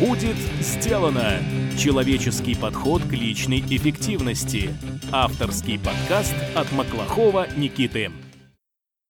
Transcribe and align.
Будет 0.00 0.36
сделано! 0.60 1.38
Человеческий 1.78 2.56
подход 2.56 3.02
к 3.02 3.12
личной 3.12 3.60
эффективности. 3.60 4.70
Авторский 5.12 5.78
подкаст 5.78 6.34
от 6.56 6.72
Маклахова 6.72 7.46
Никиты. 7.56 8.10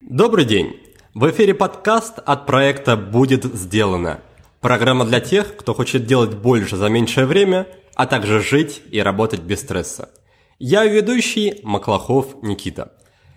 Добрый 0.03 0.45
день! 0.45 0.77
В 1.15 1.31
эфире 1.31 1.55
подкаст 1.55 2.19
от 2.19 2.45
проекта 2.45 2.99
«Будет 2.99 3.45
сделано». 3.45 4.21
Программа 4.61 5.07
для 5.07 5.21
тех, 5.21 5.57
кто 5.57 5.73
хочет 5.73 6.05
делать 6.05 6.35
больше 6.35 6.77
за 6.77 6.91
меньшее 6.91 7.25
время, 7.25 7.67
а 7.95 8.05
также 8.05 8.43
жить 8.43 8.83
и 8.91 9.01
работать 9.01 9.41
без 9.41 9.61
стресса. 9.61 10.11
Я 10.59 10.85
ведущий 10.85 11.61
Маклахов 11.63 12.43
Никита. 12.43 12.93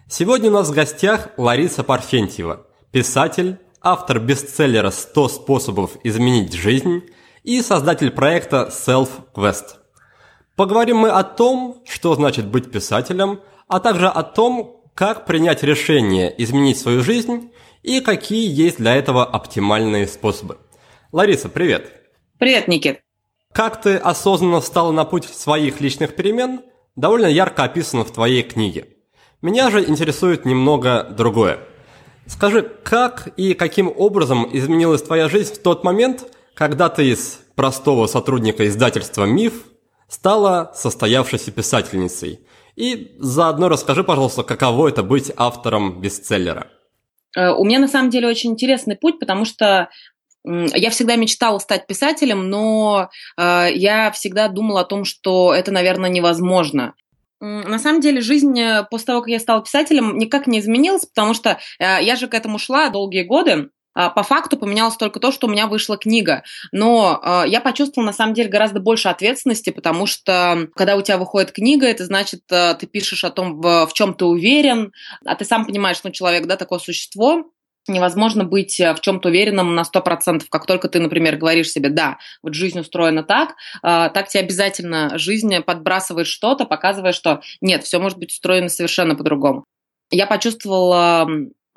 Сегодня 0.10 0.50
у 0.50 0.54
нас 0.54 0.68
в 0.68 0.74
гостях 0.74 1.30
Лариса 1.38 1.86
Парфентьева, 1.86 2.68
писатель, 2.92 3.58
автор 3.82 4.20
бестселлера 4.20 4.90
«100 4.90 5.30
способов 5.30 5.92
изменить 6.04 6.54
жизнь» 6.54 7.04
и 7.48 7.62
создатель 7.62 8.12
проекта 8.12 8.68
Self 8.70 9.08
Quest. 9.34 9.78
Поговорим 10.58 10.98
мы 10.98 11.10
о 11.10 11.24
том, 11.24 11.82
что 11.88 12.14
значит 12.14 12.46
быть 12.46 12.70
писателем, 12.70 13.40
а 13.70 13.80
также 13.80 14.10
о 14.10 14.22
том, 14.22 14.82
как 14.94 15.26
принять 15.26 15.64
решение 15.64 16.34
изменить 16.44 16.78
свою 16.78 17.02
жизнь 17.04 17.54
и 17.84 18.02
какие 18.02 18.52
есть 18.52 18.80
для 18.80 18.98
этого 18.98 19.26
оптимальные 19.26 20.08
способы. 20.08 20.58
Лариса, 21.14 21.48
привет! 21.48 21.90
Привет, 22.38 22.68
Никит! 22.68 23.00
Как 23.54 23.82
ты 23.82 23.96
осознанно 23.96 24.60
встала 24.60 24.92
на 24.92 25.06
путь 25.06 25.24
своих 25.24 25.80
личных 25.80 26.18
перемен, 26.18 26.64
довольно 26.98 27.28
ярко 27.28 27.64
описано 27.64 28.04
в 28.04 28.12
твоей 28.12 28.44
книге. 28.44 28.90
Меня 29.42 29.72
же 29.72 29.86
интересует 29.86 30.44
немного 30.44 31.04
другое. 31.04 31.60
Скажи, 32.26 32.62
как 32.84 33.30
и 33.38 33.54
каким 33.54 33.88
образом 33.96 34.50
изменилась 34.52 35.02
твоя 35.02 35.30
жизнь 35.30 35.54
в 35.54 35.60
тот 35.60 35.86
момент, 35.86 36.26
когда 36.58 36.90
ты 36.90 37.12
из 37.12 37.40
простого 37.56 38.08
сотрудника 38.08 38.68
издательства 38.68 39.26
«Миф» 39.26 39.66
стала 40.10 40.72
состоявшейся 40.74 41.52
писательницей. 41.52 42.40
И 42.76 43.16
заодно 43.20 43.70
расскажи, 43.70 44.04
пожалуйста, 44.04 44.44
каково 44.44 44.88
это 44.88 45.04
быть 45.04 45.32
автором 45.38 46.02
бестселлера. 46.02 46.68
Э, 47.36 47.52
у 47.52 47.64
меня 47.64 47.78
на 47.78 47.88
самом 47.88 48.10
деле 48.10 48.28
очень 48.28 48.52
интересный 48.52 48.96
путь, 48.96 49.20
потому 49.20 49.46
что 49.46 49.90
я 50.44 50.90
всегда 50.90 51.16
мечтала 51.16 51.60
стать 51.60 51.86
писателем, 51.86 52.50
но 52.50 53.10
э, 53.38 53.68
я 53.76 54.10
всегда 54.12 54.48
думала 54.48 54.82
о 54.82 54.86
том, 54.86 55.06
что 55.06 55.54
это, 55.54 55.72
наверное, 55.72 56.10
невозможно. 56.10 56.96
На 57.40 57.78
самом 57.78 58.02
деле 58.02 58.20
жизнь 58.22 58.60
э, 58.60 58.84
после 58.90 59.06
того, 59.06 59.22
как 59.22 59.30
я 59.30 59.40
стала 59.40 59.62
писателем, 59.62 60.18
никак 60.18 60.48
не 60.48 60.60
изменилась, 60.60 61.06
потому 61.06 61.36
что 61.36 61.60
я 61.80 62.16
же 62.16 62.28
к 62.28 62.34
этому 62.34 62.58
шла 62.58 62.90
долгие 62.90 63.24
годы. 63.24 63.70
А, 63.98 64.12
по 64.12 64.22
факту 64.22 64.58
поменялось 64.58 64.96
только 64.96 65.20
то, 65.20 65.32
что 65.32 65.48
у 65.48 65.50
меня 65.50 65.66
вышла 65.66 65.98
книга. 65.98 66.44
Но 66.72 67.20
а, 67.24 67.46
я 67.48 67.60
почувствовала, 67.60 68.06
на 68.06 68.14
самом 68.14 68.36
деле, 68.36 68.48
гораздо 68.48 68.80
больше 68.80 69.08
ответственности, 69.08 69.72
потому 69.72 70.06
что, 70.06 70.68
когда 70.76 70.96
у 70.96 71.02
тебя 71.02 71.18
выходит 71.18 71.52
книга, 71.52 71.88
это 71.88 72.06
значит, 72.06 72.42
а, 72.52 72.76
ты 72.76 72.86
пишешь 72.86 73.24
о 73.24 73.32
том, 73.32 73.60
в, 73.60 73.90
чем 73.94 74.14
ты 74.14 74.26
уверен, 74.26 74.92
а 75.26 75.34
ты 75.34 75.46
сам 75.46 75.66
понимаешь, 75.66 75.98
ну, 76.04 76.12
человек, 76.12 76.46
да, 76.46 76.58
такое 76.58 76.78
существо, 76.78 77.50
невозможно 77.88 78.44
быть 78.44 78.80
в 78.80 79.00
чем-то 79.02 79.30
уверенным 79.30 79.74
на 79.74 79.82
100%. 79.82 80.44
Как 80.52 80.68
только 80.68 80.90
ты, 80.90 81.00
например, 81.00 81.38
говоришь 81.38 81.72
себе, 81.72 81.90
да, 81.90 82.18
вот 82.44 82.54
жизнь 82.54 82.80
устроена 82.80 83.24
так, 83.24 83.56
так 83.82 84.28
тебе 84.28 84.44
обязательно 84.44 85.18
жизнь 85.18 85.62
подбрасывает 85.62 86.28
что-то, 86.28 86.66
показывая, 86.66 87.14
что 87.14 87.42
нет, 87.62 87.86
все 87.86 88.00
может 88.00 88.18
быть 88.18 88.34
устроено 88.34 88.68
совершенно 88.68 89.16
по-другому. 89.16 89.64
Я 90.12 90.28
почувствовала 90.28 91.30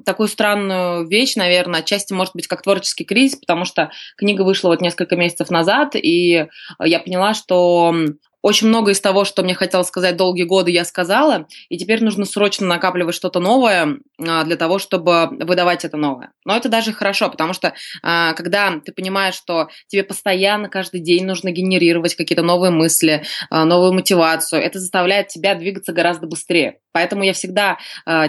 такую 0.04 0.28
странную 0.28 1.06
вещь, 1.06 1.36
наверное, 1.36 1.80
отчасти 1.80 2.12
может 2.12 2.34
быть 2.34 2.46
как 2.46 2.62
творческий 2.62 3.04
кризис, 3.04 3.38
потому 3.38 3.64
что 3.64 3.90
книга 4.16 4.42
вышла 4.42 4.68
вот 4.68 4.80
несколько 4.80 5.16
месяцев 5.16 5.50
назад, 5.50 5.94
и 5.94 6.46
я 6.82 6.98
поняла, 7.00 7.34
что 7.34 7.94
очень 8.42 8.68
много 8.68 8.92
из 8.92 9.00
того, 9.00 9.24
что 9.24 9.42
мне 9.42 9.54
хотелось 9.54 9.88
сказать 9.88 10.16
долгие 10.16 10.44
годы, 10.44 10.70
я 10.70 10.84
сказала, 10.84 11.46
и 11.68 11.76
теперь 11.76 12.02
нужно 12.02 12.24
срочно 12.24 12.66
накапливать 12.66 13.14
что-то 13.14 13.40
новое 13.40 13.98
а, 14.18 14.44
для 14.44 14.56
того, 14.56 14.78
чтобы 14.78 15.28
выдавать 15.30 15.84
это 15.84 15.96
новое. 15.96 16.32
Но 16.44 16.56
это 16.56 16.68
даже 16.68 16.92
хорошо, 16.92 17.28
потому 17.28 17.52
что 17.52 17.74
а, 18.02 18.32
когда 18.34 18.80
ты 18.84 18.92
понимаешь, 18.92 19.34
что 19.34 19.68
тебе 19.88 20.04
постоянно 20.04 20.68
каждый 20.68 21.00
день 21.00 21.26
нужно 21.26 21.50
генерировать 21.50 22.14
какие-то 22.14 22.42
новые 22.42 22.70
мысли, 22.70 23.24
а, 23.50 23.64
новую 23.64 23.92
мотивацию, 23.92 24.62
это 24.62 24.78
заставляет 24.78 25.28
тебя 25.28 25.54
двигаться 25.54 25.92
гораздо 25.92 26.26
быстрее. 26.26 26.78
Поэтому 26.92 27.22
я 27.22 27.32
всегда 27.34 27.78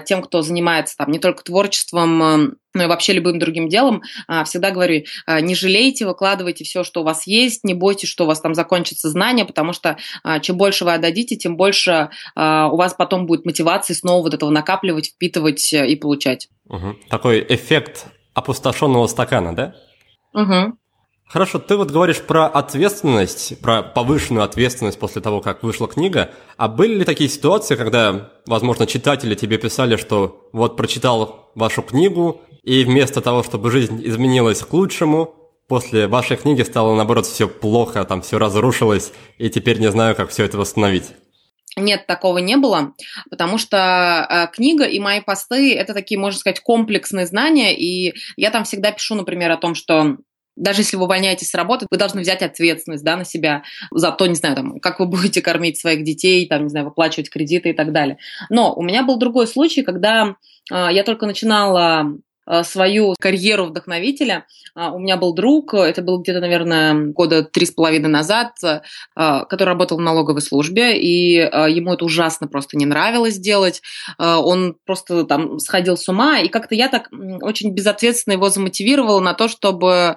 тем, 0.06 0.22
кто 0.22 0.44
занимается 0.44 0.96
там 0.96 1.09
не 1.09 1.18
только 1.18 1.44
творчеством, 1.44 2.58
ну 2.74 2.84
и 2.84 2.88
вообще 2.88 3.14
любым 3.14 3.40
другим 3.40 3.70
делом, 3.70 4.02
а, 4.28 4.44
всегда 4.44 4.72
говорю, 4.72 5.04
а, 5.26 5.42
не 5.42 5.56
жалейте, 5.56 6.06
выкладывайте 6.06 6.64
все, 6.64 6.84
что 6.84 7.02
у 7.02 7.04
вас 7.04 7.28
есть, 7.28 7.64
не 7.64 7.74
бойтесь, 7.74 8.09
что 8.09 8.24
у 8.24 8.28
вас 8.28 8.40
там 8.42 8.54
закончится 8.54 9.09
знание, 9.09 9.46
потому 9.46 9.74
что 9.74 9.98
а, 10.24 10.40
чем 10.40 10.58
больше 10.58 10.86
вы 10.86 10.94
отдадите, 10.94 11.36
тем 11.36 11.58
больше 11.58 12.09
у 12.36 12.76
вас 12.76 12.94
потом 12.94 13.26
будет 13.26 13.46
мотивации 13.46 13.94
снова 13.94 14.24
вот 14.24 14.34
этого 14.34 14.50
накапливать, 14.50 15.08
впитывать 15.08 15.74
э, 15.74 15.88
и 15.88 15.96
получать. 15.96 16.50
Угу. 16.70 16.98
Такой 17.09 17.46
эффект 17.48 18.08
опустошенного 18.34 19.08
стакана, 19.08 19.56
да? 19.56 19.76
Угу. 20.34 20.78
Хорошо, 21.31 21.59
ты 21.59 21.78
вот 21.78 21.92
говоришь 21.92 22.22
про 22.22 22.46
ответственность, 22.46 23.62
про 23.62 23.84
повышенную 23.84 24.44
ответственность 24.44 25.00
после 25.00 25.22
того, 25.22 25.40
как 25.40 25.64
вышла 25.64 25.88
книга. 25.88 26.31
А 26.58 26.68
были 26.68 26.96
ли 26.96 27.06
такие 27.06 27.30
ситуации, 27.30 27.78
когда, 27.78 28.31
возможно, 28.46 28.86
читатели 28.86 29.34
тебе 29.34 29.58
писали, 29.58 29.96
что 29.96 30.50
вот 30.52 30.75
прочитал 30.75 31.50
вашу 31.56 31.84
книгу, 31.84 32.41
и 32.64 32.84
вместо 32.84 33.22
того, 33.22 33.44
чтобы 33.44 33.72
жизнь 33.72 34.02
изменилась 34.06 34.59
к 34.59 34.74
лучшему, 34.74 35.34
после 35.70 36.08
вашей 36.08 36.36
книги 36.36 36.64
стало, 36.64 36.96
наоборот, 36.96 37.25
все 37.25 37.47
плохо, 37.47 38.03
там 38.03 38.22
все 38.24 38.38
разрушилось, 38.38 39.14
и 39.38 39.50
теперь 39.50 39.80
не 39.80 39.90
знаю, 39.90 40.18
как 40.18 40.31
все 40.31 40.44
это 40.44 40.58
восстановить? 40.58 41.06
Нет, 41.78 42.08
такого 42.08 42.40
не 42.40 42.58
было, 42.58 42.91
потому 43.30 43.58
что 43.58 44.28
э, 44.30 44.53
книга 44.53 44.84
и 44.84 45.00
мои 45.00 45.22
посты 45.22 45.78
это 45.78 45.94
такие, 45.94 46.20
можно 46.20 46.38
сказать, 46.38 46.59
комплексные 46.59 47.25
знания, 47.25 47.74
и 47.74 48.14
я 48.36 48.52
там 48.52 48.66
всегда 48.66 48.91
пишу, 48.91 49.16
например, 49.16 49.50
о 49.52 49.58
том, 49.58 49.75
что 49.75 50.18
даже 50.61 50.81
если 50.81 50.95
вы 50.95 51.03
увольняетесь 51.03 51.49
с 51.49 51.55
работы, 51.55 51.88
вы 51.89 51.97
должны 51.97 52.22
взять 52.22 52.44
ответственность 52.44 53.03
да, 53.03 53.17
на 53.17 53.25
себя 53.25 53.63
за 53.91 54.11
то, 54.11 54.27
не 54.27 54.35
знаю, 54.35 54.55
там, 54.55 54.79
как 54.79 54.99
вы 54.99 55.07
будете 55.07 55.41
кормить 55.41 55.79
своих 55.79 56.03
детей, 56.03 56.47
там, 56.47 56.63
не 56.63 56.69
знаю, 56.69 56.85
выплачивать 56.85 57.29
кредиты 57.29 57.69
и 57.69 57.73
так 57.73 57.91
далее. 57.91 58.17
Но 58.49 58.73
у 58.73 58.83
меня 58.83 59.03
был 59.03 59.17
другой 59.17 59.47
случай, 59.47 59.81
когда 59.81 60.35
э, 60.72 60.88
я 60.91 61.03
только 61.03 61.25
начинала 61.25 62.13
свою 62.63 63.16
карьеру 63.19 63.66
вдохновителя. 63.66 64.45
А, 64.75 64.91
у 64.91 65.00
меня 65.00 65.17
был 65.17 65.34
друг, 65.34 65.73
это 65.73 66.01
был 66.01 66.19
где-то, 66.19 66.39
наверное, 66.39 66.94
года 66.94 67.44
три 67.44 67.66
с 67.66 67.72
половиной 67.72 68.09
назад, 68.09 68.51
э, 68.63 68.79
который 69.16 69.69
работал 69.69 69.97
в 69.97 70.01
налоговой 70.01 70.41
службе, 70.41 71.00
и 71.00 71.38
э, 71.38 71.69
ему 71.69 71.94
это 71.94 72.06
ужасно 72.06 72.47
просто 72.47 72.78
не 72.78 72.85
нравилось 72.85 73.38
делать. 73.38 73.81
Он 74.17 74.75
просто 74.85 75.23
там 75.25 75.59
сходил 75.59 75.97
с 75.97 76.07
ума, 76.07 76.40
и 76.40 76.47
как-то 76.47 76.75
я 76.75 76.88
так 76.90 77.09
очень 77.41 77.73
безответственно 77.73 78.34
его 78.34 78.50
замотивировала 78.50 79.19
на 79.19 79.34
то, 79.34 79.47
чтобы 79.47 80.16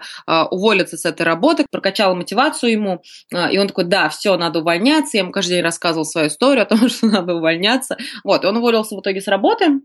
уволиться 0.51 0.97
с 0.97 1.05
этой 1.05 1.23
работы, 1.23 1.67
прокачала 1.71 2.15
мотивацию 2.15 2.73
ему, 2.73 3.03
и 3.33 3.59
он 3.59 3.69
такой, 3.69 3.85
да, 3.85 4.09
все, 4.09 4.37
надо 4.37 4.61
увольняться. 4.61 5.17
Я 5.17 5.23
ему 5.23 5.33
каждый 5.33 5.55
день 5.55 5.63
рассказывал 5.63 6.05
свою 6.05 6.29
историю 6.29 6.63
о 6.63 6.67
том, 6.67 6.89
что 6.89 7.07
надо 7.07 7.35
увольняться. 7.35 7.97
Вот, 8.23 8.45
и 8.45 8.47
он 8.47 8.57
уволился 8.57 8.97
в 8.97 9.01
итоге 9.01 9.21
с 9.21 9.29
работы, 9.29 9.81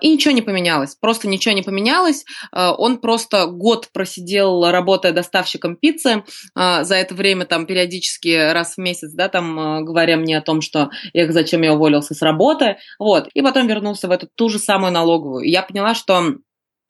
и 0.00 0.10
ничего 0.10 0.34
не 0.34 0.42
поменялось, 0.42 0.96
просто 0.96 1.28
ничего 1.28 1.54
не 1.54 1.62
поменялось. 1.62 2.24
А, 2.52 2.72
он 2.72 2.98
просто 2.98 3.46
год 3.46 3.88
просидел, 3.92 4.70
работая 4.70 5.12
доставщиком 5.12 5.76
пиццы. 5.76 6.24
А, 6.54 6.84
за 6.84 6.96
это 6.96 7.14
время 7.14 7.46
там 7.46 7.66
периодически 7.66 8.52
раз 8.52 8.74
в 8.74 8.78
месяц, 8.78 9.12
да, 9.12 9.28
там 9.28 9.84
говоря 9.84 10.16
мне 10.16 10.38
о 10.38 10.42
том, 10.42 10.60
что 10.60 10.90
эх, 11.14 11.32
зачем 11.32 11.62
я 11.62 11.74
уволился 11.74 12.14
с 12.14 12.22
работы. 12.22 12.78
Вот. 12.98 13.28
И 13.34 13.42
потом 13.42 13.66
вернулся 13.66 14.08
в 14.08 14.10
эту 14.10 14.28
ту 14.34 14.48
же 14.48 14.58
самую 14.58 14.92
налоговую. 14.92 15.44
И 15.44 15.50
я 15.50 15.62
поняла, 15.62 15.94
что 15.94 16.34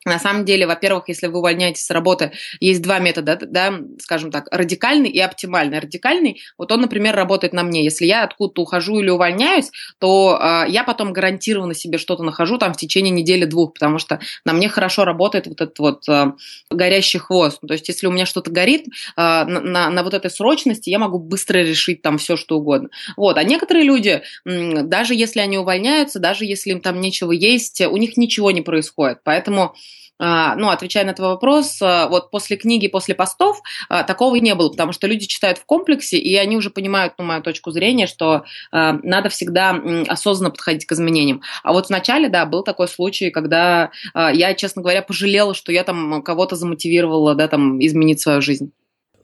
на 0.09 0.19
самом 0.19 0.45
деле, 0.45 0.67
во-первых, 0.67 1.05
если 1.09 1.27
вы 1.27 1.39
увольняетесь 1.39 1.85
с 1.85 1.91
работы, 1.91 2.33
есть 2.61 2.83
два 2.83 2.99
метода, 2.99 3.39
да, 3.41 3.81
скажем 4.01 4.31
так, 4.31 4.49
радикальный 4.51 5.11
и 5.11 5.21
оптимальный. 5.21 5.79
Радикальный, 5.79 6.41
вот 6.57 6.73
он, 6.73 6.81
например, 6.81 7.15
работает 7.15 7.53
на 7.53 7.63
мне. 7.63 7.85
Если 7.85 8.07
я 8.07 8.25
откуда-то 8.25 8.63
ухожу 8.63 9.01
или 9.01 9.11
увольняюсь, 9.11 9.71
то 9.99 10.39
э, 10.41 10.71
я 10.71 10.85
потом 10.85 11.13
гарантированно 11.13 11.75
себе 11.75 11.99
что-то 11.99 12.23
нахожу 12.23 12.59
там 12.59 12.73
в 12.73 12.77
течение 12.77 13.13
недели-двух, 13.13 13.75
потому 13.75 13.99
что 13.99 14.21
на 14.45 14.53
мне 14.53 14.69
хорошо 14.69 15.05
работает 15.05 15.47
вот 15.47 15.61
этот 15.61 15.79
вот 15.79 16.09
э, 16.09 16.33
горящий 16.71 17.19
хвост. 17.19 17.61
То 17.67 17.73
есть, 17.73 17.89
если 17.89 18.07
у 18.07 18.11
меня 18.11 18.27
что-то 18.27 18.51
горит, 18.51 18.87
э, 18.87 18.91
на, 19.17 19.45
на, 19.45 19.91
на 19.91 20.03
вот 20.03 20.15
этой 20.15 20.31
срочности 20.31 20.91
я 20.91 20.99
могу 20.99 21.19
быстро 21.19 21.59
решить 21.59 22.03
там 22.03 22.19
все, 22.19 22.37
что 22.37 22.59
угодно. 22.59 22.89
Вот. 23.17 23.37
А 23.39 23.45
некоторые 23.45 23.85
люди, 23.85 24.23
даже 24.45 25.15
если 25.15 25.41
они 25.41 25.59
увольняются, 25.59 26.19
даже 26.19 26.45
если 26.45 26.71
им 26.71 26.81
там 26.81 27.01
нечего 27.01 27.33
есть, 27.33 27.81
у 27.81 27.97
них 27.97 28.17
ничего 28.17 28.51
не 28.51 28.63
происходит. 28.63 29.19
Поэтому 29.25 29.59
а, 29.63 29.73
ну, 30.19 30.69
отвечая 30.69 31.05
на 31.05 31.13
твой 31.13 31.29
вопрос, 31.29 31.79
а, 31.81 32.09
вот 32.09 32.31
после 32.31 32.57
книги, 32.57 32.89
после 32.89 33.15
постов 33.15 33.61
а, 33.89 34.03
такого 34.03 34.37
не 34.37 34.55
было, 34.55 34.69
потому 34.69 34.93
что 34.93 35.07
люди 35.07 35.27
читают 35.27 35.59
в 35.59 35.65
комплексе, 35.65 36.19
и 36.19 36.35
они 36.37 36.57
уже 36.57 36.71
понимают, 36.71 37.15
ну, 37.19 37.25
мою 37.25 37.43
точку 37.43 37.71
зрения, 37.71 38.07
что 38.07 38.45
надо 38.73 39.29
всегда 39.29 39.81
осознанно 40.09 40.51
подходить 40.51 40.87
к 40.87 40.93
изменениям. 40.93 41.43
А 41.63 41.73
вот 41.73 41.89
вначале, 41.89 42.29
да, 42.29 42.47
был 42.47 42.63
такой 42.63 42.89
случай, 42.89 43.31
когда 43.31 43.91
я, 44.15 44.55
честно 44.55 44.83
говоря, 44.83 45.03
пожалела, 45.03 45.55
что 45.55 45.73
я 45.73 45.85
там 45.85 46.23
кого-то 46.23 46.57
замотивировала, 46.57 47.35
да, 47.35 47.49
там, 47.49 47.85
изменить 47.85 48.21
свою 48.21 48.41
жизнь. 48.41 48.73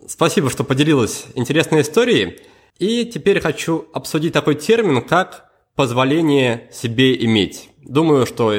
Спасибо, 0.06 0.50
что 0.50 0.64
поделилась 0.64 1.26
интересной 1.35 1.82
историей. 1.82 2.38
И 2.79 3.05
теперь 3.05 3.40
хочу 3.40 3.87
обсудить 3.93 4.32
такой 4.32 4.55
термин, 4.55 5.02
как 5.02 5.50
позволение 5.75 6.69
себе 6.73 7.14
иметь. 7.25 7.70
Думаю, 7.82 8.26
что 8.26 8.52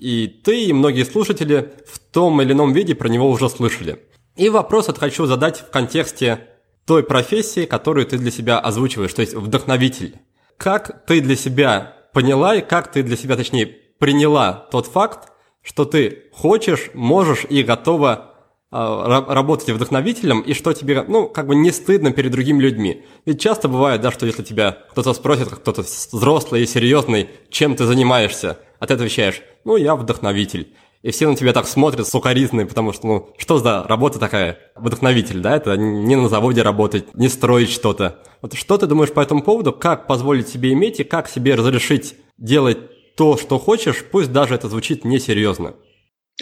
и 0.00 0.26
ты, 0.28 0.64
и 0.64 0.72
многие 0.72 1.04
слушатели 1.04 1.72
в 1.86 1.98
том 1.98 2.40
или 2.42 2.52
ином 2.52 2.72
виде 2.72 2.94
про 2.94 3.08
него 3.08 3.30
уже 3.30 3.48
слышали. 3.48 4.02
И 4.36 4.48
вопрос 4.48 4.84
этот 4.84 4.98
хочу 4.98 5.26
задать 5.26 5.60
в 5.60 5.70
контексте 5.70 6.48
той 6.86 7.02
профессии, 7.02 7.64
которую 7.64 8.06
ты 8.06 8.18
для 8.18 8.30
себя 8.30 8.58
озвучиваешь, 8.58 9.12
то 9.12 9.22
есть 9.22 9.34
вдохновитель. 9.34 10.16
Как 10.56 11.04
ты 11.06 11.20
для 11.20 11.36
себя 11.36 11.96
поняла 12.12 12.54
и 12.54 12.60
как 12.60 12.92
ты 12.92 13.02
для 13.02 13.16
себя, 13.16 13.36
точнее, 13.36 13.66
приняла 13.98 14.68
тот 14.70 14.86
факт, 14.86 15.32
что 15.62 15.84
ты 15.84 16.24
хочешь, 16.32 16.90
можешь 16.94 17.44
и 17.48 17.62
готова 17.62 18.35
работать 18.70 19.70
вдохновителем, 19.70 20.40
и 20.40 20.52
что 20.52 20.72
тебе, 20.72 21.04
ну, 21.06 21.28
как 21.28 21.46
бы 21.46 21.54
не 21.54 21.70
стыдно 21.70 22.12
перед 22.12 22.32
другими 22.32 22.60
людьми. 22.60 23.04
Ведь 23.24 23.40
часто 23.40 23.68
бывает, 23.68 24.00
да, 24.00 24.10
что 24.10 24.26
если 24.26 24.42
тебя 24.42 24.78
кто-то 24.90 25.12
спросит, 25.14 25.48
кто-то 25.48 25.82
взрослый 25.82 26.62
и 26.62 26.66
серьезный, 26.66 27.30
чем 27.48 27.76
ты 27.76 27.84
занимаешься, 27.84 28.58
а 28.80 28.86
ты 28.86 28.94
отвечаешь, 28.94 29.42
ну, 29.64 29.76
я 29.76 29.94
вдохновитель. 29.94 30.74
И 31.02 31.12
все 31.12 31.28
на 31.28 31.36
тебя 31.36 31.52
так 31.52 31.68
смотрят 31.68 32.08
сукоризные, 32.08 32.66
потому 32.66 32.92
что, 32.92 33.06
ну, 33.06 33.34
что 33.38 33.58
за 33.58 33.84
работа 33.84 34.18
такая? 34.18 34.58
Вдохновитель, 34.74 35.38
да? 35.38 35.54
Это 35.54 35.76
не 35.76 36.16
на 36.16 36.28
заводе 36.28 36.62
работать, 36.62 37.14
не 37.14 37.28
строить 37.28 37.70
что-то. 37.70 38.18
Вот 38.42 38.54
что 38.54 38.76
ты 38.76 38.86
думаешь 38.86 39.12
по 39.12 39.20
этому 39.20 39.42
поводу? 39.42 39.72
Как 39.72 40.08
позволить 40.08 40.48
себе 40.48 40.72
иметь 40.72 40.98
и 40.98 41.04
как 41.04 41.28
себе 41.28 41.54
разрешить 41.54 42.16
делать 42.38 43.14
то, 43.16 43.36
что 43.36 43.58
хочешь, 43.58 44.04
пусть 44.04 44.32
даже 44.32 44.56
это 44.56 44.68
звучит 44.68 45.04
несерьезно? 45.04 45.76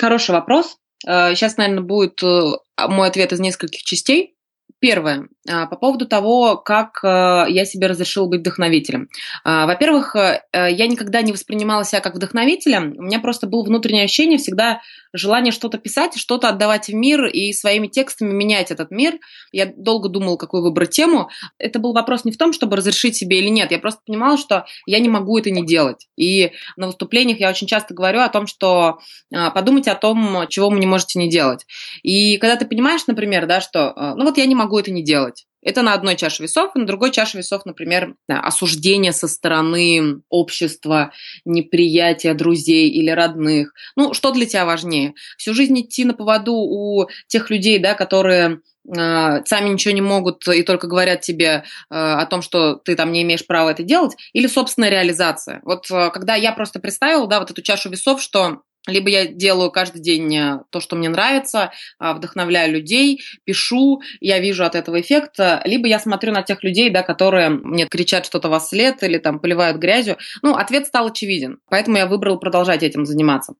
Хороший 0.00 0.30
вопрос. 0.30 0.78
Сейчас, 1.04 1.52
э, 1.52 1.56
наверное, 1.58 1.82
будет 1.82 2.22
э, 2.22 2.52
мой 2.88 3.08
ответ 3.08 3.32
из 3.32 3.40
нескольких 3.40 3.82
частей. 3.82 4.34
Первое. 4.80 5.28
А, 5.48 5.66
по 5.66 5.76
поводу 5.76 6.06
того, 6.06 6.56
как 6.56 7.00
э, 7.02 7.46
я 7.48 7.64
себе 7.64 7.86
разрешила 7.86 8.26
быть 8.26 8.40
вдохновителем. 8.40 9.08
А, 9.44 9.66
во-первых, 9.66 10.14
я 10.52 10.86
никогда 10.86 11.22
не 11.22 11.32
воспринимала 11.32 11.84
себя 11.84 12.00
как 12.00 12.14
вдохновителем. 12.14 12.94
У 12.98 13.02
меня 13.02 13.18
просто 13.20 13.46
было 13.46 13.62
внутреннее 13.64 14.04
ощущение 14.04 14.38
всегда 14.38 14.80
желание 15.14 15.52
что-то 15.52 15.78
писать, 15.78 16.16
что-то 16.16 16.48
отдавать 16.48 16.88
в 16.88 16.94
мир 16.94 17.26
и 17.26 17.52
своими 17.52 17.86
текстами 17.86 18.32
менять 18.32 18.70
этот 18.70 18.90
мир. 18.90 19.18
Я 19.52 19.66
долго 19.66 20.08
думала, 20.08 20.36
какую 20.36 20.62
выбрать 20.62 20.90
тему. 20.90 21.30
Это 21.58 21.78
был 21.78 21.92
вопрос 21.92 22.24
не 22.24 22.32
в 22.32 22.36
том, 22.36 22.52
чтобы 22.52 22.76
разрешить 22.76 23.16
себе 23.16 23.38
или 23.38 23.48
нет. 23.48 23.70
Я 23.70 23.78
просто 23.78 24.00
понимала, 24.04 24.36
что 24.36 24.66
я 24.86 24.98
не 24.98 25.08
могу 25.08 25.38
это 25.38 25.50
не 25.50 25.64
делать. 25.64 26.08
И 26.16 26.52
на 26.76 26.88
выступлениях 26.88 27.38
я 27.38 27.48
очень 27.48 27.68
часто 27.68 27.94
говорю 27.94 28.20
о 28.20 28.28
том, 28.28 28.46
что 28.46 28.98
а, 29.32 29.50
подумайте 29.50 29.92
о 29.92 29.94
том, 29.94 30.46
чего 30.48 30.68
вы 30.68 30.80
не 30.80 30.86
можете 30.86 31.18
не 31.18 31.30
делать. 31.30 31.64
И 32.02 32.36
когда 32.38 32.56
ты 32.56 32.66
понимаешь, 32.66 33.06
например, 33.06 33.46
да, 33.46 33.60
что 33.60 33.92
а, 33.94 34.14
ну 34.16 34.24
вот 34.24 34.36
я 34.36 34.46
не 34.46 34.56
могу 34.56 34.78
это 34.78 34.90
не 34.90 35.04
делать, 35.04 35.46
это 35.64 35.82
на 35.82 35.94
одной 35.94 36.16
чаше 36.16 36.42
весов, 36.42 36.72
и 36.74 36.78
на 36.78 36.86
другой 36.86 37.10
чаше 37.10 37.38
весов, 37.38 37.64
например, 37.64 38.14
осуждение 38.28 39.12
со 39.12 39.26
стороны 39.26 40.20
общества, 40.28 41.12
неприятие 41.44 42.34
друзей 42.34 42.90
или 42.90 43.10
родных. 43.10 43.72
Ну, 43.96 44.14
что 44.14 44.30
для 44.30 44.46
тебя 44.46 44.66
важнее? 44.66 45.14
Всю 45.38 45.54
жизнь 45.54 45.80
идти 45.80 46.04
на 46.04 46.14
поводу 46.14 46.52
у 46.54 47.08
тех 47.26 47.50
людей, 47.50 47.78
да, 47.78 47.94
которые 47.94 48.60
э, 48.86 49.44
сами 49.44 49.70
ничего 49.70 49.94
не 49.94 50.02
могут 50.02 50.46
и 50.46 50.62
только 50.62 50.86
говорят 50.86 51.22
тебе 51.22 51.48
э, 51.48 51.62
о 51.90 52.26
том, 52.26 52.42
что 52.42 52.74
ты 52.74 52.94
там 52.94 53.10
не 53.10 53.22
имеешь 53.22 53.46
права 53.46 53.70
это 53.70 53.82
делать, 53.82 54.14
или 54.32 54.46
собственная 54.46 54.90
реализация. 54.90 55.60
Вот 55.64 55.90
э, 55.90 56.10
когда 56.10 56.34
я 56.34 56.52
просто 56.52 56.78
представила, 56.78 57.26
да, 57.26 57.40
вот 57.40 57.50
эту 57.50 57.62
чашу 57.62 57.88
весов, 57.88 58.20
что 58.20 58.60
либо 58.86 59.08
я 59.08 59.26
делаю 59.26 59.70
каждый 59.70 60.00
день 60.00 60.34
э, 60.36 60.60
то, 60.70 60.80
что 60.80 60.96
мне 60.96 61.08
нравится, 61.08 61.72
а, 61.98 62.14
вдохновляю 62.14 62.72
людей, 62.72 63.22
пишу, 63.44 64.02
я 64.20 64.38
вижу 64.38 64.64
от 64.64 64.74
этого 64.74 65.00
эффекта, 65.00 65.62
либо 65.64 65.86
я 65.86 65.98
смотрю 65.98 66.32
на 66.32 66.42
тех 66.42 66.62
людей, 66.62 66.90
да, 66.90 67.02
которые 67.02 67.48
мне 67.48 67.86
кричат 67.86 68.26
что-то 68.26 68.48
во 68.48 68.60
след 68.60 69.02
или 69.02 69.18
там 69.18 69.38
поливают 69.38 69.78
грязью. 69.78 70.18
Ну, 70.42 70.54
ответ 70.54 70.86
стал 70.86 71.06
очевиден, 71.06 71.58
поэтому 71.68 71.96
я 71.96 72.06
выбрал 72.06 72.38
продолжать 72.38 72.82
этим 72.82 73.06
заниматься. 73.06 73.54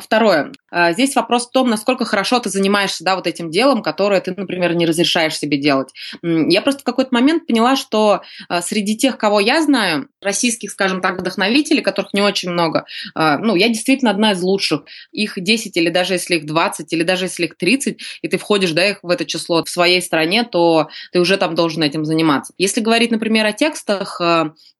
Второе. 0.00 0.52
А, 0.70 0.92
здесь 0.92 1.16
вопрос 1.16 1.48
в 1.48 1.50
том, 1.50 1.70
насколько 1.70 2.04
хорошо 2.04 2.38
ты 2.40 2.50
занимаешься 2.50 3.04
да, 3.04 3.16
вот 3.16 3.26
этим 3.26 3.50
делом, 3.50 3.82
которое 3.82 4.20
ты, 4.20 4.34
например, 4.36 4.74
не 4.74 4.86
разрешаешь 4.86 5.36
себе 5.36 5.56
делать. 5.58 5.88
Я 6.22 6.62
просто 6.62 6.82
в 6.82 6.84
какой-то 6.84 7.10
момент 7.12 7.46
поняла, 7.46 7.76
что 7.76 8.22
а, 8.48 8.62
среди 8.62 8.96
тех, 8.96 9.18
кого 9.18 9.40
я 9.40 9.62
знаю, 9.62 10.08
российских, 10.20 10.70
скажем 10.70 11.00
так, 11.00 11.20
вдохновителей, 11.20 11.82
которых 11.82 12.12
не 12.12 12.20
очень 12.20 12.50
много, 12.50 12.86
а, 13.14 13.38
ну, 13.38 13.54
я 13.54 13.68
действительно 13.68 14.10
одна 14.10 14.32
из 14.32 14.42
лучших. 14.42 14.82
Их 15.12 15.34
10 15.36 15.76
или 15.76 15.90
даже 15.90 16.14
если 16.14 16.36
их 16.36 16.46
20, 16.46 16.92
или 16.92 17.02
даже 17.02 17.26
если 17.26 17.44
их 17.44 17.56
30, 17.56 18.00
и 18.22 18.28
ты 18.28 18.38
входишь 18.38 18.72
да, 18.72 18.88
их 18.88 18.98
в 19.02 19.10
это 19.10 19.24
число 19.24 19.62
в 19.64 19.70
своей 19.70 20.02
стране, 20.02 20.44
то 20.44 20.88
ты 21.12 21.20
уже 21.20 21.36
там 21.36 21.54
должен 21.54 21.82
этим 21.82 22.04
заниматься. 22.04 22.52
Если 22.58 22.80
говорить, 22.80 23.10
например, 23.10 23.46
о 23.46 23.52
текстах, 23.52 24.20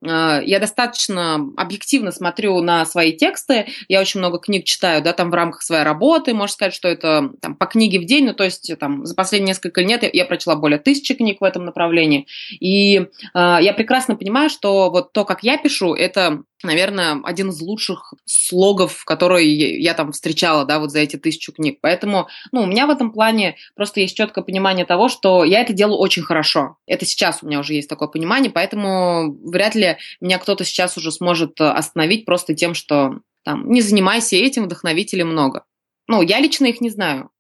я 0.01 0.59
достаточно 0.61 1.41
объективно 1.57 2.13
смотрю 2.13 2.61
на 2.61 2.85
свои 2.87 3.13
тексты, 3.13 3.67
я 3.89 4.01
очень 4.01 4.21
много 4.21 4.39
книг 4.39 4.65
читаю, 4.65 5.03
да, 5.03 5.13
там 5.13 5.31
в 5.31 5.35
рамках 5.35 5.63
своей 5.63 5.83
работы, 5.83 6.35
можно 6.35 6.53
сказать, 6.53 6.75
что 6.75 6.89
это 6.89 7.31
там, 7.41 7.55
по 7.55 7.67
книге 7.67 7.99
в 7.99 8.05
день, 8.05 8.27
ну, 8.27 8.35
то 8.35 8.45
есть 8.45 8.73
там 8.79 9.05
за 9.05 9.15
последние 9.15 9.49
несколько 9.49 9.81
лет 9.81 10.05
я, 10.13 10.25
прочла 10.25 10.57
более 10.57 10.79
тысячи 10.79 11.15
книг 11.15 11.41
в 11.41 11.45
этом 11.45 11.65
направлении, 11.65 12.27
и 12.61 13.07
я 13.35 13.75
прекрасно 13.77 14.17
понимаю, 14.17 14.51
что 14.51 14.91
вот 14.91 15.13
то, 15.13 15.25
как 15.29 15.45
я 15.45 15.59
пишу, 15.59 15.95
это 15.95 16.43
наверное, 16.65 17.21
один 17.23 17.51
из 17.51 17.61
лучших 17.61 18.15
слогов, 18.25 19.05
которые 19.05 19.81
я 19.81 19.95
там 19.95 20.13
встречала, 20.13 20.65
да, 20.65 20.81
вот 20.81 20.91
за 20.91 20.99
эти 20.99 21.17
тысячу 21.17 21.53
книг. 21.53 21.79
Поэтому, 21.81 22.27
ну, 22.51 22.63
у 22.63 22.67
меня 22.67 22.87
в 22.87 22.91
этом 22.91 23.13
плане 23.13 23.57
просто 23.77 24.01
есть 24.01 24.17
четкое 24.17 24.43
понимание 24.43 24.85
того, 24.85 25.09
что 25.09 25.45
я 25.45 25.61
это 25.61 25.73
делаю 25.73 25.99
очень 25.99 26.23
хорошо. 26.23 26.77
Это 26.87 27.05
сейчас 27.07 27.43
у 27.43 27.47
меня 27.47 27.61
уже 27.61 27.75
есть 27.75 27.89
такое 27.89 28.09
понимание, 28.09 28.51
поэтому 28.51 29.39
вряд 29.45 29.75
ли 29.75 29.99
меня 30.21 30.39
кто-то 30.39 30.65
сейчас 30.65 30.97
уже 30.97 31.13
сможет 31.13 31.61
остановить 31.61 32.25
просто 32.25 32.55
тем, 32.55 32.75
что 32.75 33.21
там, 33.45 33.71
не 33.71 33.81
занимайся 33.81 34.37
этим, 34.37 34.65
вдохновителей 34.65 35.25
много. 35.25 35.65
Ну, 36.09 36.23
я 36.23 36.41
лично 36.41 36.67
их 36.67 36.81
не 36.81 36.91
знаю. 36.91 37.31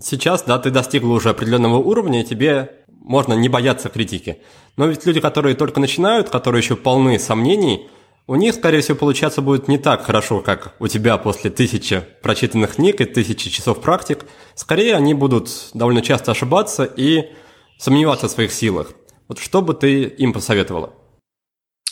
Сейчас, 0.00 0.42
да, 0.42 0.58
ты 0.58 0.70
достигла 0.70 1.12
уже 1.14 1.30
определенного 1.30 1.76
уровня, 1.76 2.20
и 2.20 2.24
тебе 2.24 2.84
можно 3.06 3.34
не 3.34 3.48
бояться 3.48 3.88
критики. 3.88 4.38
Но 4.76 4.86
ведь 4.86 5.06
люди, 5.06 5.20
которые 5.20 5.54
только 5.54 5.80
начинают, 5.80 6.28
которые 6.28 6.60
еще 6.60 6.76
полны 6.76 7.18
сомнений, 7.18 7.88
у 8.26 8.34
них, 8.34 8.54
скорее 8.54 8.80
всего, 8.80 8.96
получаться 8.98 9.40
будет 9.40 9.68
не 9.68 9.78
так 9.78 10.04
хорошо, 10.04 10.40
как 10.40 10.74
у 10.80 10.88
тебя 10.88 11.16
после 11.16 11.48
тысячи 11.48 12.02
прочитанных 12.22 12.74
книг 12.74 13.00
и 13.00 13.04
тысячи 13.04 13.48
часов 13.48 13.80
практик. 13.80 14.26
Скорее, 14.56 14.96
они 14.96 15.14
будут 15.14 15.48
довольно 15.72 16.02
часто 16.02 16.32
ошибаться 16.32 16.84
и 16.84 17.30
сомневаться 17.78 18.26
в 18.26 18.32
своих 18.32 18.52
силах. 18.52 18.90
Вот 19.28 19.38
что 19.38 19.62
бы 19.62 19.74
ты 19.74 20.02
им 20.02 20.32
посоветовала? 20.32 20.92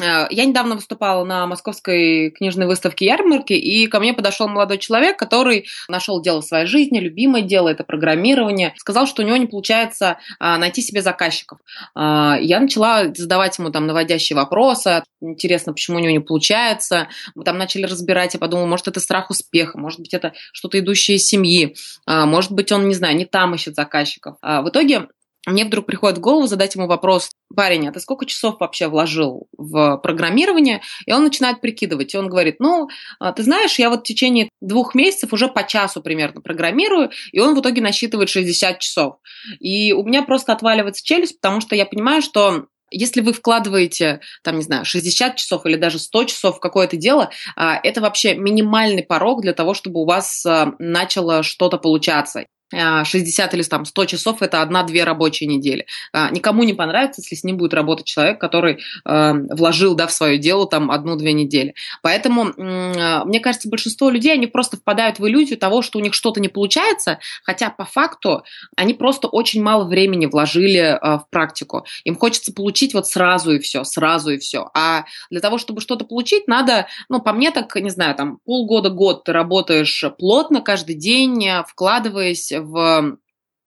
Э, 0.00 0.26
я 0.30 0.44
недавно 0.44 0.74
выступала 0.74 1.24
на 1.24 1.46
московской 1.46 2.30
книжной 2.30 2.66
выставке 2.66 3.06
ярмарки, 3.06 3.52
и 3.52 3.86
ко 3.86 4.00
мне 4.00 4.12
подошел 4.12 4.48
молодой 4.48 4.78
человек, 4.78 5.18
который 5.18 5.66
нашел 5.88 6.20
дело 6.20 6.40
в 6.40 6.44
своей 6.44 6.66
жизни, 6.66 6.98
любимое 6.98 7.42
дело, 7.42 7.68
это 7.68 7.84
программирование. 7.84 8.74
Сказал, 8.76 9.06
что 9.06 9.22
у 9.22 9.26
него 9.26 9.36
не 9.36 9.46
получается 9.46 10.18
а, 10.38 10.58
найти 10.58 10.82
себе 10.82 11.02
заказчиков. 11.02 11.58
А, 11.94 12.38
я 12.40 12.60
начала 12.60 13.12
задавать 13.14 13.58
ему 13.58 13.70
там 13.70 13.86
наводящие 13.86 14.36
вопросы. 14.36 15.02
Интересно, 15.20 15.72
почему 15.72 15.98
у 15.98 16.00
него 16.00 16.12
не 16.12 16.20
получается. 16.20 17.08
Мы 17.34 17.44
там 17.44 17.58
начали 17.58 17.84
разбирать, 17.84 18.34
я 18.34 18.40
подумала, 18.40 18.66
может, 18.66 18.88
это 18.88 19.00
страх 19.00 19.30
успеха, 19.30 19.78
может 19.78 20.00
быть, 20.00 20.12
это 20.12 20.32
что-то 20.52 20.78
идущее 20.78 21.16
из 21.16 21.26
семьи, 21.26 21.76
а, 22.06 22.26
может 22.26 22.52
быть, 22.52 22.72
он, 22.72 22.88
не 22.88 22.94
знаю, 22.94 23.16
не 23.16 23.26
там 23.26 23.54
ищет 23.54 23.74
заказчиков. 23.74 24.36
В 24.42 24.68
итоге 24.68 25.08
мне 25.46 25.64
вдруг 25.64 25.86
приходит 25.86 26.18
в 26.18 26.20
голову 26.20 26.46
задать 26.46 26.74
ему 26.74 26.86
вопрос, 26.86 27.30
парень, 27.54 27.88
а 27.88 27.92
ты 27.92 28.00
сколько 28.00 28.26
часов 28.26 28.56
вообще 28.60 28.88
вложил 28.88 29.46
в 29.56 29.98
программирование? 29.98 30.82
И 31.06 31.12
он 31.12 31.22
начинает 31.22 31.60
прикидывать. 31.60 32.14
И 32.14 32.18
он 32.18 32.28
говорит, 32.28 32.56
ну, 32.60 32.88
а, 33.18 33.32
ты 33.32 33.42
знаешь, 33.42 33.78
я 33.78 33.90
вот 33.90 34.00
в 34.00 34.04
течение 34.04 34.48
двух 34.60 34.94
месяцев 34.94 35.32
уже 35.32 35.48
по 35.48 35.64
часу 35.64 36.02
примерно 36.02 36.40
программирую, 36.40 37.10
и 37.32 37.40
он 37.40 37.54
в 37.54 37.60
итоге 37.60 37.82
насчитывает 37.82 38.28
60 38.28 38.78
часов. 38.78 39.16
И 39.60 39.92
у 39.92 40.04
меня 40.04 40.22
просто 40.22 40.52
отваливается 40.52 41.04
челюсть, 41.04 41.40
потому 41.40 41.60
что 41.60 41.76
я 41.76 41.86
понимаю, 41.86 42.22
что 42.22 42.66
если 42.90 43.20
вы 43.20 43.32
вкладываете, 43.32 44.20
там, 44.42 44.56
не 44.56 44.62
знаю, 44.62 44.84
60 44.84 45.36
часов 45.36 45.66
или 45.66 45.76
даже 45.76 45.98
100 45.98 46.24
часов 46.24 46.56
в 46.56 46.60
какое-то 46.60 46.96
дело, 46.96 47.30
а, 47.56 47.78
это 47.82 48.00
вообще 48.00 48.34
минимальный 48.34 49.02
порог 49.02 49.42
для 49.42 49.52
того, 49.52 49.74
чтобы 49.74 50.00
у 50.00 50.06
вас 50.06 50.44
а, 50.46 50.74
начало 50.78 51.42
что-то 51.42 51.78
получаться. 51.78 52.46
60 52.72 53.52
а, 53.52 53.56
или 53.56 53.62
там 53.62 53.84
100 53.84 54.04
часов– 54.06 54.38
это 54.42 54.62
одна-две 54.62 55.04
рабочие 55.04 55.48
недели. 55.48 55.86
А, 56.12 56.30
никому 56.30 56.64
не 56.64 56.72
понравится, 56.72 57.20
если 57.20 57.34
с 57.34 57.44
ним 57.44 57.56
будет 57.56 57.74
работать 57.74 58.06
человек, 58.06 58.40
который 58.40 58.78
э, 59.04 59.32
вложил 59.50 59.94
да, 59.94 60.06
в 60.06 60.12
свое 60.12 60.38
дело 60.38 60.66
там 60.66 60.90
одну-две 60.90 61.32
недели. 61.32 61.74
Поэтому, 62.02 62.48
э, 62.48 63.24
мне 63.24 63.40
кажется, 63.40 63.68
большинство 63.68 64.10
людей, 64.10 64.32
они 64.32 64.46
просто 64.46 64.76
впадают 64.76 65.18
в 65.18 65.26
иллюзию 65.26 65.58
того, 65.58 65.82
что 65.82 65.98
у 65.98 66.02
них 66.02 66.14
что-то 66.14 66.40
не 66.40 66.48
получается, 66.48 67.18
хотя 67.42 67.70
по 67.70 67.84
факту 67.84 68.44
они 68.76 68.94
просто 68.94 69.28
очень 69.28 69.62
мало 69.62 69.84
времени 69.84 70.26
вложили 70.26 70.80
э, 70.80 70.98
в 71.00 71.26
практику. 71.30 71.84
Им 72.04 72.16
хочется 72.16 72.52
получить 72.52 72.94
вот 72.94 73.06
сразу 73.06 73.52
и 73.52 73.58
все, 73.58 73.84
сразу 73.84 74.30
и 74.30 74.38
все. 74.38 74.70
А 74.74 75.04
для 75.30 75.40
того, 75.40 75.58
чтобы 75.58 75.80
что-то 75.80 76.04
получить, 76.04 76.48
надо, 76.48 76.86
ну, 77.08 77.20
по 77.20 77.32
мне 77.32 77.50
так, 77.50 77.74
не 77.76 77.90
знаю, 77.90 78.14
там 78.14 78.38
полгода-год 78.44 79.24
ты 79.24 79.32
работаешь 79.32 80.04
плотно 80.18 80.60
каждый 80.60 80.94
день, 80.94 81.46
вкладываясь 81.68 82.53
в 82.60 83.18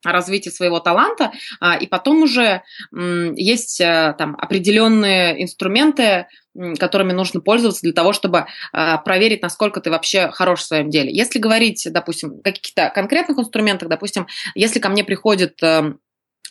развитие 0.03 0.51
своего 0.51 0.79
таланта, 0.79 1.31
а, 1.59 1.75
и 1.75 1.87
потом 1.87 2.23
уже 2.23 2.61
есть 3.35 3.81
э, 3.81 4.15
там 4.17 4.35
определенные 4.39 5.41
инструменты, 5.43 6.27
которыми 6.79 7.13
нужно 7.13 7.41
пользоваться 7.41 7.81
для 7.81 7.93
того, 7.93 8.13
чтобы 8.13 8.45
а, 8.71 8.97
проверить, 8.97 9.41
насколько 9.41 9.81
ты 9.81 9.91
вообще 9.91 10.29
хорош 10.29 10.61
в 10.61 10.65
своем 10.65 10.89
деле. 10.89 11.13
Если 11.13 11.39
говорить, 11.39 11.87
допустим, 11.91 12.39
о 12.39 12.43
каких-то 12.43 12.89
конкретных 12.93 13.37
инструментах, 13.37 13.89
допустим, 13.89 14.27
если 14.55 14.79
ко 14.79 14.89
мне 14.89 15.03
приходит 15.03 15.61
эм, 15.61 15.99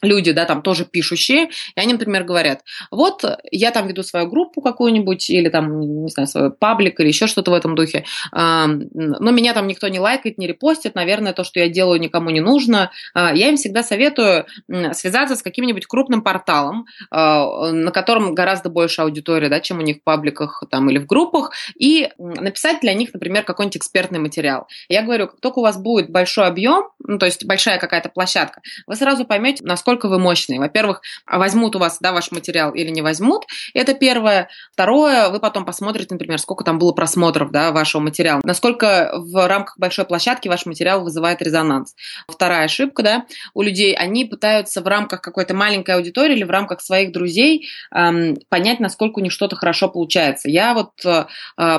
люди, 0.02 0.32
да, 0.32 0.44
там 0.44 0.62
тоже 0.62 0.84
пишущие, 0.84 1.46
и 1.46 1.80
они, 1.80 1.92
например, 1.92 2.24
говорят, 2.24 2.62
вот 2.90 3.24
я 3.50 3.70
там 3.70 3.86
веду 3.86 4.02
свою 4.02 4.28
группу 4.28 4.60
какую-нибудь, 4.60 5.30
или 5.30 5.48
там, 5.48 6.04
не 6.04 6.10
знаю, 6.10 6.26
свой 6.26 6.52
паблик, 6.52 7.00
или 7.00 7.08
еще 7.08 7.26
что-то 7.26 7.50
в 7.50 7.54
этом 7.54 7.74
духе, 7.74 8.04
но 8.32 9.30
меня 9.30 9.54
там 9.54 9.66
никто 9.66 9.88
не 9.88 10.00
лайкает, 10.00 10.38
не 10.38 10.46
репостит, 10.46 10.94
наверное, 10.94 11.32
то, 11.32 11.44
что 11.44 11.60
я 11.60 11.68
делаю, 11.68 12.00
никому 12.00 12.30
не 12.30 12.40
нужно. 12.40 12.90
А, 13.14 13.34
я 13.34 13.48
им 13.48 13.56
всегда 13.56 13.82
советую 13.82 14.46
связаться 14.92 15.36
с 15.36 15.42
каким-нибудь 15.42 15.86
крупным 15.86 16.22
порталом, 16.22 16.86
а, 17.10 17.70
на 17.72 17.90
котором 17.90 18.34
гораздо 18.34 18.68
больше 18.68 19.02
аудитории, 19.02 19.48
да, 19.48 19.60
чем 19.60 19.78
у 19.78 19.82
них 19.82 19.98
в 19.98 20.02
пабликах 20.02 20.62
там, 20.70 20.90
или 20.90 20.98
в 20.98 21.06
группах, 21.06 21.52
и 21.78 22.10
написать 22.18 22.80
для 22.80 22.94
них, 22.94 23.12
например, 23.12 23.44
какой-нибудь 23.44 23.76
экспертный 23.76 24.18
материал. 24.18 24.66
Я 24.88 25.02
говорю, 25.02 25.28
как 25.28 25.40
только 25.40 25.60
у 25.60 25.62
вас 25.62 25.76
будет 25.76 26.10
большой 26.10 26.46
объем, 26.46 26.90
ну, 26.98 27.18
то 27.18 27.26
есть 27.26 27.44
большая 27.44 27.78
какая-то 27.78 28.08
площадка, 28.08 28.60
вы 28.86 28.96
сразу 28.96 29.24
поймете, 29.24 29.64
насколько 29.64 29.85
насколько 29.86 30.08
вы 30.08 30.18
мощные. 30.18 30.58
Во-первых, 30.58 31.00
возьмут 31.30 31.76
у 31.76 31.78
вас 31.78 31.98
да, 32.00 32.12
ваш 32.12 32.32
материал 32.32 32.72
или 32.74 32.90
не 32.90 33.02
возьмут. 33.02 33.44
Это 33.72 33.94
первое. 33.94 34.48
Второе, 34.72 35.28
вы 35.28 35.38
потом 35.38 35.64
посмотрите, 35.64 36.08
например, 36.10 36.40
сколько 36.40 36.64
там 36.64 36.80
было 36.80 36.90
просмотров 36.90 37.52
да, 37.52 37.70
вашего 37.70 38.02
материала. 38.02 38.40
Насколько 38.42 39.12
в 39.14 39.46
рамках 39.46 39.78
большой 39.78 40.04
площадки 40.04 40.48
ваш 40.48 40.66
материал 40.66 41.04
вызывает 41.04 41.40
резонанс. 41.40 41.94
Вторая 42.26 42.64
ошибка, 42.64 43.04
да, 43.04 43.26
у 43.54 43.62
людей, 43.62 43.94
они 43.94 44.24
пытаются 44.24 44.82
в 44.82 44.88
рамках 44.88 45.20
какой-то 45.20 45.54
маленькой 45.54 45.94
аудитории 45.94 46.34
или 46.34 46.42
в 46.42 46.50
рамках 46.50 46.80
своих 46.80 47.12
друзей 47.12 47.68
эм, 47.94 48.36
понять, 48.48 48.80
насколько 48.80 49.20
у 49.20 49.22
них 49.22 49.30
что-то 49.30 49.54
хорошо 49.54 49.88
получается. 49.88 50.50
Я 50.50 50.74
вот 50.74 50.94
э, 51.04 51.26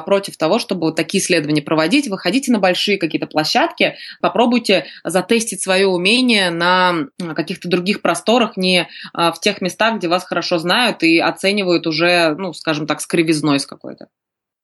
против 0.06 0.38
того, 0.38 0.60
чтобы 0.60 0.88
вот 0.88 0.96
такие 0.96 1.22
исследования 1.22 1.62
проводить. 1.62 2.08
Выходите 2.08 2.54
на 2.54 2.60
большие 2.60 2.98
какие-то 2.98 3.28
площадки, 3.28 3.98
попробуйте 4.22 4.86
затестить 5.04 5.62
свое 5.62 5.88
умение 5.88 6.52
на 6.52 7.08
каких-то 7.36 7.68
других 7.68 7.97
других 7.98 8.02
просторах, 8.02 8.58
не 8.58 8.88
а, 9.14 9.32
в 9.32 9.40
тех 9.40 9.62
местах, 9.62 9.98
где 9.98 10.08
вас 10.08 10.24
хорошо 10.24 10.58
знают 10.58 11.04
и 11.04 11.20
оценивают 11.20 11.88
уже, 11.88 12.36
ну, 12.38 12.54
скажем 12.54 12.88
так, 12.88 13.02
с 13.02 13.08
кривизной 13.08 13.60
с 13.60 13.66
какой-то. 13.66 14.08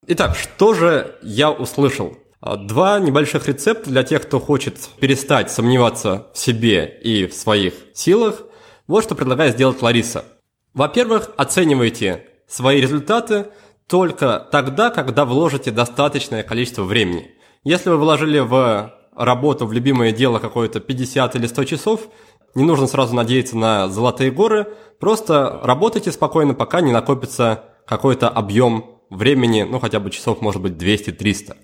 Итак, 0.08 0.36
что 0.36 0.74
же 0.74 1.16
я 1.22 1.52
услышал? 1.52 2.18
А, 2.42 2.56
два 2.56 3.00
небольших 3.00 3.48
рецепта 3.48 3.90
для 3.90 4.04
тех, 4.04 4.24
кто 4.24 4.40
хочет 4.40 4.78
перестать 5.00 5.52
сомневаться 5.52 6.28
в 6.34 6.38
себе 6.38 7.00
и 7.04 7.26
в 7.28 7.34
своих 7.34 7.74
силах. 7.94 8.44
Вот 8.88 9.04
что 9.04 9.16
предлагает 9.16 9.54
сделать 9.54 9.82
Лариса. 9.82 10.26
Во-первых, 10.74 11.32
оценивайте 11.38 12.26
свои 12.48 12.82
результаты 12.82 13.46
только 13.88 14.48
тогда, 14.52 14.90
когда 14.90 15.26
вложите 15.26 15.72
достаточное 15.72 16.44
количество 16.44 16.84
времени. 16.84 17.32
Если 17.64 17.90
вы 17.90 17.98
вложили 17.98 18.40
в 18.40 18.92
работу, 19.16 19.66
в 19.66 19.74
любимое 19.74 20.12
дело 20.12 20.40
какое-то 20.40 20.80
50 20.80 21.36
или 21.36 21.48
100 21.48 21.64
часов, 21.66 22.08
не 22.56 22.64
нужно 22.64 22.88
сразу 22.88 23.16
надеяться 23.16 23.58
на 23.58 23.90
золотые 23.90 24.32
горы, 24.32 24.68
просто 25.00 25.60
работайте 25.64 26.12
спокойно, 26.12 26.54
пока 26.54 26.82
не 26.82 26.92
накопится 26.92 27.66
какой-то 27.86 28.30
объем 28.30 29.00
времени, 29.10 29.64
ну 29.64 29.80
хотя 29.80 30.00
бы 30.00 30.10
часов, 30.10 30.42
может 30.42 30.62
быть, 30.62 30.74
200-300. 30.74 31.56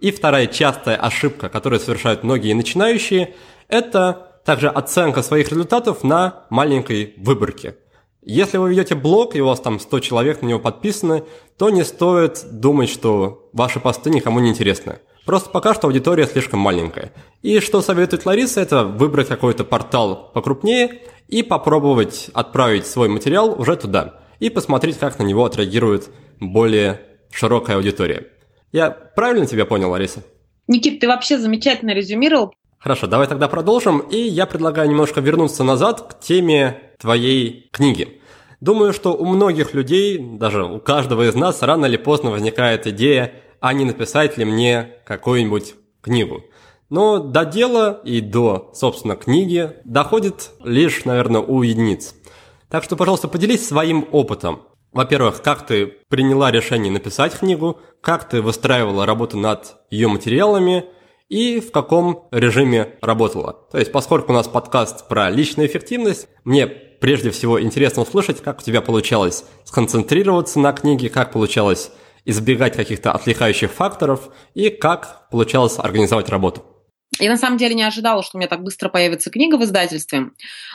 И 0.00 0.10
вторая 0.10 0.46
частая 0.46 0.96
ошибка, 0.96 1.48
которую 1.48 1.80
совершают 1.80 2.22
многие 2.22 2.52
начинающие, 2.52 3.34
это 3.68 4.40
также 4.44 4.68
оценка 4.68 5.22
своих 5.22 5.48
результатов 5.48 6.04
на 6.04 6.46
маленькой 6.50 7.14
выборке. 7.16 7.76
Если 8.22 8.58
вы 8.58 8.70
ведете 8.70 8.94
блог, 8.94 9.36
и 9.36 9.40
у 9.40 9.46
вас 9.46 9.60
там 9.60 9.78
100 9.78 10.00
человек 10.00 10.42
на 10.42 10.46
него 10.46 10.58
подписаны, 10.58 11.24
то 11.56 11.70
не 11.70 11.84
стоит 11.84 12.44
думать, 12.50 12.90
что 12.90 13.48
ваши 13.52 13.80
посты 13.80 14.10
никому 14.10 14.40
не 14.40 14.50
интересны. 14.50 14.98
Просто 15.26 15.50
пока 15.50 15.74
что 15.74 15.88
аудитория 15.88 16.24
слишком 16.24 16.60
маленькая. 16.60 17.12
И 17.42 17.58
что 17.58 17.82
советует 17.82 18.24
Лариса, 18.24 18.60
это 18.60 18.84
выбрать 18.84 19.26
какой-то 19.26 19.64
портал 19.64 20.30
покрупнее 20.32 21.02
и 21.26 21.42
попробовать 21.42 22.30
отправить 22.32 22.86
свой 22.86 23.08
материал 23.08 23.60
уже 23.60 23.74
туда. 23.74 24.20
И 24.38 24.50
посмотреть, 24.50 24.98
как 24.98 25.18
на 25.18 25.24
него 25.24 25.44
отреагирует 25.44 26.10
более 26.38 27.00
широкая 27.32 27.76
аудитория. 27.76 28.28
Я 28.70 28.90
правильно 28.90 29.46
тебя 29.46 29.66
понял, 29.66 29.90
Лариса? 29.90 30.22
Никит, 30.68 31.00
ты 31.00 31.08
вообще 31.08 31.38
замечательно 31.38 31.90
резюмировал. 31.90 32.54
Хорошо, 32.78 33.08
давай 33.08 33.26
тогда 33.26 33.48
продолжим. 33.48 33.98
И 33.98 34.18
я 34.18 34.46
предлагаю 34.46 34.88
немножко 34.88 35.20
вернуться 35.20 35.64
назад 35.64 36.02
к 36.02 36.20
теме 36.20 36.92
твоей 37.00 37.68
книги. 37.72 38.20
Думаю, 38.60 38.92
что 38.92 39.12
у 39.12 39.26
многих 39.26 39.74
людей, 39.74 40.18
даже 40.18 40.64
у 40.64 40.78
каждого 40.78 41.28
из 41.28 41.34
нас, 41.34 41.62
рано 41.62 41.86
или 41.86 41.96
поздно 41.96 42.30
возникает 42.30 42.86
идея 42.86 43.32
а 43.66 43.72
не 43.72 43.84
написать 43.84 44.38
ли 44.38 44.44
мне 44.44 44.94
какую-нибудь 45.04 45.74
книгу. 46.00 46.44
Но 46.88 47.18
до 47.18 47.44
дела 47.44 48.00
и 48.04 48.20
до, 48.20 48.70
собственно, 48.74 49.16
книги 49.16 49.72
доходит 49.84 50.52
лишь, 50.62 51.04
наверное, 51.04 51.40
у 51.40 51.62
единиц. 51.62 52.14
Так 52.70 52.84
что, 52.84 52.94
пожалуйста, 52.94 53.26
поделись 53.26 53.66
своим 53.66 54.06
опытом. 54.12 54.62
Во-первых, 54.92 55.42
как 55.42 55.66
ты 55.66 55.94
приняла 56.08 56.52
решение 56.52 56.92
написать 56.92 57.36
книгу, 57.36 57.80
как 58.00 58.28
ты 58.28 58.40
выстраивала 58.40 59.04
работу 59.04 59.36
над 59.36 59.78
ее 59.90 60.06
материалами 60.06 60.84
и 61.28 61.58
в 61.58 61.72
каком 61.72 62.28
режиме 62.30 62.96
работала. 63.02 63.66
То 63.72 63.78
есть, 63.78 63.90
поскольку 63.90 64.30
у 64.30 64.34
нас 64.36 64.46
подкаст 64.46 65.08
про 65.08 65.28
личную 65.28 65.68
эффективность, 65.68 66.28
мне 66.44 66.68
прежде 66.68 67.32
всего 67.32 67.60
интересно 67.60 68.02
услышать, 68.02 68.40
как 68.40 68.60
у 68.60 68.62
тебя 68.62 68.80
получалось 68.80 69.44
сконцентрироваться 69.64 70.60
на 70.60 70.72
книге, 70.72 71.10
как 71.10 71.32
получалось 71.32 71.90
избегать 72.26 72.76
каких-то 72.76 73.12
отвлекающих 73.12 73.72
факторов 73.72 74.28
и 74.54 74.68
как 74.68 75.30
получалось 75.30 75.78
организовать 75.78 76.28
работу. 76.28 76.65
Я 77.18 77.30
на 77.30 77.36
самом 77.36 77.56
деле 77.56 77.74
не 77.74 77.82
ожидала, 77.82 78.22
что 78.22 78.36
у 78.36 78.38
меня 78.38 78.48
так 78.48 78.62
быстро 78.62 78.88
появится 78.88 79.30
книга 79.30 79.56
в 79.56 79.64
издательстве, 79.64 80.30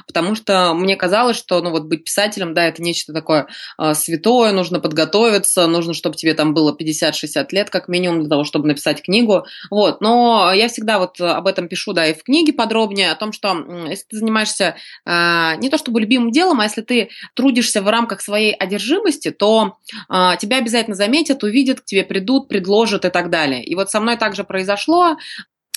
потому 0.07 0.36
что 0.36 0.74
мне 0.74 0.95
казалось, 0.95 1.38
что 1.38 1.62
ну 1.62 1.71
вот 1.71 1.83
быть 1.83 2.03
писателем, 2.03 2.53
да, 2.53 2.65
это 2.65 2.81
нечто 2.81 3.13
такое 3.13 3.48
э, 3.77 3.93
святое, 3.93 4.51
нужно 4.51 4.79
подготовиться, 4.79 5.67
нужно, 5.67 5.93
чтобы 5.93 6.15
тебе 6.15 6.33
там 6.33 6.53
было 6.53 6.75
50-60 6.75 7.48
лет 7.51 7.69
как 7.69 7.88
минимум 7.88 8.21
для 8.21 8.29
того, 8.29 8.43
чтобы 8.43 8.67
написать 8.67 9.01
книгу. 9.01 9.45
Вот, 9.69 10.01
но 10.01 10.51
я 10.53 10.67
всегда 10.67 11.00
вот 11.00 11.19
об 11.19 11.48
этом 11.48 11.67
пишу, 11.67 11.93
да, 11.93 12.07
и 12.07 12.13
в 12.13 12.24
книге 12.24 12.53
подробнее, 12.53 13.12
о 13.12 13.15
том, 13.15 13.31
что 13.33 13.55
если 13.88 14.05
ты 14.10 14.17
занимаешься 14.17 14.75
э, 15.05 15.55
не 15.57 15.69
то 15.69 15.77
чтобы 15.77 16.01
любимым 16.01 16.31
делом, 16.31 16.60
а 16.60 16.63
если 16.63 16.81
ты 16.81 17.10
трудишься 17.36 17.81
в 17.81 17.88
рамках 17.88 18.21
своей 18.21 18.53
одержимости, 18.53 19.31
то 19.31 19.77
э, 20.10 20.31
тебя 20.39 20.57
обязательно 20.57 20.95
заметят, 20.95 21.43
увидят, 21.43 21.81
к 21.81 21.86
тебе 21.86 22.03
придут, 22.03 22.48
предложат 22.48 23.05
и 23.05 23.10
так 23.10 23.29
далее. 23.29 23.63
И 23.63 23.75
вот 23.75 23.91
со 23.91 24.00
мной 24.00 24.17
также 24.17 24.43
произошло. 24.43 25.17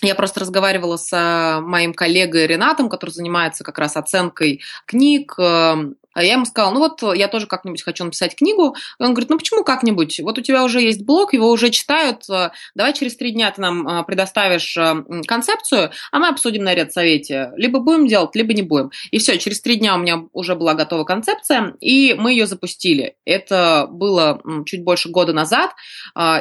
Я 0.02 0.14
просто 0.14 0.40
разговаривала 0.40 0.96
с 0.96 1.08
а, 1.12 1.60
моим 1.60 1.94
коллегой 1.94 2.46
Ренатом, 2.46 2.88
который 2.88 3.10
занимается 3.10 3.64
как 3.64 3.78
раз 3.78 3.96
оценкой 3.96 4.60
книг, 4.86 5.34
эм, 5.38 5.96
я 6.22 6.34
ему 6.34 6.44
сказала, 6.44 6.72
ну 6.72 6.80
вот 6.80 7.02
я 7.16 7.28
тоже 7.28 7.46
как-нибудь 7.46 7.82
хочу 7.82 8.04
написать 8.04 8.36
книгу. 8.36 8.76
Он 8.98 9.12
говорит, 9.12 9.30
ну 9.30 9.38
почему 9.38 9.64
как-нибудь? 9.64 10.20
Вот 10.20 10.38
у 10.38 10.40
тебя 10.40 10.64
уже 10.64 10.80
есть 10.80 11.02
блог, 11.04 11.32
его 11.32 11.50
уже 11.50 11.70
читают. 11.70 12.28
Э, 12.28 12.50
давай 12.74 12.92
через 12.94 13.16
три 13.16 13.32
дня 13.32 13.50
ты 13.50 13.60
нам 13.60 13.86
э, 13.86 14.04
предоставишь 14.04 14.76
э, 14.76 15.04
концепцию, 15.26 15.90
а 16.12 16.18
мы 16.18 16.28
обсудим 16.28 16.64
на 16.64 16.74
редсовете. 16.74 17.52
Либо 17.56 17.80
будем 17.80 18.06
делать, 18.06 18.34
либо 18.34 18.52
не 18.52 18.62
будем. 18.62 18.90
И 19.10 19.18
все, 19.18 19.38
через 19.38 19.60
три 19.60 19.76
дня 19.76 19.94
у 19.94 19.98
меня 19.98 20.22
уже 20.32 20.54
была 20.54 20.74
готова 20.74 21.04
концепция, 21.04 21.74
и 21.80 22.14
мы 22.14 22.32
ее 22.32 22.46
запустили. 22.46 23.16
Это 23.24 23.86
было 23.90 24.40
чуть 24.66 24.82
больше 24.82 25.08
года 25.08 25.32
назад, 25.32 25.72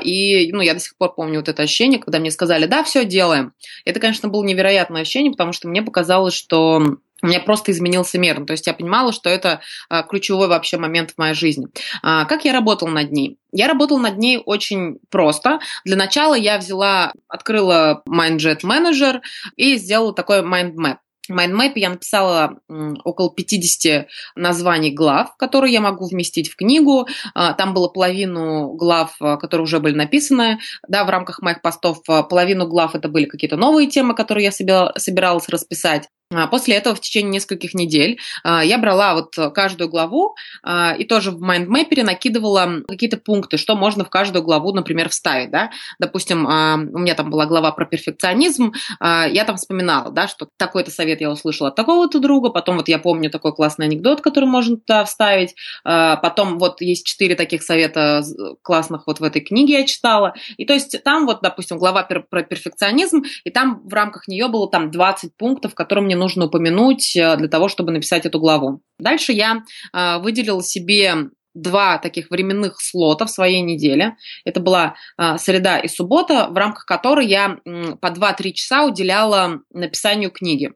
и 0.04 0.50
ну, 0.52 0.62
я 0.62 0.74
до 0.74 0.80
сих 0.80 0.96
пор 0.98 1.14
помню 1.14 1.40
вот 1.40 1.50
это 1.50 1.64
ощущение, 1.64 2.00
когда 2.00 2.20
мне 2.20 2.32
сказали, 2.32 2.66
да, 2.66 2.84
все, 2.84 3.06
делаем. 3.06 3.54
Это, 3.86 4.00
конечно, 4.00 4.30
было 4.30 4.44
невероятное 4.44 5.02
ощущение, 5.02 5.32
потому 5.32 5.54
что 5.54 5.68
мне 5.68 5.82
показалось, 5.82 6.34
что 6.34 6.98
у 7.24 7.28
меня 7.28 7.40
просто 7.40 7.72
изменился 7.72 8.20
мир. 8.20 8.46
То 8.46 8.52
есть 8.52 8.68
я 8.68 8.74
понимала, 8.74 9.14
что 9.14 9.30
это 9.30 9.62
а, 9.90 10.04
ключевой 10.04 10.48
вообще 10.48 10.78
момент 10.78 11.12
в 11.12 11.18
моей 11.18 11.34
жизни. 11.34 11.68
А, 12.04 12.26
как 12.26 12.46
я 12.46 12.52
работала 12.52 12.90
над 12.90 13.12
ней? 13.12 13.38
Я 13.52 13.68
работала 13.68 14.00
над 14.00 14.18
ней 14.18 14.42
очень 14.46 15.00
просто. 15.10 15.60
Для 15.86 15.96
начала 15.96 16.36
я 16.36 16.58
взяла, 16.58 17.14
открыла 17.30 18.04
MindJet 18.08 18.62
Manager 18.64 19.22
и 19.56 19.78
сделала 19.78 20.14
такой 20.14 20.42
mind 20.42 20.76
map. 20.76 20.98
В 21.30 21.32
MindMap 21.32 21.72
я 21.76 21.90
написала 21.90 22.58
около 23.06 23.34
50 23.34 24.08
названий 24.36 24.92
глав, 24.92 25.38
которые 25.38 25.72
я 25.72 25.80
могу 25.80 26.06
вместить 26.06 26.50
в 26.50 26.58
книгу. 26.58 27.08
А, 27.34 27.54
там 27.54 27.74
было 27.74 27.88
половину 27.88 28.74
глав, 28.74 29.16
которые 29.18 29.64
уже 29.64 29.80
были 29.80 29.96
написаны. 29.96 30.60
Да, 30.90 31.06
в 31.06 31.10
рамках 31.10 31.42
моих 31.42 31.62
постов 31.62 32.04
половину 32.04 32.68
глав 32.68 32.96
это 32.96 33.08
были 33.08 33.24
какие-то 33.24 33.56
новые 33.56 33.88
темы, 33.88 34.16
которые 34.16 34.44
я 34.44 34.52
собиралась 34.52 35.48
расписать. 35.48 36.10
А, 36.34 36.48
после 36.48 36.76
этого 36.76 36.96
в 36.96 37.00
течение 37.00 37.32
нескольких 37.32 37.74
недель 37.74 38.20
а, 38.44 38.64
я 38.64 38.78
брала 38.78 39.14
вот 39.14 39.36
каждую 39.54 39.90
главу 39.90 40.36
а, 40.64 40.96
и 40.98 41.04
тоже 41.04 41.32
в 41.32 41.40
майндмэпере 41.40 42.04
накидывала 42.04 42.82
какие-то 42.88 43.18
пункты, 43.18 43.58
что 43.58 43.76
можно 43.76 44.04
в 44.04 44.10
каждую 44.10 44.44
главу, 44.44 44.74
например, 44.74 45.10
вставить. 45.10 45.52
Да? 45.52 45.72
Допустим, 46.00 46.46
у 46.46 47.00
меня 47.00 47.16
там 47.16 47.30
была 47.30 47.46
глава 47.46 47.72
про 47.72 47.86
перфекционизм, 47.86 48.74
я 49.02 49.44
там 49.46 49.58
вспоминала, 49.58 50.12
да, 50.12 50.28
что 50.28 50.48
такой-то 50.58 50.92
совет 50.92 51.22
я 51.22 51.30
услышала 51.30 51.70
от 51.70 51.76
такого-то 51.76 52.20
друга, 52.20 52.50
потом 52.50 52.78
вот 52.78 52.88
я 52.88 53.00
помню 53.00 53.30
такой 53.30 53.54
классный 53.54 53.86
анекдот, 53.86 54.22
который 54.22 54.46
можно 54.46 54.78
туда 54.78 55.06
вставить, 55.06 55.56
потом 55.84 56.58
вот 56.58 56.82
есть 56.82 57.06
четыре 57.06 57.36
таких 57.36 57.64
совета 57.64 58.24
классных 58.62 59.08
вот 59.08 59.20
в 59.20 59.24
этой 59.24 59.42
книге 59.42 59.80
я 59.80 59.86
читала, 59.86 60.34
и 60.58 60.66
то 60.66 60.74
есть 60.74 61.04
там 61.04 61.26
вот, 61.26 61.42
допустим, 61.42 61.78
глава 61.78 62.04
про 62.04 62.44
перфекционизм, 62.44 63.24
и 63.44 63.50
там 63.50 63.82
в 63.84 63.94
рамках 63.94 64.28
нее 64.28 64.48
было 64.48 64.70
там 64.70 64.92
20 64.92 65.36
пунктов, 65.36 65.76
которые 65.76 66.06
мне 66.06 66.16
нужно 66.24 66.46
упомянуть 66.46 67.16
э, 67.16 67.36
для 67.38 67.48
того, 67.48 67.68
чтобы 67.68 67.92
написать 67.92 68.26
эту 68.26 68.40
главу. 68.40 68.82
Дальше 68.98 69.34
я 69.34 69.64
э, 69.94 70.20
выделила 70.20 70.64
себе 70.64 71.30
два 71.54 71.98
таких 71.98 72.32
временных 72.32 72.82
слота 72.82 73.26
в 73.26 73.30
своей 73.30 73.62
неделе. 73.62 74.16
Это 74.46 74.60
была 74.60 74.96
э, 75.18 75.38
среда 75.38 75.80
и 75.80 75.88
суббота, 75.88 76.48
в 76.50 76.58
рамках 76.58 76.86
которой 76.86 77.28
я 77.28 77.58
по 78.02 78.08
2-3 78.08 78.52
часа 78.54 78.86
уделяла 78.86 79.60
написанию 79.72 80.32
книги. 80.32 80.72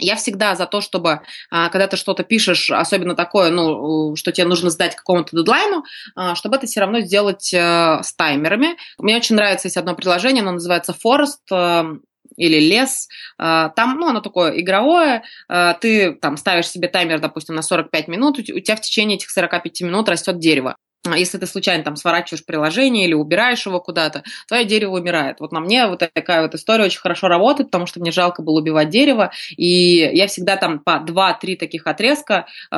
Я 0.00 0.16
всегда 0.16 0.54
за 0.54 0.66
то, 0.66 0.82
чтобы, 0.82 1.22
когда 1.50 1.86
ты 1.86 1.96
что-то 1.96 2.22
пишешь, 2.22 2.70
особенно 2.70 3.14
такое, 3.14 3.50
ну, 3.50 4.14
что 4.16 4.32
тебе 4.32 4.46
нужно 4.46 4.68
сдать 4.68 4.94
какому-то 4.94 5.34
дедлайну, 5.34 5.82
чтобы 6.34 6.56
это 6.56 6.66
все 6.66 6.80
равно 6.80 7.00
сделать 7.00 7.52
с 7.54 8.14
таймерами. 8.16 8.76
Мне 8.98 9.16
очень 9.16 9.34
нравится 9.34 9.66
есть 9.66 9.78
одно 9.78 9.96
приложение, 9.96 10.42
оно 10.42 10.52
называется 10.52 10.94
Forest 10.94 11.98
или 12.38 12.58
лес, 12.58 13.08
а, 13.36 13.68
там, 13.70 13.98
ну, 13.98 14.08
оно 14.08 14.20
такое 14.20 14.58
игровое, 14.58 15.22
а, 15.48 15.74
ты 15.74 16.12
там 16.12 16.36
ставишь 16.36 16.68
себе 16.68 16.88
таймер, 16.88 17.20
допустим, 17.20 17.54
на 17.54 17.62
45 17.62 18.08
минут, 18.08 18.38
у 18.38 18.42
тебя 18.42 18.76
в 18.76 18.80
течение 18.80 19.16
этих 19.16 19.30
45 19.30 19.82
минут 19.82 20.08
растет 20.08 20.38
дерево. 20.38 20.76
А 21.06 21.16
если 21.16 21.38
ты 21.38 21.46
случайно 21.46 21.84
там 21.84 21.96
сворачиваешь 21.96 22.44
приложение 22.44 23.06
или 23.06 23.14
убираешь 23.14 23.64
его 23.64 23.80
куда-то, 23.80 24.24
твое 24.46 24.64
дерево 24.64 24.98
умирает. 24.98 25.40
Вот 25.40 25.52
на 25.52 25.60
мне 25.60 25.86
вот 25.86 26.00
такая 26.12 26.42
вот 26.42 26.54
история 26.54 26.84
очень 26.84 27.00
хорошо 27.00 27.28
работает, 27.28 27.68
потому 27.68 27.86
что 27.86 28.00
мне 28.00 28.10
жалко 28.10 28.42
было 28.42 28.58
убивать 28.58 28.90
дерево, 28.90 29.30
и 29.56 30.10
я 30.12 30.26
всегда 30.26 30.56
там 30.56 30.80
по 30.80 31.02
2-3 31.06 31.56
таких 31.56 31.86
отрезка 31.86 32.46
э, 32.70 32.76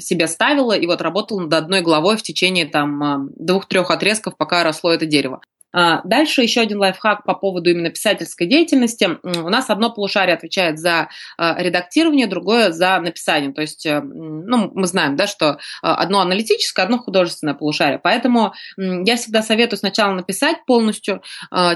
себе 0.00 0.26
ставила, 0.26 0.72
и 0.72 0.86
вот 0.86 1.02
работала 1.02 1.40
над 1.40 1.52
одной 1.52 1.82
главой 1.82 2.16
в 2.16 2.22
течение 2.22 2.66
там 2.66 3.28
двух-трех 3.36 3.90
отрезков, 3.90 4.36
пока 4.36 4.64
росло 4.64 4.92
это 4.92 5.06
дерево. 5.06 5.40
А, 5.72 6.00
дальше 6.04 6.42
еще 6.42 6.60
один 6.60 6.78
лайфхак 6.78 7.24
по 7.24 7.34
поводу 7.34 7.70
именно 7.70 7.90
писательской 7.90 8.46
деятельности. 8.46 9.18
У 9.22 9.48
нас 9.48 9.70
одно 9.70 9.92
полушарие 9.92 10.34
отвечает 10.34 10.78
за 10.78 11.08
а, 11.36 11.60
редактирование, 11.60 12.26
другое 12.26 12.72
за 12.72 12.98
написание. 13.00 13.52
То 13.52 13.60
есть, 13.60 13.84
э, 13.84 14.00
ну, 14.00 14.70
мы 14.74 14.86
знаем, 14.86 15.16
да, 15.16 15.26
что 15.26 15.58
а, 15.82 15.94
одно 15.96 16.20
аналитическое, 16.20 16.84
одно 16.84 16.98
художественное 16.98 17.54
полушарие. 17.54 17.98
Поэтому 17.98 18.54
я 18.76 19.16
всегда 19.16 19.42
советую 19.42 19.78
сначала 19.78 20.12
написать 20.12 20.64
полностью 20.66 21.22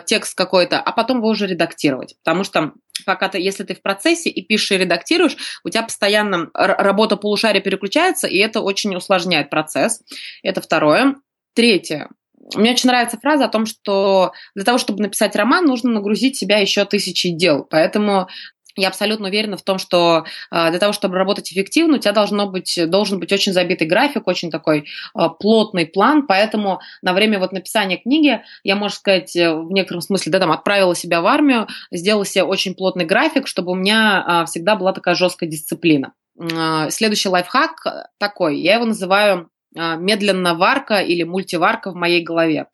текст 0.07 0.37
какой-то, 0.37 0.81
а 0.81 0.93
потом 0.93 1.19
его 1.19 1.29
уже 1.29 1.47
редактировать. 1.47 2.17
Потому 2.25 2.45
что 2.45 2.73
пока 3.05 3.29
ты, 3.29 3.39
если 3.39 3.65
ты 3.65 3.75
в 3.75 3.83
процессе 3.83 4.31
и 4.31 4.43
пишешь 4.43 4.73
и 4.73 4.79
редактируешь, 4.79 5.37
у 5.65 5.69
тебя 5.69 5.83
постоянно 5.83 6.51
работа 6.55 7.17
полушария 7.17 7.61
переключается, 7.61 8.27
и 8.27 8.39
это 8.39 8.61
очень 8.61 8.95
усложняет 8.95 9.51
процесс. 9.51 10.03
Это 10.43 10.61
второе. 10.61 11.17
Третье. 11.55 12.09
Мне 12.55 12.73
очень 12.73 12.89
нравится 12.89 13.19
фраза 13.19 13.45
о 13.45 13.49
том, 13.49 13.67
что 13.67 14.33
для 14.55 14.65
того, 14.65 14.79
чтобы 14.79 15.03
написать 15.03 15.37
роман, 15.37 15.65
нужно 15.65 15.91
нагрузить 15.91 16.37
себя 16.37 16.59
еще 16.59 16.85
тысячи 16.85 17.31
дел. 17.31 17.67
Поэтому 17.69 18.29
я 18.77 18.89
абсолютно 18.89 19.29
уверена 19.29 19.57
в 19.57 19.63
том, 19.63 19.79
что 19.79 20.25
э, 20.51 20.71
для 20.71 20.79
того, 20.79 20.93
чтобы 20.93 21.17
работать 21.17 21.53
эффективно, 21.53 21.97
у 21.97 21.99
тебя 21.99 22.13
должно 22.13 22.47
быть, 22.47 22.79
должен 22.89 23.21
быть 23.21 23.33
очень 23.33 23.53
забитый 23.53 23.87
график, 23.87 24.27
очень 24.27 24.51
такой 24.51 24.81
э, 25.15 25.29
плотный 25.39 25.87
план, 25.87 26.27
поэтому 26.27 26.81
на 27.03 27.13
время 27.13 27.39
вот 27.39 27.53
написания 27.53 27.99
книги 27.99 28.43
я, 28.65 28.77
можно 28.77 28.97
сказать, 28.97 29.37
э, 29.37 29.55
в 29.55 29.71
некотором 29.73 30.01
смысле, 30.01 30.33
да, 30.33 30.39
там 30.39 30.53
отправила 30.53 30.95
себя 30.95 31.21
в 31.21 31.27
армию, 31.27 31.69
сделала 31.91 32.25
себе 32.25 32.45
очень 32.45 32.75
плотный 32.75 33.05
график, 33.05 33.47
чтобы 33.47 33.73
у 33.73 33.75
меня 33.75 34.45
всегда 34.47 34.77
была 34.77 34.93
такая 34.93 35.15
жесткая 35.15 35.51
дисциплина. 35.51 36.13
Следующий 36.89 37.29
лайфхак 37.29 38.09
такой, 38.19 38.59
я 38.61 38.77
его 38.77 38.87
называю 38.87 39.51
медленно 39.75 40.55
варка 40.55 41.01
или 41.01 41.23
мультиварка 41.23 41.91
в 41.91 41.95
моей 41.95 42.23
голове. 42.23 42.67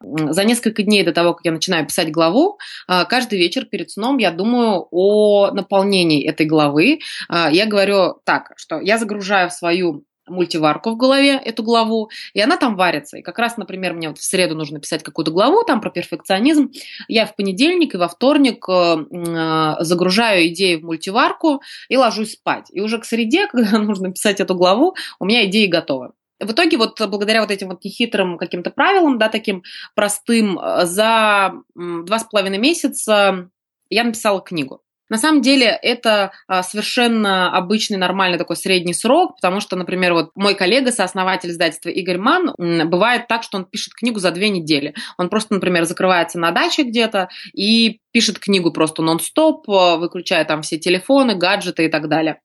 За 0.00 0.44
несколько 0.44 0.82
дней 0.82 1.04
до 1.04 1.12
того, 1.12 1.34
как 1.34 1.44
я 1.44 1.52
начинаю 1.52 1.86
писать 1.86 2.10
главу, 2.10 2.58
а, 2.86 3.04
каждый 3.04 3.38
вечер 3.38 3.64
перед 3.64 3.90
сном 3.90 4.18
я 4.18 4.30
думаю 4.30 4.86
о 4.90 5.50
наполнении 5.52 6.26
этой 6.26 6.46
главы. 6.46 7.00
А, 7.28 7.50
я 7.50 7.66
говорю 7.66 8.20
так, 8.24 8.52
что 8.56 8.80
я 8.80 8.98
загружаю 8.98 9.50
в 9.50 9.52
свою 9.52 10.04
мультиварку 10.26 10.90
в 10.90 10.96
голове, 10.96 11.36
эту 11.36 11.62
главу, 11.62 12.10
и 12.32 12.40
она 12.40 12.56
там 12.56 12.76
варится. 12.76 13.18
И 13.18 13.22
как 13.22 13.38
раз, 13.38 13.56
например, 13.56 13.92
мне 13.92 14.08
вот 14.08 14.18
в 14.18 14.24
среду 14.24 14.54
нужно 14.54 14.80
писать 14.80 15.02
какую-то 15.02 15.30
главу 15.30 15.64
там 15.64 15.80
про 15.80 15.90
перфекционизм. 15.90 16.70
Я 17.08 17.26
в 17.26 17.36
понедельник 17.36 17.94
и 17.94 17.98
во 17.98 18.08
вторник 18.08 18.66
э, 18.68 19.76
загружаю 19.80 20.46
идеи 20.48 20.76
в 20.76 20.84
мультиварку 20.84 21.60
и 21.88 21.96
ложусь 21.96 22.32
спать. 22.32 22.68
И 22.70 22.80
уже 22.80 22.98
к 22.98 23.04
среде, 23.04 23.46
когда 23.52 23.78
нужно 23.78 24.12
писать 24.12 24.40
эту 24.40 24.54
главу, 24.54 24.94
у 25.18 25.26
меня 25.26 25.44
идеи 25.44 25.66
готовы. 25.66 26.12
В 26.40 26.52
итоге 26.52 26.76
вот 26.76 27.00
благодаря 27.08 27.40
вот 27.40 27.50
этим 27.50 27.68
вот 27.68 27.84
нехитрым 27.84 28.38
каким-то 28.38 28.70
правилам, 28.70 29.18
да, 29.18 29.28
таким 29.28 29.62
простым, 29.94 30.58
э, 30.58 30.84
за 30.84 31.54
два 31.74 32.18
с 32.18 32.24
половиной 32.24 32.58
месяца 32.58 33.48
я 33.88 34.04
написала 34.04 34.40
книгу. 34.40 34.84
На 35.10 35.18
самом 35.18 35.42
деле 35.42 35.66
это 35.66 36.32
а, 36.48 36.62
совершенно 36.62 37.54
обычный, 37.54 37.98
нормальный 37.98 38.38
такой 38.38 38.56
средний 38.56 38.94
срок, 38.94 39.36
потому 39.36 39.60
что, 39.60 39.76
например, 39.76 40.14
вот 40.14 40.30
мой 40.34 40.54
коллега, 40.54 40.92
сооснователь 40.92 41.50
издательства 41.50 41.90
Игорь 41.90 42.18
Ман, 42.18 42.54
бывает 42.56 43.28
так, 43.28 43.42
что 43.42 43.58
он 43.58 43.66
пишет 43.66 43.92
книгу 43.94 44.18
за 44.18 44.30
две 44.30 44.48
недели. 44.48 44.94
Он 45.18 45.28
просто, 45.28 45.54
например, 45.54 45.84
закрывается 45.84 46.38
на 46.38 46.52
даче 46.52 46.84
где-то 46.84 47.28
и 47.52 48.00
пишет 48.12 48.38
книгу 48.38 48.72
просто 48.72 49.02
нон-стоп, 49.02 49.68
э, 49.68 49.96
выключая 49.98 50.44
там 50.46 50.62
все 50.62 50.78
телефоны, 50.78 51.34
гаджеты 51.34 51.84
и 51.84 51.88
так 51.88 52.08
далее. 52.08 52.40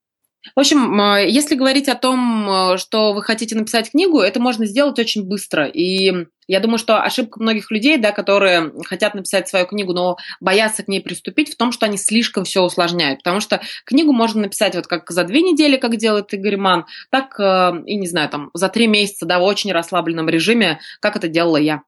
В 0.56 0.60
общем, 0.60 1.18
если 1.28 1.56
говорить 1.56 1.90
о 1.90 1.96
том, 1.96 2.50
э, 2.50 2.78
что 2.78 3.14
вы 3.14 3.22
хотите 3.24 3.56
написать 3.56 3.92
книгу, 3.92 4.22
это 4.22 4.40
можно 4.40 4.66
сделать 4.66 4.98
очень 4.98 5.28
быстро. 5.28 5.66
И 5.66 6.28
я 6.48 6.60
думаю, 6.62 6.80
что 6.80 7.02
ошибка 7.02 7.42
многих 7.42 7.72
людей, 7.72 7.98
да, 7.98 8.12
которые 8.12 8.72
хотят 8.86 9.16
написать 9.16 9.50
свою 9.50 9.66
книгу, 9.66 9.94
но 9.94 10.18
боятся 10.40 10.84
к 10.84 10.88
ней 10.88 11.02
приступить, 11.02 11.54
в 11.54 11.58
том, 11.58 11.72
что 11.74 11.86
они 11.86 11.98
слишком 11.98 12.46
все 12.46 12.62
усложняют. 12.62 13.20
Потому 13.20 13.42
что 13.42 13.62
книгу 13.86 14.14
можно 14.14 14.42
написать 14.44 14.76
вот 14.76 14.88
как 14.88 15.10
за 15.12 15.26
две 15.26 15.42
недели, 15.42 15.76
как 15.76 15.98
делает 15.98 16.34
Игорь 16.34 16.58
Ман, 16.58 16.86
так 17.12 17.38
э, 17.38 17.84
и, 17.86 17.98
не 17.98 18.08
знаю, 18.08 18.30
там, 18.30 18.50
за 18.54 18.70
три 18.70 18.88
месяца, 18.88 19.26
да, 19.26 19.40
в 19.40 19.44
очень 19.44 19.74
расслабленном 19.74 20.30
режиме, 20.30 20.80
как 21.02 21.18
это 21.18 21.28
делала 21.28 21.58
я. 21.58 21.84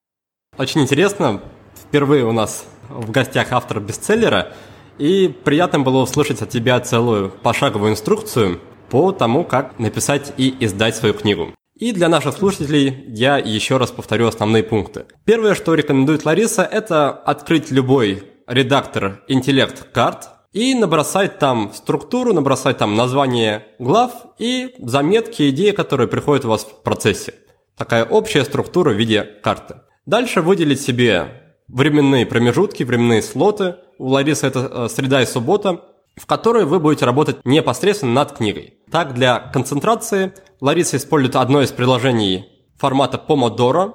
Очень 0.58 0.82
интересно. 0.82 1.42
Впервые 1.88 2.26
у 2.26 2.34
нас 2.34 2.66
в 2.90 3.12
гостях 3.12 3.54
автор 3.54 3.80
бестселлера– 3.80 4.54
и 4.98 5.28
приятно 5.28 5.80
было 5.80 6.04
услышать 6.04 6.42
от 6.42 6.50
тебя 6.50 6.80
целую 6.80 7.30
пошаговую 7.30 7.92
инструкцию 7.92 8.60
по 8.90 9.12
тому, 9.12 9.44
как 9.44 9.80
написать 9.80 10.34
и 10.38 10.56
издать 10.60 10.96
свою 10.96 11.14
книгу. 11.14 11.54
И 11.76 11.94
для 11.94 12.10
наших 12.10 12.36
слушателей 12.36 13.06
я 13.08 13.38
еще 13.38 13.78
раз 13.78 13.90
повторю 13.90 14.28
основные 14.28 14.64
пункты. 14.64 15.06
Первое, 15.26 15.56
что 15.56 15.74
рекомендует 15.74 16.26
Лариса, 16.26 16.62
это 16.64 17.10
открыть 17.10 17.72
любой 17.72 18.24
редактор 18.48 19.24
интеллект 19.28 19.92
карт 19.92 20.30
и 20.54 20.76
набросать 20.76 21.40
там 21.40 21.72
структуру, 21.74 22.34
набросать 22.34 22.78
там 22.78 22.96
название 22.96 23.66
глав 23.80 24.12
и 24.38 24.76
заметки, 24.80 25.50
идеи, 25.50 25.72
которые 25.72 26.08
приходят 26.08 26.46
у 26.46 26.50
вас 26.50 26.66
в 26.66 26.84
процессе. 26.84 27.34
Такая 27.78 28.06
общая 28.06 28.44
структура 28.44 28.92
в 28.92 28.98
виде 28.98 29.24
карты. 29.24 29.78
Дальше 30.06 30.42
выделить 30.42 30.82
себе 30.82 31.42
временные 31.68 32.26
промежутки, 32.26 32.84
временные 32.84 33.22
слоты. 33.22 33.76
У 34.02 34.08
Ларисы 34.08 34.48
это 34.48 34.60
э, 34.62 34.90
среда 34.90 35.22
и 35.22 35.28
суббота, 35.28 35.80
в 36.16 36.26
которой 36.26 36.66
вы 36.66 36.80
будете 36.80 37.06
работать 37.06 37.46
непосредственно 37.46 38.14
над 38.14 38.32
книгой. 38.32 38.80
Так, 38.90 39.14
для 39.14 39.38
концентрации 39.38 40.34
Лариса 40.60 40.98
использует 40.98 41.36
одно 41.36 41.62
из 41.62 41.72
приложений 41.72 42.48
формата 42.80 43.24
Pomodoro. 43.24 43.94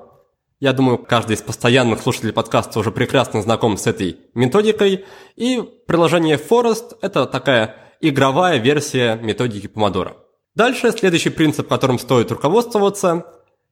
Я 0.60 0.74
думаю, 0.74 0.98
каждый 0.98 1.34
из 1.34 1.42
постоянных 1.42 2.02
слушателей 2.02 2.32
подкаста 2.32 2.78
уже 2.78 2.92
прекрасно 2.92 3.42
знаком 3.42 3.76
с 3.76 3.88
этой 3.88 4.18
методикой. 4.32 5.04
И 5.34 5.60
приложение 5.88 6.36
Forest– 6.36 6.98
это 7.02 7.26
такая 7.26 7.74
игровая 8.00 8.58
версия 8.58 9.16
методики 9.16 9.66
Pomodoro. 9.66 10.12
Дальше 10.54 10.92
следующий 10.92 11.30
принцип, 11.30 11.66
которым 11.66 11.98
стоит 11.98 12.30
руководствоваться, 12.30 13.26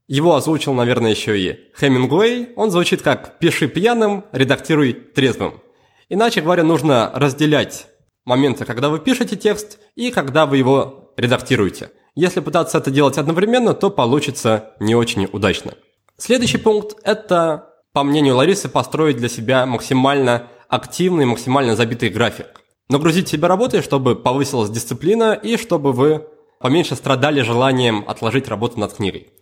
его 0.09 0.35
озвучил, 0.35 0.75
наверное, 0.75 1.13
еще 1.13 1.39
и 1.39 1.61
Хемингуэй. 1.79 2.55
Он 2.57 2.73
звучит 2.73 3.03
как 3.03 3.39
«пиши 3.39 3.69
пьяным, 3.69 4.25
редактируй 4.33 4.95
трезвым». 4.95 5.61
Иначе 6.09 6.41
говоря, 6.41 6.63
нужно 6.63 7.11
разделять 7.15 7.87
моменты, 8.25 8.65
когда 8.65 8.89
вы 8.89 8.99
пишете 8.99 9.37
текст 9.37 9.79
и 9.95 10.11
когда 10.11 10.47
вы 10.47 10.59
его 10.59 11.13
редактируете. 11.17 11.91
Если 12.15 12.41
пытаться 12.41 12.79
это 12.79 12.91
делать 12.91 13.19
одновременно, 13.19 13.75
то 13.75 13.91
получится 13.91 14.75
не 14.81 14.95
очень 14.95 15.29
удачно. 15.33 15.75
Следующий 16.17 16.59
пункт– 16.59 16.97
это, 17.05 17.71
по 17.93 18.05
мнению 18.05 18.37
Ларисы, 18.37 18.69
построить 18.69 19.17
для 19.17 19.29
себя 19.29 19.67
максимально 19.67 20.49
активный, 20.69 21.27
максимально 21.27 21.77
забитый 21.77 22.09
график. 22.09 22.47
нагрузить 22.89 23.29
себя 23.29 23.49
работой, 23.49 23.81
чтобы 23.81 24.15
повысилась 24.15 24.71
дисциплина 24.71 25.33
и 25.33 25.57
чтобы 25.57 25.93
вы 25.93 26.27
поменьше 26.61 26.97
страдали 26.97 27.41
желанием 27.41 28.05
отложить 28.07 28.49
работу 28.49 28.79
над 28.79 28.93
книгой. 28.93 29.33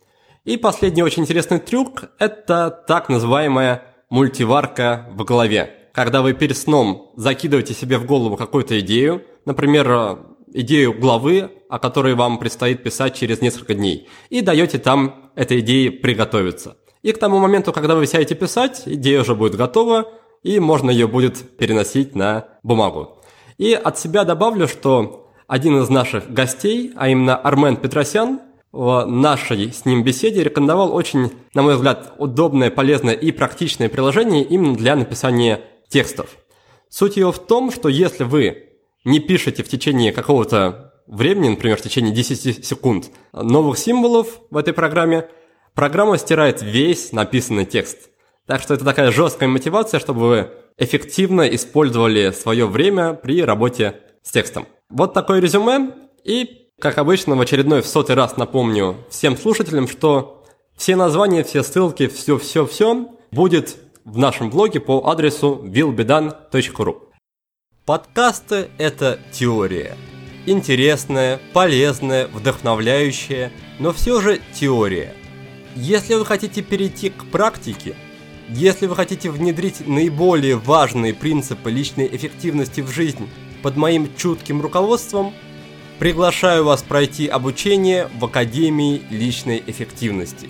И 0.45 0.57
последний 0.57 1.03
очень 1.03 1.23
интересный 1.23 1.59
трюк– 1.59 2.05
это 2.19 2.71
так 2.87 3.09
называемая 3.09 3.83
мультиварка 4.11 5.09
в 5.13 5.25
голове. 5.25 5.82
Когда 5.93 6.23
вы 6.23 6.33
перед 6.33 6.57
сном 6.57 7.13
закидываете 7.17 7.75
себе 7.75 7.99
в 7.99 8.07
голову 8.07 8.37
какую-то 8.37 8.81
идею, 8.81 9.23
например, 9.45 10.19
идею 10.53 10.99
главы, 10.99 11.51
о 11.69 11.79
которой 11.79 12.15
вам 12.15 12.39
предстоит 12.39 12.83
писать 12.83 13.15
через 13.15 13.41
несколько 13.41 13.75
дней, 13.75 14.09
и 14.31 14.41
даете 14.41 14.79
там 14.79 15.31
этой 15.35 15.61
идее 15.61 15.91
приготовиться. 15.91 16.77
И 17.03 17.13
к 17.13 17.19
тому 17.19 17.39
моменту, 17.39 17.73
когда 17.73 17.95
вы 17.95 18.07
сядете 18.07 18.35
писать, 18.35 18.83
идея 18.87 19.21
уже 19.21 19.35
будет 19.35 19.57
готова, 19.57 20.09
и 20.43 20.61
можно 20.61 20.91
ее 20.91 21.07
будет 21.07 21.57
переносить 21.57 22.15
на 22.15 22.47
бумагу. 22.63 23.19
И 23.59 23.75
от 23.75 23.99
себя 23.99 24.25
добавлю, 24.25 24.69
что 24.69 25.31
один 25.47 25.81
из 25.83 25.89
наших 25.89 26.33
гостей, 26.33 26.93
а 26.97 27.09
именно 27.09 27.37
Армен 27.37 27.77
Петросян, 27.77 28.41
в 28.73 29.05
нашей 29.05 29.71
с 29.71 29.85
ним 29.85 30.03
беседе 30.03 30.43
рекомендовал 30.43 30.95
очень, 30.95 31.31
на 31.53 31.63
мой 31.63 31.75
взгляд, 31.75 32.15
удобное, 32.17 32.71
полезное 32.71 33.13
и 33.13 33.31
практичное 33.31 33.91
приложение 33.91 34.43
именно 34.45 34.75
для 34.75 34.97
написания 34.97 35.61
текстов. 35.93 36.31
Суть 36.89 37.17
его 37.17 37.33
в 37.33 37.39
том, 37.39 37.71
что 37.71 37.89
если 37.89 38.25
вы 38.25 38.71
не 39.05 39.21
пишете 39.21 39.63
в 39.63 39.69
течение 39.69 40.13
какого-то 40.13 40.93
времени, 41.07 41.51
например, 41.51 41.77
в 41.77 41.83
течение 41.83 42.13
10 42.13 42.65
секунд, 42.65 43.11
новых 43.33 43.79
символов 43.79 44.41
в 44.51 44.57
этой 44.57 44.73
программе, 44.73 45.29
программа 45.75 46.19
стирает 46.19 46.63
весь 46.63 47.13
написанный 47.13 47.67
текст. 47.67 48.11
Так 48.47 48.61
что 48.63 48.75
это 48.75 48.85
такая 48.85 49.11
жесткая 49.11 49.49
мотивация, 49.49 50.01
чтобы 50.01 50.21
вы 50.21 50.51
эффективно 50.79 51.43
использовали 51.43 52.31
свое 52.31 52.67
время 52.67 53.15
при 53.15 53.43
работе 53.43 54.01
с 54.23 54.31
текстом. 54.33 54.67
Вот 54.89 55.15
такое 55.15 55.41
резюме. 55.41 55.93
И, 56.25 56.69
как 56.81 56.99
обычно, 56.99 57.37
в 57.37 57.41
очередной 57.41 57.83
в 57.83 57.87
сотый 57.87 58.17
раз 58.17 58.37
напомню 58.37 58.97
всем 59.11 59.37
слушателям, 59.37 59.89
что 59.89 60.45
все 60.77 60.97
названия, 60.97 61.45
все 61.45 61.63
ссылки, 61.63 62.07
все-все-все 62.09 63.09
будет 63.31 63.77
в 64.05 64.19
нашем 64.19 64.51
блоге 64.51 64.81
по 64.81 65.09
адресу 65.09 65.61
willbedan.ru. 65.65 67.03
Подкасты– 67.85 68.69
это 68.79 69.19
теория. 69.33 69.97
Интересная, 70.47 71.41
полезная, 71.53 72.27
вдохновляющая, 72.29 73.53
но 73.79 73.93
все 73.93 74.21
же 74.21 74.41
теория. 74.55 75.15
Если 75.77 76.15
вы 76.15 76.25
хотите 76.27 76.63
перейти 76.63 77.11
к 77.11 77.25
практике, 77.27 77.95
если 78.49 78.87
вы 78.87 78.97
хотите 78.97 79.31
внедрить 79.31 79.87
наиболее 79.87 80.57
важные 80.57 81.15
принципы 81.15 81.71
личной 81.71 82.09
эффективности 82.13 82.81
в 82.81 82.91
жизнь 82.91 83.29
под 83.63 83.77
моим 83.77 84.15
чутким 84.17 84.61
руководством, 84.61 85.33
приглашаю 85.99 86.65
вас 86.65 86.83
пройти 86.83 87.29
обучение 87.29 88.09
в 88.19 88.25
Академии 88.25 89.03
личной 89.11 89.63
эффективности. 89.65 90.49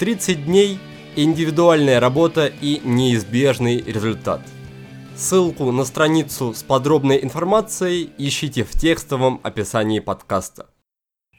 30 0.00 0.44
дней– 0.44 0.78
индивидуальная 1.16 2.00
работа 2.00 2.46
и 2.46 2.80
неизбежный 2.84 3.80
результат. 3.80 4.40
Ссылку 5.16 5.70
на 5.70 5.84
страницу 5.84 6.54
с 6.54 6.62
подробной 6.62 7.22
информацией 7.22 8.10
ищите 8.18 8.64
в 8.64 8.72
текстовом 8.72 9.40
описании 9.42 10.00
подкаста. 10.00 10.66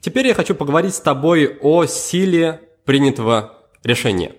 Теперь 0.01 0.27
я 0.27 0.33
хочу 0.33 0.55
поговорить 0.55 0.95
с 0.95 1.01
тобой 1.01 1.57
о 1.61 1.85
силе 1.85 2.61
принятого 2.85 3.53
решения. 3.83 4.33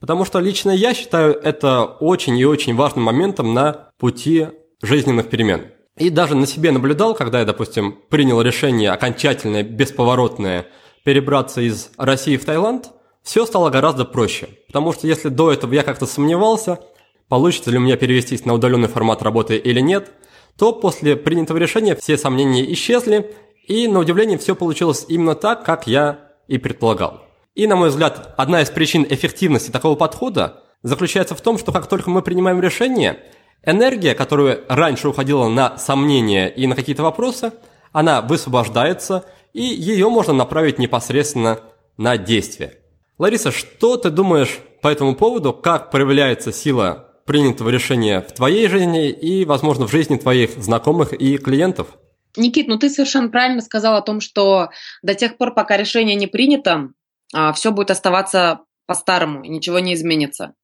Потому 0.00 0.24
что 0.24 0.38
лично 0.38 0.70
я 0.70 0.94
считаю 0.94 1.34
это 1.34 1.84
очень 1.84 2.38
и 2.38 2.46
очень 2.46 2.74
важным 2.74 3.04
моментом 3.04 3.52
на 3.52 3.90
пути 3.98 4.46
жизненных 4.80 5.28
перемен. 5.28 5.66
И 5.98 6.08
даже 6.08 6.36
на 6.36 6.46
себе 6.46 6.70
наблюдал, 6.70 7.14
когда 7.14 7.40
я, 7.40 7.44
допустим, 7.44 7.98
принял 8.08 8.40
решение 8.40 8.90
окончательное, 8.92 9.64
бесповоротное 9.64 10.66
перебраться 11.04 11.60
из 11.60 11.90
России 11.98 12.36
в 12.36 12.44
Таиланд– 12.44 12.90
все 13.28 13.44
стало 13.44 13.68
гораздо 13.68 14.06
проще. 14.06 14.48
Потому 14.68 14.94
что 14.94 15.06
если 15.06 15.28
до 15.28 15.52
этого 15.52 15.74
я 15.74 15.82
как-то 15.82 16.06
сомневался, 16.06 16.80
получится 17.28 17.70
ли 17.70 17.76
у 17.76 17.80
меня 17.82 17.98
перевестись 17.98 18.46
на 18.46 18.54
удаленный 18.54 18.88
формат 18.88 19.22
работы 19.22 19.58
или 19.58 19.80
нет, 19.80 20.10
то 20.56 20.72
после 20.72 21.14
принятого 21.14 21.58
решения 21.58 21.94
все 21.94 22.16
сомнения 22.16 22.72
исчезли, 22.72 23.34
и 23.66 23.86
на 23.86 23.98
удивление 23.98 24.38
все 24.38 24.54
получилось 24.54 25.04
именно 25.08 25.34
так, 25.34 25.62
как 25.62 25.86
я 25.86 26.30
и 26.46 26.56
предполагал. 26.56 27.20
И, 27.54 27.66
на 27.66 27.76
мой 27.76 27.90
взгляд, 27.90 28.32
одна 28.38 28.62
из 28.62 28.70
причин 28.70 29.06
эффективности 29.06 29.70
такого 29.70 29.94
подхода 29.94 30.62
заключается 30.82 31.34
в 31.34 31.42
том, 31.42 31.58
что 31.58 31.70
как 31.70 31.86
только 31.86 32.08
мы 32.08 32.22
принимаем 32.22 32.62
решение, 32.62 33.18
энергия, 33.62 34.14
которая 34.14 34.60
раньше 34.70 35.06
уходила 35.06 35.48
на 35.48 35.76
сомнения 35.76 36.48
и 36.48 36.66
на 36.66 36.74
какие-то 36.74 37.02
вопросы, 37.02 37.52
она 37.92 38.22
высвобождается, 38.22 39.26
и 39.52 39.64
ее 39.64 40.08
можно 40.08 40.32
направить 40.32 40.78
непосредственно 40.78 41.60
на 41.98 42.16
действие. 42.16 42.78
Лариса, 43.18 43.50
что 43.50 43.96
ты 43.96 44.10
думаешь 44.10 44.60
по 44.80 44.88
этому 44.88 45.16
поводу, 45.16 45.52
как 45.52 45.90
проявляется 45.90 46.52
сила 46.52 47.08
принятого 47.26 47.68
решения 47.68 48.20
в 48.20 48.32
твоей 48.32 48.68
жизни 48.68 49.10
и, 49.10 49.44
возможно, 49.44 49.86
в 49.86 49.90
жизни 49.90 50.16
твоих 50.16 50.50
знакомых 50.52 51.12
и 51.12 51.36
клиентов? 51.36 51.88
Никит, 52.36 52.68
ну 52.68 52.78
ты 52.78 52.88
совершенно 52.88 53.28
правильно 53.28 53.60
сказал 53.60 53.96
о 53.96 54.02
том, 54.02 54.20
что 54.20 54.70
до 55.02 55.14
тех 55.14 55.36
пор, 55.36 55.52
пока 55.52 55.76
решение 55.76 56.14
не 56.14 56.28
принято, 56.28 56.90
а, 57.34 57.52
все 57.52 57.72
будет 57.72 57.90
оставаться 57.90 58.60
по-старому, 58.86 59.44
ничего 59.44 59.80
не 59.80 59.94
изменится. 59.94 60.54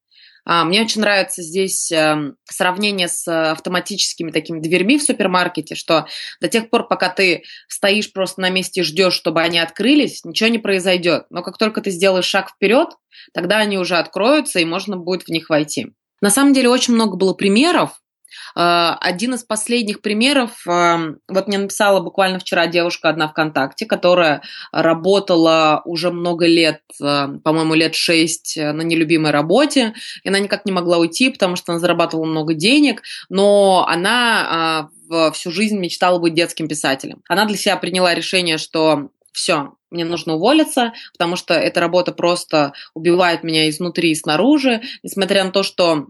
А, 0.45 0.65
мне 0.65 0.83
очень 0.83 1.01
нравится 1.01 1.43
здесь 1.43 1.91
эм, 1.91 2.37
сравнение 2.45 3.09
с 3.09 3.27
автоматическими 3.53 4.31
такими 4.31 4.61
дверьми 4.61 4.99
в 4.99 5.03
супермаркете, 5.03 5.75
что 5.75 6.07
до 6.41 6.49
тех 6.49 6.71
пор, 6.71 6.87
пока 6.87 7.09
ты 7.09 7.45
стоишь 7.69 8.13
просто 8.13 8.41
на 8.41 8.51
месте 8.51 8.81
и 8.81 8.85
ждешь, 8.85 9.15
чтобы 9.15 9.41
они 9.41 9.59
открылись, 9.59 10.25
ничего 10.25 10.49
не 10.49 10.59
произойдет. 10.59 11.27
Но 11.31 11.43
как 11.43 11.59
только 11.59 11.81
ты 11.81 11.91
сделаешь 11.91 12.27
шаг 12.27 12.51
вперед, 12.51 12.91
тогда 13.33 13.59
они 13.59 13.79
уже 13.79 13.97
откроются, 13.97 14.61
и 14.61 14.65
можно 14.65 14.97
будет 14.97 15.25
в 15.25 15.29
них 15.29 15.49
войти. 15.49 15.89
На 16.21 16.31
самом 16.31 16.53
деле 16.53 16.69
очень 16.69 16.95
много 16.95 17.17
было 17.17 17.35
примеров, 17.35 17.91
Э, 17.91 18.04
один 18.55 19.35
из 19.35 19.45
последних 19.45 20.01
примеров, 20.01 20.67
э, 20.67 21.15
вот 21.29 21.49
мне 21.49 21.59
написала 21.59 22.01
буквально 22.01 22.39
вчера 22.39 22.67
девушка 22.67 23.09
одна 23.09 23.29
ВКонтакте, 23.29 23.87
которая 23.87 24.43
работала 24.73 25.83
уже 25.85 26.11
много 26.11 26.47
лет, 26.47 26.83
э, 27.03 27.29
по-моему, 27.43 27.75
лет 27.75 27.95
шесть 27.95 28.57
на 28.57 28.83
нелюбимой 28.83 29.31
работе, 29.31 29.95
и 30.23 30.29
она 30.29 30.39
никак 30.39 30.65
не 30.65 30.73
могла 30.73 30.99
уйти, 30.99 31.31
потому 31.31 31.57
что 31.57 31.73
она 31.73 31.81
зарабатывала 31.81 32.27
много 32.27 32.55
денег, 32.55 33.03
но 33.29 33.87
она 33.89 34.89
всю 35.35 35.51
жизнь 35.51 35.79
мечтала 35.79 36.19
быть 36.19 36.35
детским 36.35 36.67
писателем. 36.67 37.23
Она 37.29 37.45
для 37.45 37.57
себя 37.57 37.77
приняла 37.77 38.15
решение, 38.15 38.57
что 38.57 39.11
все, 39.35 39.75
мне 39.91 40.05
нужно 40.05 40.35
уволиться, 40.35 40.93
потому 41.13 41.37
что 41.37 41.55
эта 41.55 41.81
работа 41.81 42.13
просто 42.13 42.73
убивает 42.95 43.43
меня 43.43 43.69
изнутри 43.69 44.13
и 44.13 44.15
снаружи, 44.15 44.83
несмотря 45.03 45.45
на 45.45 45.51
то, 45.51 45.63
что 45.63 46.07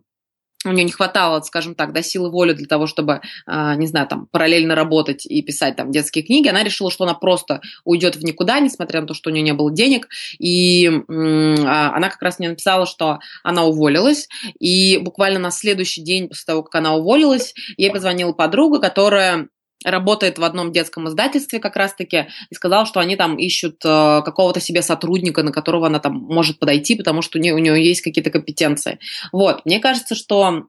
у 0.64 0.72
нее 0.72 0.84
не 0.84 0.92
хватало, 0.92 1.40
скажем 1.42 1.74
так, 1.74 1.92
да, 1.92 2.02
силы 2.02 2.30
воли 2.30 2.52
для 2.52 2.66
того, 2.66 2.86
чтобы, 2.86 3.20
э, 3.46 3.74
не 3.76 3.86
знаю, 3.86 4.06
там, 4.06 4.26
параллельно 4.30 4.74
работать 4.74 5.26
и 5.26 5.42
писать 5.42 5.76
там 5.76 5.90
детские 5.90 6.24
книги, 6.24 6.48
она 6.48 6.62
решила, 6.62 6.90
что 6.90 7.04
она 7.04 7.14
просто 7.14 7.60
уйдет 7.84 8.16
в 8.16 8.24
никуда, 8.24 8.60
несмотря 8.60 9.00
на 9.00 9.06
то, 9.06 9.14
что 9.14 9.30
у 9.30 9.32
нее 9.32 9.42
не 9.42 9.54
было 9.54 9.72
денег, 9.72 10.08
и 10.38 10.86
э, 10.86 11.54
она 11.64 12.08
как 12.08 12.22
раз 12.22 12.38
мне 12.38 12.48
написала, 12.48 12.86
что 12.86 13.18
она 13.42 13.64
уволилась, 13.64 14.28
и 14.58 14.98
буквально 14.98 15.38
на 15.38 15.50
следующий 15.50 16.02
день 16.02 16.28
после 16.28 16.44
того, 16.46 16.62
как 16.62 16.74
она 16.76 16.94
уволилась, 16.94 17.54
ей 17.76 17.90
позвонила 17.90 18.32
подруга, 18.32 18.80
которая 18.80 19.48
работает 19.84 20.38
в 20.38 20.44
одном 20.44 20.72
детском 20.72 21.08
издательстве 21.08 21.60
как 21.60 21.76
раз-таки 21.76 22.28
и 22.50 22.54
сказал, 22.54 22.86
что 22.86 23.00
они 23.00 23.16
там 23.16 23.36
ищут 23.36 23.84
э, 23.84 24.22
какого-то 24.24 24.60
себе 24.60 24.82
сотрудника, 24.82 25.42
на 25.42 25.52
которого 25.52 25.86
она 25.86 25.98
там 25.98 26.14
может 26.14 26.58
подойти, 26.58 26.94
потому 26.94 27.22
что 27.22 27.38
у 27.38 27.42
нее, 27.42 27.54
у 27.54 27.58
нее 27.58 27.84
есть 27.84 28.00
какие-то 28.00 28.30
компетенции. 28.30 28.98
Вот, 29.32 29.64
мне 29.66 29.80
кажется, 29.80 30.14
что 30.14 30.64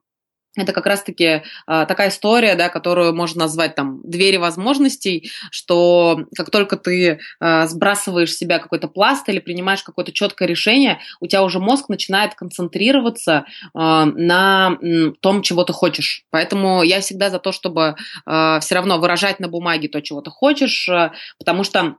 это 0.56 0.72
как 0.72 0.86
раз-таки 0.86 1.26
э, 1.26 1.42
такая 1.66 2.10
история, 2.10 2.56
да, 2.56 2.70
которую 2.70 3.14
можно 3.14 3.42
назвать 3.42 3.76
там 3.76 4.02
двери 4.04 4.38
возможностей, 4.38 5.30
что 5.52 6.26
как 6.36 6.50
только 6.50 6.78
ты 6.78 7.20
э, 7.40 7.68
сбрасываешь 7.68 8.34
с 8.34 8.38
себя 8.38 8.60
какой-то 8.60 8.88
пласт 8.88 9.28
или 9.30 9.40
принимаешь 9.40 9.84
какое-то 9.84 10.12
четкое 10.12 10.48
решение, 10.48 11.00
у 11.20 11.28
тебя 11.28 11.44
уже 11.44 11.60
мозг 11.60 11.90
начинает 11.90 12.36
концентрироваться 12.36 13.46
э, 13.58 13.70
на 13.74 14.78
том, 15.22 15.42
чего 15.42 15.64
ты 15.64 15.74
хочешь. 15.74 16.24
Поэтому 16.30 16.84
я 16.84 17.02
всегда 17.02 17.30
за 17.30 17.40
то, 17.40 17.52
чтобы 17.52 17.96
все 18.26 18.76
равно 18.76 18.98
выражать 18.98 19.40
на 19.40 19.48
бумаге 19.48 19.88
то, 19.88 20.02
чего 20.02 20.22
ты 20.22 20.30
хочешь, 20.30 20.90
потому 21.38 21.64
что 21.64 21.98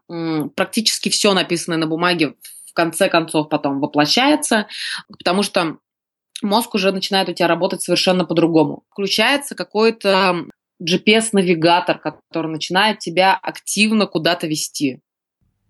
практически 0.55 1.09
все 1.09 1.33
написанное 1.33 1.79
на 1.79 1.87
бумаге 1.87 2.35
в 2.67 2.73
конце 2.75 3.09
концов 3.09 3.49
потом 3.49 3.81
воплощается, 3.81 4.67
потому 5.09 5.43
что 5.43 5.79
мозг 6.43 6.75
уже 6.75 6.93
начинает 6.93 7.29
у 7.29 7.33
тебя 7.33 7.49
работать 7.49 7.83
совершенно 7.83 8.25
по-другому. 8.25 8.85
Включается 8.91 9.55
какой-то 9.55 10.47
GPS-навигатор, 10.83 11.99
который 11.99 12.51
начинает 12.51 12.99
тебя 12.99 13.39
активно 13.41 14.07
куда-то 14.07 14.47
вести. 14.47 15.01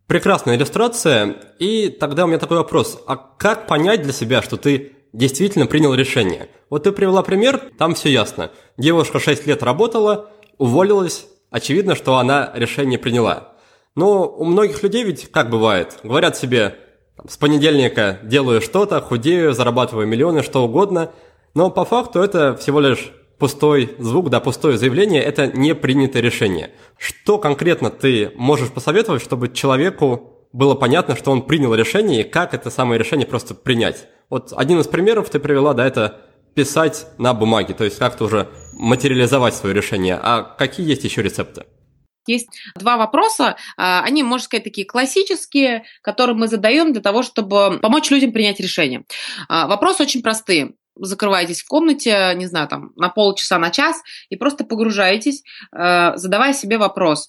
Прекрасная 0.06 0.56
иллюстрация. 0.56 1.36
И 1.58 1.88
тогда 1.88 2.24
у 2.24 2.28
меня 2.28 2.38
такой 2.38 2.58
вопрос. 2.58 3.02
А 3.06 3.16
как 3.16 3.66
понять 3.66 4.02
для 4.02 4.12
себя, 4.12 4.42
что 4.42 4.56
ты 4.56 4.92
действительно 5.12 5.66
принял 5.66 5.94
решение? 5.94 6.48
Вот 6.70 6.84
ты 6.84 6.92
привела 6.92 7.22
пример, 7.22 7.72
там 7.78 7.94
все 7.94 8.10
ясно. 8.10 8.50
Девушка 8.76 9.18
6 9.18 9.46
лет 9.46 9.62
работала, 9.62 10.30
уволилась, 10.58 11.26
очевидно, 11.50 11.94
что 11.94 12.18
она 12.18 12.52
решение 12.54 12.98
приняла. 12.98 13.54
Но 13.94 14.28
у 14.28 14.44
многих 14.44 14.82
людей 14.82 15.04
ведь 15.04 15.30
как 15.30 15.50
бывает? 15.50 15.98
Говорят 16.02 16.36
себе, 16.36 16.78
с 17.26 17.36
понедельника 17.36 18.18
делаю 18.22 18.60
что-то, 18.60 19.00
худею, 19.00 19.52
зарабатываю 19.52 20.06
миллионы, 20.06 20.42
что 20.42 20.64
угодно, 20.64 21.10
но 21.54 21.70
по 21.70 21.84
факту 21.84 22.20
это 22.20 22.56
всего 22.56 22.80
лишь 22.80 23.12
пустой 23.38 23.94
звук, 23.98 24.30
да, 24.30 24.40
пустое 24.40 24.78
заявление– 24.78 25.22
это 25.24 25.46
не 25.46 25.74
принятое 25.74 26.22
решение. 26.22 26.70
Что 26.98 27.38
конкретно 27.38 27.90
ты 27.90 28.32
можешь 28.36 28.70
посоветовать, 28.70 29.22
чтобы 29.22 29.48
человеку 29.48 30.32
было 30.52 30.74
понятно, 30.74 31.16
что 31.16 31.30
он 31.30 31.42
принял 31.42 31.74
решение, 31.74 32.20
и 32.20 32.28
как 32.28 32.54
это 32.54 32.70
самое 32.70 32.98
решение 32.98 33.26
просто 33.26 33.54
принять? 33.54 34.06
Вот 34.30 34.52
один 34.56 34.80
из 34.80 34.86
примеров 34.86 35.28
ты 35.28 35.38
привела, 35.38 35.74
да, 35.74 35.86
это 35.86 36.20
писать 36.54 37.06
на 37.18 37.34
бумаге, 37.34 37.74
то 37.74 37.84
есть 37.84 37.98
как-то 37.98 38.24
уже 38.24 38.48
материализовать 38.72 39.54
свое 39.54 39.74
решение. 39.74 40.18
А 40.22 40.42
какие 40.42 40.88
есть 40.88 41.04
еще 41.04 41.22
рецепты? 41.22 41.64
Есть 42.26 42.48
два 42.74 42.96
вопроса, 42.96 43.56
а, 43.76 44.02
они, 44.02 44.22
можно 44.22 44.44
сказать, 44.44 44.64
такие 44.64 44.86
классические, 44.86 45.84
которые 46.02 46.36
мы 46.36 46.48
задаем 46.48 46.92
для 46.92 47.02
того, 47.02 47.22
чтобы 47.22 47.78
помочь 47.80 48.10
людям 48.10 48.32
принять 48.32 48.60
решение. 48.60 49.04
А, 49.48 49.66
вопросы 49.66 50.02
очень 50.02 50.22
простые 50.22 50.72
закрываетесь 50.98 51.60
в 51.60 51.68
комнате, 51.68 52.32
не 52.36 52.46
знаю, 52.46 52.68
там, 52.68 52.92
на 52.96 53.10
полчаса, 53.10 53.58
на 53.58 53.70
час, 53.70 54.00
и 54.30 54.36
просто 54.36 54.64
погружаетесь, 54.64 55.42
а, 55.70 56.16
задавая 56.16 56.54
себе 56.54 56.78
вопрос, 56.78 57.28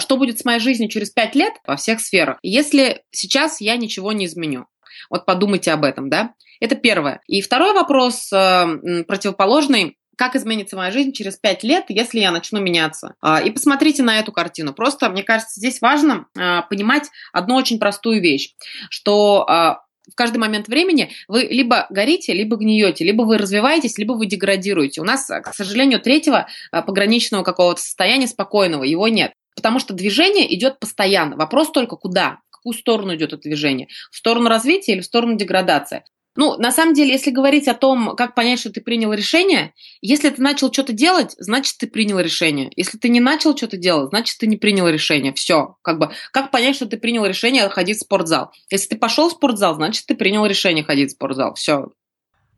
что 0.00 0.16
будет 0.16 0.40
с 0.40 0.44
моей 0.44 0.58
жизнью 0.58 0.88
через 0.88 1.10
пять 1.10 1.36
лет 1.36 1.52
во 1.64 1.76
всех 1.76 2.00
сферах, 2.00 2.38
если 2.42 3.02
сейчас 3.12 3.60
я 3.60 3.76
ничего 3.76 4.10
не 4.10 4.26
изменю. 4.26 4.66
Вот 5.08 5.24
подумайте 5.24 5.70
об 5.70 5.84
этом, 5.84 6.10
да? 6.10 6.34
Это 6.58 6.74
первое. 6.74 7.20
И 7.28 7.40
второй 7.42 7.72
вопрос, 7.72 8.28
противоположный, 8.28 9.97
как 10.18 10.34
изменится 10.34 10.76
моя 10.76 10.90
жизнь 10.90 11.12
через 11.12 11.36
пять 11.36 11.62
лет, 11.62 11.84
если 11.88 12.18
я 12.18 12.32
начну 12.32 12.60
меняться. 12.60 13.14
А, 13.22 13.40
и 13.40 13.50
посмотрите 13.50 14.02
на 14.02 14.18
эту 14.18 14.32
картину. 14.32 14.74
Просто, 14.74 15.08
мне 15.08 15.22
кажется, 15.22 15.58
здесь 15.60 15.80
важно 15.80 16.26
а, 16.36 16.62
понимать 16.62 17.08
одну 17.32 17.54
очень 17.54 17.78
простую 17.78 18.20
вещь, 18.20 18.54
что 18.90 19.48
а, 19.48 19.84
в 20.10 20.16
каждый 20.16 20.38
момент 20.38 20.66
времени 20.66 21.12
вы 21.28 21.42
либо 21.44 21.86
горите, 21.90 22.34
либо 22.34 22.56
гниете, 22.56 23.04
либо 23.04 23.22
вы 23.22 23.38
развиваетесь, 23.38 23.96
либо 23.96 24.14
вы 24.14 24.26
деградируете. 24.26 25.00
У 25.00 25.04
нас, 25.04 25.28
к 25.28 25.54
сожалению, 25.54 26.00
третьего 26.00 26.48
пограничного 26.72 27.44
какого-то 27.44 27.80
состояния 27.80 28.26
спокойного, 28.26 28.82
его 28.82 29.06
нет. 29.06 29.32
Потому 29.54 29.78
что 29.78 29.94
движение 29.94 30.52
идет 30.52 30.80
постоянно. 30.80 31.36
Вопрос 31.36 31.70
только 31.70 31.96
куда, 31.96 32.38
в 32.50 32.56
какую 32.56 32.74
сторону 32.74 33.14
идет 33.14 33.34
это 33.34 33.42
движение? 33.42 33.88
В 34.10 34.16
сторону 34.16 34.48
развития 34.48 34.92
или 34.92 35.00
в 35.00 35.04
сторону 35.04 35.36
деградации? 35.36 36.02
Ну, 36.38 36.56
на 36.56 36.70
самом 36.70 36.94
деле, 36.94 37.10
если 37.10 37.32
говорить 37.32 37.66
о 37.66 37.74
том, 37.74 38.14
как 38.14 38.36
понять, 38.36 38.60
что 38.60 38.70
ты 38.70 38.80
принял 38.80 39.12
решение, 39.12 39.74
если 40.00 40.30
ты 40.30 40.40
начал 40.40 40.72
что-то 40.72 40.92
делать, 40.92 41.34
значит, 41.36 41.78
ты 41.78 41.88
принял 41.88 42.20
решение. 42.20 42.70
Если 42.76 42.96
ты 42.96 43.08
не 43.08 43.18
начал 43.18 43.56
что-то 43.56 43.76
делать, 43.76 44.10
значит, 44.10 44.38
ты 44.38 44.46
не 44.46 44.56
принял 44.56 44.86
решение. 44.86 45.32
Все. 45.32 45.74
Как 45.82 45.98
бы, 45.98 46.12
как 46.30 46.52
понять, 46.52 46.76
что 46.76 46.86
ты 46.86 46.96
принял 46.96 47.26
решение 47.26 47.68
ходить 47.68 47.96
в 47.96 48.02
спортзал? 48.02 48.52
Если 48.70 48.90
ты 48.90 48.96
пошел 48.96 49.28
в 49.28 49.32
спортзал, 49.32 49.74
значит, 49.74 50.06
ты 50.06 50.14
принял 50.14 50.46
решение 50.46 50.84
ходить 50.84 51.10
в 51.10 51.14
спортзал. 51.14 51.54
Все. 51.54 51.88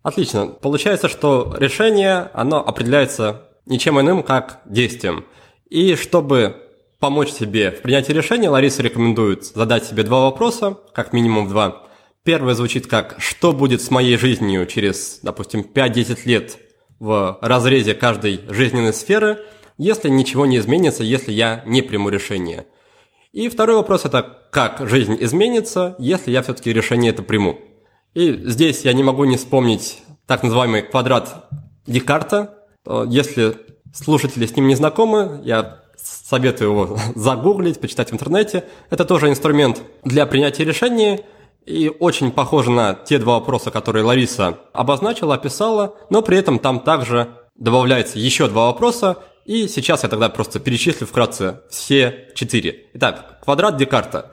Отлично. 0.02 0.48
Получается, 0.48 1.08
что 1.08 1.56
решение, 1.58 2.30
оно 2.34 2.58
определяется 2.58 3.48
ничем 3.64 3.98
иным, 3.98 4.22
как 4.22 4.60
действием. 4.66 5.24
И 5.70 5.94
чтобы 5.94 6.68
помочь 6.98 7.30
себе 7.30 7.70
в 7.70 7.80
принятии 7.80 8.12
решения, 8.12 8.50
Лариса 8.50 8.82
рекомендует 8.82 9.46
задать 9.46 9.86
себе 9.86 10.02
два 10.02 10.24
вопроса, 10.24 10.76
как 10.92 11.14
минимум 11.14 11.48
два. 11.48 11.79
Первое 12.22 12.52
звучит 12.52 12.86
как 12.86 13.16
«Что 13.18 13.52
будет 13.52 13.80
с 13.80 13.90
моей 13.90 14.18
жизнью 14.18 14.66
через, 14.66 15.20
допустим, 15.22 15.62
5-10 15.62 16.18
лет 16.26 16.58
в 16.98 17.38
разрезе 17.40 17.94
каждой 17.94 18.42
жизненной 18.50 18.92
сферы, 18.92 19.38
если 19.78 20.10
ничего 20.10 20.44
не 20.44 20.58
изменится, 20.58 21.02
если 21.02 21.32
я 21.32 21.62
не 21.64 21.80
приму 21.80 22.10
решение?» 22.10 22.66
И 23.32 23.48
второй 23.48 23.76
вопрос– 23.76 24.04
это 24.04 24.38
«Как 24.52 24.86
жизнь 24.86 25.16
изменится, 25.18 25.96
если 25.98 26.30
я 26.30 26.42
все-таки 26.42 26.72
решение 26.72 27.10
это 27.10 27.22
приму?» 27.22 27.58
И 28.12 28.32
здесь 28.32 28.84
я 28.84 28.92
не 28.92 29.02
могу 29.02 29.24
не 29.24 29.38
вспомнить 29.38 30.02
так 30.26 30.42
называемый 30.42 30.82
квадрат 30.82 31.48
Декарта. 31.86 32.58
Если 33.06 33.56
слушатели 33.94 34.44
с 34.44 34.54
ним 34.56 34.66
не 34.66 34.74
знакомы, 34.74 35.40
я 35.44 35.84
советую 35.96 36.72
его 36.72 36.98
загуглить, 37.14 37.80
почитать 37.80 38.10
в 38.10 38.12
интернете. 38.12 38.64
Это 38.90 39.06
тоже 39.06 39.30
инструмент 39.30 39.80
для 40.04 40.26
принятия 40.26 40.64
решения– 40.64 41.20
и 41.66 41.88
очень 41.88 42.30
похоже 42.30 42.70
на 42.70 42.94
те 42.94 43.18
два 43.18 43.34
вопроса, 43.34 43.70
которые 43.70 44.04
Лариса 44.04 44.58
обозначила, 44.72 45.34
описала, 45.34 45.96
но 46.10 46.22
при 46.22 46.38
этом 46.38 46.58
там 46.58 46.80
также 46.80 47.28
добавляется 47.56 48.18
еще 48.18 48.48
два 48.48 48.66
вопроса, 48.66 49.18
и 49.44 49.68
сейчас 49.68 50.02
я 50.02 50.08
тогда 50.08 50.28
просто 50.28 50.60
перечислю 50.60 51.06
вкратце 51.06 51.60
все 51.70 52.28
четыре. 52.34 52.86
Итак, 52.94 53.40
квадрат 53.42 53.76
Декарта. 53.76 54.32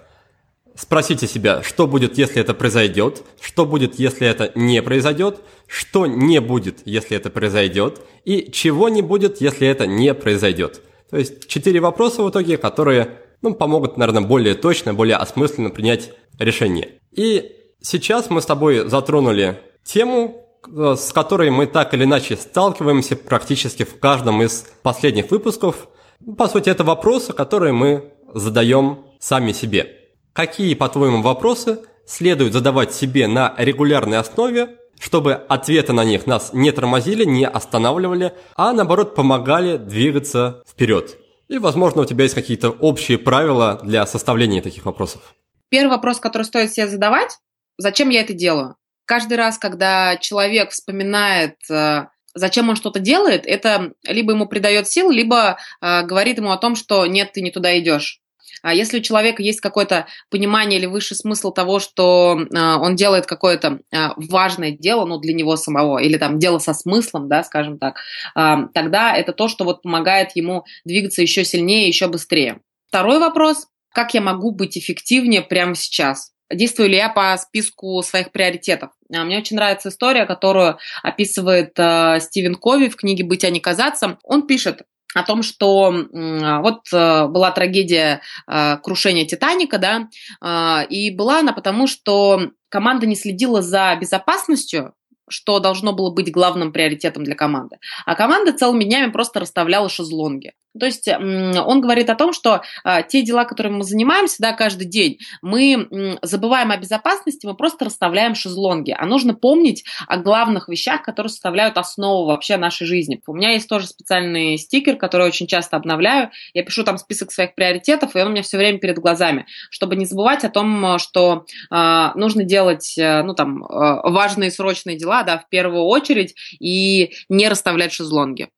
Спросите 0.76 1.26
себя, 1.26 1.64
что 1.64 1.88
будет, 1.88 2.20
если 2.20 2.40
это 2.40 2.54
произойдет, 2.54 3.24
что 3.42 3.66
будет, 3.66 3.98
если 3.98 4.28
это 4.28 4.52
не 4.54 4.84
произойдет, 4.84 5.42
что 5.66 6.06
не 6.06 6.40
будет, 6.40 6.82
если 6.86 7.18
это 7.18 7.32
произойдет, 7.32 8.02
и 8.26 8.52
чего 8.52 8.88
не 8.88 9.02
будет, 9.02 9.42
если 9.42 9.68
это 9.68 9.88
не 9.88 10.14
произойдет. 10.14 10.84
То 11.10 11.18
есть 11.18 11.48
четыре 11.48 11.80
вопроса 11.80 12.22
в 12.22 12.30
итоге, 12.30 12.58
которые 12.58 13.22
ну, 13.42 13.56
помогут, 13.56 13.98
наверное, 13.98 14.22
более 14.22 14.54
точно, 14.54 14.94
более 14.94 15.16
осмысленно 15.16 15.72
принять 15.72 16.12
решение. 16.38 16.97
И 17.18 17.52
сейчас 17.82 18.30
мы 18.30 18.42
с 18.42 18.46
тобой 18.46 18.88
затронули 18.88 19.60
тему, 19.84 20.46
э, 20.68 20.96
с 20.96 21.12
которой 21.12 21.50
мы 21.50 21.66
так 21.66 21.94
или 21.94 22.04
иначе 22.04 22.38
сталкиваемся 22.38 23.16
практически 23.16 23.84
в 23.84 24.00
каждом 24.00 24.42
из 24.44 24.66
последних 24.84 25.32
выпусков. 25.32 25.90
По 26.38 26.48
сути, 26.48 26.70
это 26.70 26.84
вопросы, 26.84 27.34
которые 27.34 27.74
мы 27.74 28.14
задаем 28.34 29.00
сами 29.20 29.52
себе. 29.52 29.96
Какие, 30.34 30.76
по-твоему, 30.76 31.24
вопросы 31.24 31.80
следует 32.06 32.54
задавать 32.54 32.94
себе 32.94 33.28
на 33.28 33.56
регулярной 33.58 34.20
основе, 34.20 34.78
чтобы 35.00 35.34
ответы 35.34 35.94
на 35.94 36.06
них 36.06 36.28
нас 36.28 36.54
не 36.54 36.72
тормозили, 36.72 37.24
не 37.26 37.48
останавливали, 37.48 38.34
а 38.56 38.74
наоборот 38.74 39.16
помогали 39.16 39.78
двигаться 39.78 40.62
вперед? 40.70 41.18
И, 41.48 41.58
возможно, 41.58 42.04
у 42.04 42.06
тебя 42.06 42.24
есть 42.24 42.36
какие-то 42.36 42.70
общие 42.70 43.18
правила 43.18 43.80
для 43.82 44.06
составления 44.06 44.62
таких 44.62 44.86
вопросов. 44.86 45.34
Первый 45.70 45.92
вопрос, 45.92 46.20
который 46.20 46.44
стоит 46.44 46.72
себе 46.74 46.88
задавать, 46.88 47.38
зачем 47.78 48.10
я 48.10 48.22
это 48.22 48.34
делаю? 48.34 48.76
Каждый 49.06 49.38
раз, 49.38 49.58
когда 49.58 50.18
человек 50.18 50.72
вспоминает, 50.72 51.56
э, 51.70 52.06
зачем 52.34 52.70
он 52.70 52.76
что-то 52.76 53.00
делает, 53.00 53.46
это 53.46 53.94
либо 54.04 54.34
ему 54.34 54.48
придает 54.48 54.88
сил, 54.88 55.12
либо 55.12 55.58
э, 55.82 56.04
говорит 56.04 56.38
ему 56.38 56.52
о 56.52 56.58
том, 56.58 56.76
что 56.76 57.06
нет, 57.06 57.32
ты 57.34 57.42
не 57.42 57.52
туда 57.52 57.78
идешь. 57.80 58.22
А 58.62 58.74
если 58.74 59.00
у 59.00 59.02
человека 59.02 59.42
есть 59.44 59.62
какое-то 59.62 60.08
понимание 60.30 60.80
или 60.80 60.86
высший 60.86 61.16
смысл 61.16 61.52
того, 61.52 61.80
что 61.80 62.38
э, 62.40 62.58
он 62.58 62.96
делает 62.96 63.26
какое-то 63.26 63.80
э, 63.92 64.10
важное 64.16 64.72
дело, 64.72 65.06
ну, 65.06 65.20
для 65.20 65.34
него 65.34 65.56
самого, 65.56 66.00
или 66.00 66.18
там 66.18 66.40
дело 66.40 66.60
со 66.60 66.74
смыслом, 66.74 67.28
да, 67.28 67.44
скажем 67.44 67.78
так, 67.78 67.98
э, 68.36 68.56
тогда 68.74 69.16
это 69.16 69.34
то, 69.34 69.48
что 69.48 69.64
вот 69.64 69.82
помогает 69.82 70.36
ему 70.36 70.66
двигаться 70.86 71.22
еще 71.22 71.46
сильнее, 71.46 71.88
еще 71.88 72.08
быстрее. 72.08 72.60
Второй 72.88 73.20
вопрос, 73.20 73.68
как 73.98 74.14
я 74.14 74.22
могу 74.22 74.52
быть 74.52 74.78
эффективнее 74.78 75.42
прямо 75.42 75.74
сейчас? 75.74 76.32
Действую 76.54 76.90
ли 76.90 76.98
я 76.98 77.10
по 77.10 77.36
списку 77.36 78.00
своих 78.04 78.32
приоритетов? 78.32 78.92
Мне 79.10 79.40
очень 79.40 79.56
нравится 79.56 79.90
история, 79.90 80.28
которую 80.28 80.78
описывает 81.02 81.72
э, 81.80 82.20
Стивен 82.20 82.54
Кови 82.54 82.90
в 82.90 82.96
книге 82.96 83.24
«Быть, 83.24 83.44
а 83.44 83.50
не 83.50 83.60
казаться». 83.60 84.20
Он 84.22 84.46
пишет, 84.46 84.84
о 85.16 85.24
том, 85.24 85.42
что 85.42 85.92
вот 86.12 86.82
э, 86.94 87.28
была 87.28 87.50
трагедия 87.50 88.22
э, 88.48 88.78
крушения 88.84 89.26
Титаника, 89.26 89.80
да, 89.80 90.10
э, 90.44 90.88
и 90.90 91.10
была 91.10 91.40
она 91.40 91.54
потому, 91.54 91.88
что 91.88 92.52
команда 92.70 93.08
не 93.08 93.16
следила 93.16 93.64
за 93.64 93.98
безопасностью 94.00 94.94
что 95.30 95.60
должно 95.60 95.94
было 95.94 96.10
быть 96.10 96.32
главным 96.32 96.72
приоритетом 96.72 97.24
для 97.24 97.36
команды. 97.36 97.78
А 98.06 98.16
команда 98.16 98.54
целыми 98.54 98.86
днями 98.86 99.12
просто 99.12 99.40
расставляла 99.40 99.90
шезлонги. 99.90 100.54
То 100.80 100.86
есть 100.86 101.08
он 101.08 101.82
говорит 101.82 102.10
о 102.10 102.16
том, 102.16 102.34
что 102.34 102.62
а, 102.84 103.02
те 103.02 103.22
дела, 103.22 103.46
которыми 103.46 103.78
мы 103.78 103.84
занимаемся 103.84 104.38
да, 104.40 104.54
каждый 104.54 104.88
день, 104.88 105.20
мы 105.42 106.18
забываем 106.22 106.72
о 106.72 106.78
безопасности, 106.78 107.46
мы 107.46 107.56
просто 107.56 107.86
расставляем 107.86 108.36
шезлонги. 108.36 108.96
А 108.98 109.06
нужно 109.06 109.34
помнить 109.34 109.84
о 110.08 110.18
главных 110.18 110.70
вещах, 110.70 111.04
которые 111.04 111.30
составляют 111.30 111.78
основу 111.78 112.26
вообще 112.26 112.58
нашей 112.58 112.88
жизни. 112.88 113.22
У 113.28 113.34
меня 113.34 113.52
есть 113.52 113.68
тоже 113.68 113.88
специальный 113.88 114.58
стикер, 114.58 114.98
который 114.98 115.28
очень 115.28 115.48
часто 115.48 115.78
обновляю. 115.78 116.32
Я 116.54 116.64
пишу 116.64 116.84
там 116.84 116.98
список 116.98 117.32
своих 117.32 117.56
приоритетов, 117.56 118.16
и 118.16 118.20
он 118.20 118.28
у 118.28 118.32
меня 118.32 118.42
все 118.42 118.58
время 118.58 118.80
перед 118.80 119.00
глазами, 119.00 119.46
чтобы 119.70 119.96
не 119.96 120.06
забывать 120.06 120.44
о 120.44 120.50
том, 120.50 121.00
что 121.00 121.46
э, 121.72 122.10
нужно 122.16 122.44
делать 122.44 122.98
э, 122.98 123.24
ну, 123.24 123.34
там, 123.34 123.64
э, 123.64 124.10
важные 124.10 124.52
срочные 124.52 124.98
дела 124.98 125.24
да, 125.24 125.38
в 125.38 125.50
первую 125.50 125.84
очередь 125.84 126.36
и 126.60 127.12
не 127.30 127.48
расставлять 127.48 127.94
шезлонги. 127.94 128.50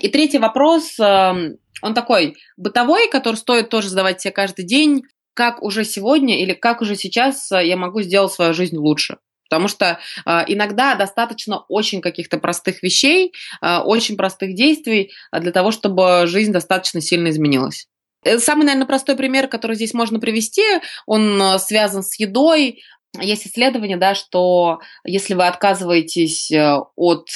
И 0.00 0.08
третий 0.08 0.38
вопрос, 0.38 0.98
эм, 0.98 1.58
он 1.82 1.94
такой 1.94 2.36
бытовой, 2.56 3.08
который 3.08 3.36
стоит 3.36 3.68
тоже 3.68 3.88
задавать 3.88 4.20
себе 4.20 4.32
каждый 4.32 4.64
день, 4.64 5.02
как 5.34 5.62
уже 5.62 5.84
сегодня 5.84 6.40
или 6.40 6.52
как 6.52 6.80
уже 6.80 6.96
сейчас 6.96 7.50
э, 7.52 7.66
я 7.66 7.76
могу 7.76 8.02
сделать 8.02 8.32
свою 8.32 8.54
жизнь 8.54 8.76
лучше. 8.76 9.18
Потому 9.48 9.68
что 9.68 9.98
э, 10.24 10.30
иногда 10.46 10.94
достаточно 10.94 11.64
очень 11.68 12.00
каких-то 12.00 12.38
простых 12.38 12.82
вещей, 12.82 13.32
э, 13.60 13.78
очень 13.78 14.16
простых 14.16 14.54
действий 14.54 15.12
для 15.32 15.52
того, 15.52 15.72
чтобы 15.72 16.24
жизнь 16.26 16.52
достаточно 16.52 17.00
сильно 17.00 17.28
изменилась. 17.28 17.88
Э, 18.24 18.38
самый, 18.38 18.64
наверное, 18.64 18.86
простой 18.86 19.16
пример, 19.16 19.48
который 19.48 19.76
здесь 19.76 19.94
можно 19.94 20.20
привести, 20.20 20.62
он 21.06 21.40
э, 21.40 21.58
связан 21.58 22.02
с 22.02 22.18
едой. 22.18 22.82
Есть 23.20 23.46
исследование, 23.46 23.98
да, 23.98 24.14
что 24.14 24.80
если 25.04 25.34
вы 25.34 25.46
отказываетесь 25.46 26.50
э, 26.50 26.78
от 26.96 27.28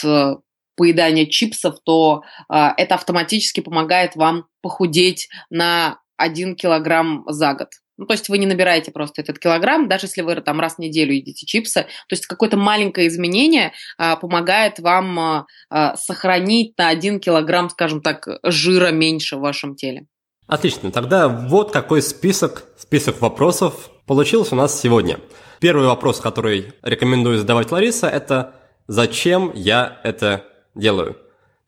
поедания 0.76 1.26
чипсов, 1.26 1.76
то 1.84 2.22
это 2.48 2.94
автоматически 2.94 3.60
помогает 3.60 4.14
вам 4.16 4.46
похудеть 4.62 5.28
на 5.50 5.98
1 6.16 6.56
килограмм 6.56 7.24
за 7.28 7.54
год. 7.54 7.68
Ну, 7.98 8.04
то 8.04 8.12
есть 8.12 8.28
вы 8.28 8.38
не 8.38 8.46
набираете 8.46 8.90
просто 8.90 9.22
этот 9.22 9.38
килограмм, 9.38 9.88
даже 9.88 10.06
если 10.06 10.20
вы 10.20 10.34
там 10.36 10.60
раз 10.60 10.74
в 10.74 10.78
неделю 10.78 11.14
едите 11.14 11.46
чипсы. 11.46 11.82
То 11.82 12.12
есть 12.12 12.26
какое-то 12.26 12.56
маленькое 12.56 13.08
изменение 13.08 13.72
а, 13.96 14.16
помогает 14.16 14.78
вам 14.78 15.46
а, 15.70 15.96
сохранить 15.96 16.76
на 16.76 16.88
один 16.88 17.20
килограмм, 17.20 17.70
скажем 17.70 18.02
так, 18.02 18.28
жира 18.42 18.90
меньше 18.90 19.36
в 19.36 19.40
вашем 19.40 19.76
теле. 19.76 20.06
Отлично, 20.46 20.92
тогда 20.92 21.26
вот 21.28 21.72
какой 21.72 22.02
список, 22.02 22.64
список 22.78 23.20
вопросов 23.20 23.90
получился 24.06 24.54
у 24.54 24.58
нас 24.58 24.78
сегодня. 24.78 25.18
Первый 25.58 25.86
вопрос, 25.86 26.20
который 26.20 26.74
рекомендую 26.82 27.38
задавать 27.38 27.72
Лариса, 27.72 28.08
это 28.08 28.54
«Зачем 28.86 29.50
я 29.54 30.00
это 30.04 30.44
делаю?» 30.76 31.16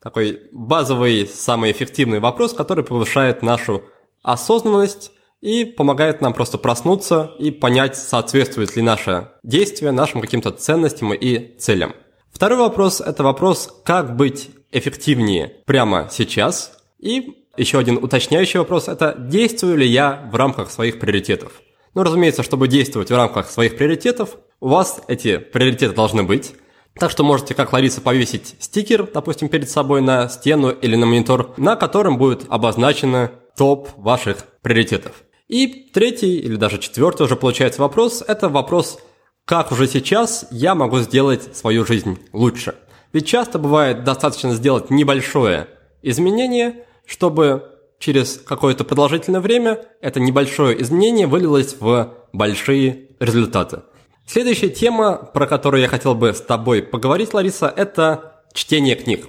Такой 0.00 0.42
базовый, 0.52 1.26
самый 1.26 1.72
эффективный 1.72 2.20
вопрос, 2.20 2.52
который 2.52 2.84
повышает 2.84 3.42
нашу 3.42 3.82
осознанность 4.22 5.10
и 5.40 5.64
помогает 5.64 6.20
нам 6.20 6.32
просто 6.34 6.56
проснуться 6.56 7.32
и 7.38 7.50
понять, 7.50 7.96
соответствует 7.96 8.76
ли 8.76 8.82
наше 8.82 9.32
действие 9.42 9.90
нашим 9.90 10.20
каким-то 10.20 10.52
ценностям 10.52 11.12
и 11.12 11.58
целям. 11.58 11.94
Второй 12.30 12.58
вопрос– 12.58 13.00
это 13.04 13.24
вопрос, 13.24 13.80
как 13.84 14.14
быть 14.16 14.50
эффективнее 14.70 15.62
прямо 15.66 16.08
сейчас 16.12 16.78
и 17.00 17.44
еще 17.56 17.78
один 17.78 17.96
уточняющий 17.96 18.60
вопрос– 18.60 18.86
это 18.88 19.16
действую 19.18 19.78
ли 19.78 19.86
я 19.86 20.28
в 20.30 20.36
рамках 20.36 20.70
своих 20.70 21.00
приоритетов? 21.00 21.60
Ну, 21.94 22.04
разумеется, 22.04 22.44
чтобы 22.44 22.68
действовать 22.68 23.10
в 23.10 23.16
рамках 23.16 23.50
своих 23.50 23.76
приоритетов, 23.76 24.36
у 24.60 24.68
вас 24.68 25.02
эти 25.08 25.38
приоритеты 25.38 25.94
должны 25.94 26.22
быть. 26.22 26.54
Так 26.98 27.10
что 27.10 27.24
можете, 27.24 27.54
как 27.54 27.72
Лариса, 27.72 28.00
повесить 28.00 28.56
стикер, 28.58 29.08
допустим, 29.12 29.48
перед 29.48 29.70
собой 29.70 30.00
на 30.00 30.28
стену 30.28 30.70
или 30.70 30.96
на 30.96 31.06
монитор, 31.06 31.54
на 31.56 31.76
котором 31.76 32.18
будет 32.18 32.44
обозначено 32.48 33.30
топ 33.56 33.88
ваших 33.96 34.38
приоритетов. 34.62 35.12
И 35.46 35.90
третий 35.92 36.38
или 36.38 36.56
даже 36.56 36.78
четвертый 36.78 37.22
уже 37.22 37.36
получается 37.36 37.80
вопрос– 37.80 38.22
это 38.26 38.48
вопрос, 38.48 38.98
как 39.44 39.72
уже 39.72 39.86
сейчас 39.86 40.46
я 40.50 40.74
могу 40.74 40.98
сделать 40.98 41.56
свою 41.56 41.86
жизнь 41.86 42.18
лучше. 42.32 42.74
Ведь 43.12 43.26
часто 43.26 43.58
бывает 43.58 44.04
достаточно 44.04 44.54
сделать 44.54 44.90
небольшое 44.90 45.68
изменение– 46.02 46.84
чтобы 47.08 47.64
через 47.98 48.36
какое-то 48.36 48.84
продолжительное 48.84 49.40
время 49.40 49.80
это 50.00 50.20
небольшое 50.20 50.80
изменение 50.82 51.26
вылилось 51.26 51.76
в 51.80 52.14
большие 52.32 53.08
результаты. 53.18 53.80
Следующая 54.28 54.68
тема, 54.68 55.16
про 55.16 55.46
которую 55.46 55.80
я 55.80 55.88
хотел 55.88 56.14
бы 56.14 56.34
с 56.34 56.42
тобой 56.42 56.82
поговорить, 56.82 57.32
Лариса, 57.32 57.72
это 57.74 58.42
чтение 58.52 58.94
книг. 58.94 59.26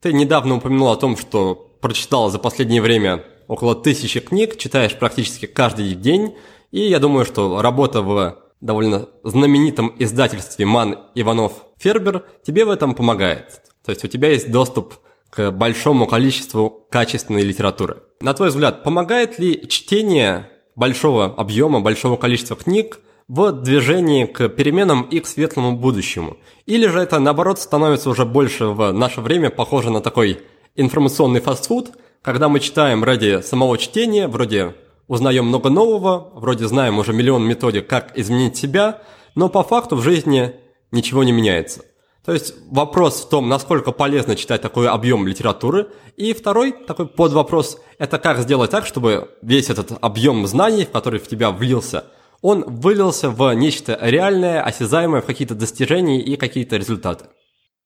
Ты 0.00 0.12
недавно 0.12 0.58
упомянула 0.58 0.92
о 0.92 0.96
том, 0.96 1.16
что 1.16 1.76
прочитала 1.80 2.30
за 2.30 2.38
последнее 2.38 2.80
время 2.80 3.24
около 3.48 3.74
тысячи 3.74 4.20
книг, 4.20 4.56
читаешь 4.56 4.96
практически 4.96 5.46
каждый 5.46 5.92
день, 5.96 6.36
и 6.70 6.78
я 6.78 7.00
думаю, 7.00 7.24
что 7.24 7.60
работа 7.60 8.02
в 8.02 8.38
довольно 8.60 9.08
знаменитом 9.24 9.92
издательстве 9.98 10.64
«Ман 10.64 10.96
Иванов 11.16 11.64
Фербер» 11.78 12.24
тебе 12.44 12.64
в 12.64 12.70
этом 12.70 12.94
помогает. 12.94 13.62
То 13.84 13.90
есть 13.90 14.04
у 14.04 14.08
тебя 14.08 14.28
есть 14.30 14.52
доступ 14.52 14.94
к 15.30 15.50
большому 15.50 16.06
количеству 16.06 16.86
качественной 16.88 17.42
литературы. 17.42 18.04
На 18.20 18.32
твой 18.32 18.50
взгляд, 18.50 18.84
помогает 18.84 19.40
ли 19.40 19.66
чтение 19.68 20.48
большого 20.76 21.24
объема, 21.24 21.80
большого 21.80 22.16
количества 22.16 22.54
книг 22.54 23.00
в 23.28 23.52
движении 23.52 24.24
к 24.24 24.48
переменам 24.48 25.02
и 25.02 25.20
к 25.20 25.26
светлому 25.26 25.76
будущему? 25.76 26.36
Или 26.66 26.86
же 26.86 27.00
это, 27.00 27.18
наоборот, 27.18 27.58
становится 27.58 28.10
уже 28.10 28.24
больше 28.24 28.66
в 28.66 28.92
наше 28.92 29.20
время 29.20 29.50
похоже 29.50 29.90
на 29.90 30.00
такой 30.00 30.40
информационный 30.76 31.40
фастфуд, 31.40 31.90
когда 32.22 32.48
мы 32.48 32.60
читаем 32.60 33.04
ради 33.04 33.40
самого 33.42 33.78
чтения, 33.78 34.28
вроде 34.28 34.74
узнаем 35.08 35.46
много 35.46 35.70
нового, 35.70 36.30
вроде 36.34 36.66
знаем 36.66 36.98
уже 36.98 37.12
миллион 37.12 37.44
методик, 37.44 37.86
как 37.86 38.16
изменить 38.18 38.56
себя, 38.56 39.02
но 39.34 39.48
по 39.48 39.62
факту 39.62 39.96
в 39.96 40.02
жизни 40.02 40.52
ничего 40.90 41.24
не 41.24 41.32
меняется. 41.32 41.82
То 42.24 42.32
есть 42.32 42.54
вопрос 42.70 43.22
в 43.22 43.28
том, 43.28 43.48
насколько 43.48 43.92
полезно 43.92 44.34
читать 44.34 44.60
такой 44.60 44.88
объем 44.88 45.28
литературы. 45.28 45.86
И 46.16 46.32
второй 46.32 46.72
такой 46.72 47.06
подвопрос– 47.06 47.78
это 47.98 48.18
как 48.18 48.40
сделать 48.40 48.72
так, 48.72 48.84
чтобы 48.84 49.30
весь 49.42 49.70
этот 49.70 49.92
объем 50.00 50.44
знаний, 50.48 50.84
в 50.84 50.90
который 50.90 51.20
в 51.20 51.28
тебя 51.28 51.52
влился, 51.52 52.06
он 52.42 52.64
вылился 52.66 53.30
в 53.30 53.52
нечто 53.54 53.98
реальное, 54.00 54.62
осязаемое, 54.62 55.20
в 55.20 55.26
какие-то 55.26 55.54
достижения 55.54 56.20
и 56.20 56.36
какие-то 56.36 56.76
результаты. 56.76 57.26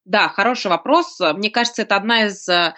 Да, 0.03 0.29
хороший 0.29 0.69
вопрос. 0.69 1.19
Мне 1.35 1.51
кажется, 1.51 1.83
это 1.83 1.95
одна 1.95 2.25
из 2.25 2.49
а, 2.49 2.73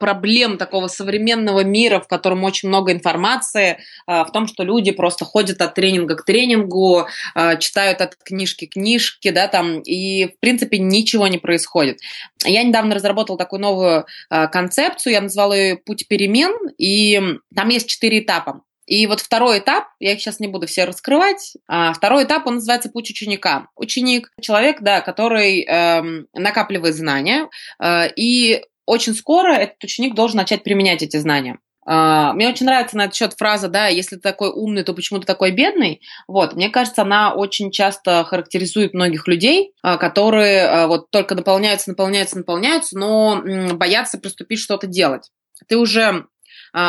проблем 0.00 0.56
такого 0.56 0.88
современного 0.88 1.64
мира, 1.64 2.00
в 2.00 2.08
котором 2.08 2.44
очень 2.44 2.70
много 2.70 2.92
информации, 2.92 3.78
а, 4.06 4.24
в 4.24 4.32
том, 4.32 4.46
что 4.46 4.64
люди 4.64 4.90
просто 4.90 5.26
ходят 5.26 5.60
от 5.60 5.74
тренинга 5.74 6.16
к 6.16 6.24
тренингу, 6.24 7.06
а, 7.34 7.56
читают 7.56 8.00
от 8.00 8.16
книжки 8.16 8.66
к 8.66 8.72
книжке, 8.72 9.32
да, 9.32 9.48
там, 9.48 9.80
и, 9.80 10.28
в 10.28 10.40
принципе, 10.40 10.78
ничего 10.78 11.28
не 11.28 11.36
происходит. 11.36 11.98
Я 12.42 12.62
недавно 12.62 12.94
разработала 12.94 13.36
такую 13.36 13.60
новую 13.60 14.06
концепцию, 14.30 15.12
я 15.12 15.20
назвала 15.20 15.54
ее 15.54 15.76
«Путь 15.76 16.08
перемен», 16.08 16.70
и 16.78 17.20
там 17.54 17.68
есть 17.68 17.88
четыре 17.88 18.20
этапа. 18.20 18.62
И 18.92 19.06
вот 19.06 19.20
второй 19.20 19.60
этап, 19.60 19.84
я 20.00 20.12
их 20.12 20.20
сейчас 20.20 20.38
не 20.38 20.48
буду 20.48 20.66
все 20.66 20.84
раскрывать, 20.84 21.54
а 21.66 21.94
второй 21.94 22.24
этап, 22.24 22.46
он 22.46 22.56
называется 22.56 22.90
путь 22.90 23.08
ученика. 23.08 23.68
Ученик, 23.74 24.30
человек, 24.38 24.82
да, 24.82 25.00
который 25.00 25.62
э, 25.62 26.02
накапливает 26.34 26.94
знания, 26.94 27.48
э, 27.82 28.12
и 28.14 28.62
очень 28.84 29.14
скоро 29.14 29.54
этот 29.54 29.82
ученик 29.82 30.14
должен 30.14 30.36
начать 30.36 30.62
применять 30.62 31.02
эти 31.02 31.16
знания. 31.16 31.58
Uh, 31.88 32.32
мне 32.34 32.48
очень 32.48 32.66
нравится 32.66 32.96
на 32.96 33.06
этот 33.06 33.16
счет 33.16 33.34
фраза, 33.36 33.66
да, 33.66 33.88
если 33.88 34.14
ты 34.14 34.22
такой 34.22 34.50
умный, 34.50 34.84
то 34.84 34.94
почему 34.94 35.18
ты 35.18 35.26
такой 35.26 35.50
бедный? 35.50 36.00
Вот, 36.28 36.54
мне 36.54 36.68
кажется, 36.68 37.02
она 37.02 37.34
очень 37.34 37.72
часто 37.72 38.22
характеризует 38.22 38.94
многих 38.94 39.26
людей, 39.26 39.72
uh, 39.84 39.98
которые 39.98 40.64
uh, 40.64 40.86
вот 40.86 41.10
только 41.10 41.34
наполняются, 41.34 41.90
наполняются, 41.90 42.38
наполняются, 42.38 42.96
но 42.96 43.42
боятся 43.72 44.18
приступить 44.18 44.60
что-то 44.60 44.86
делать. 44.86 45.30
Ты 45.66 45.76
уже 45.76 46.26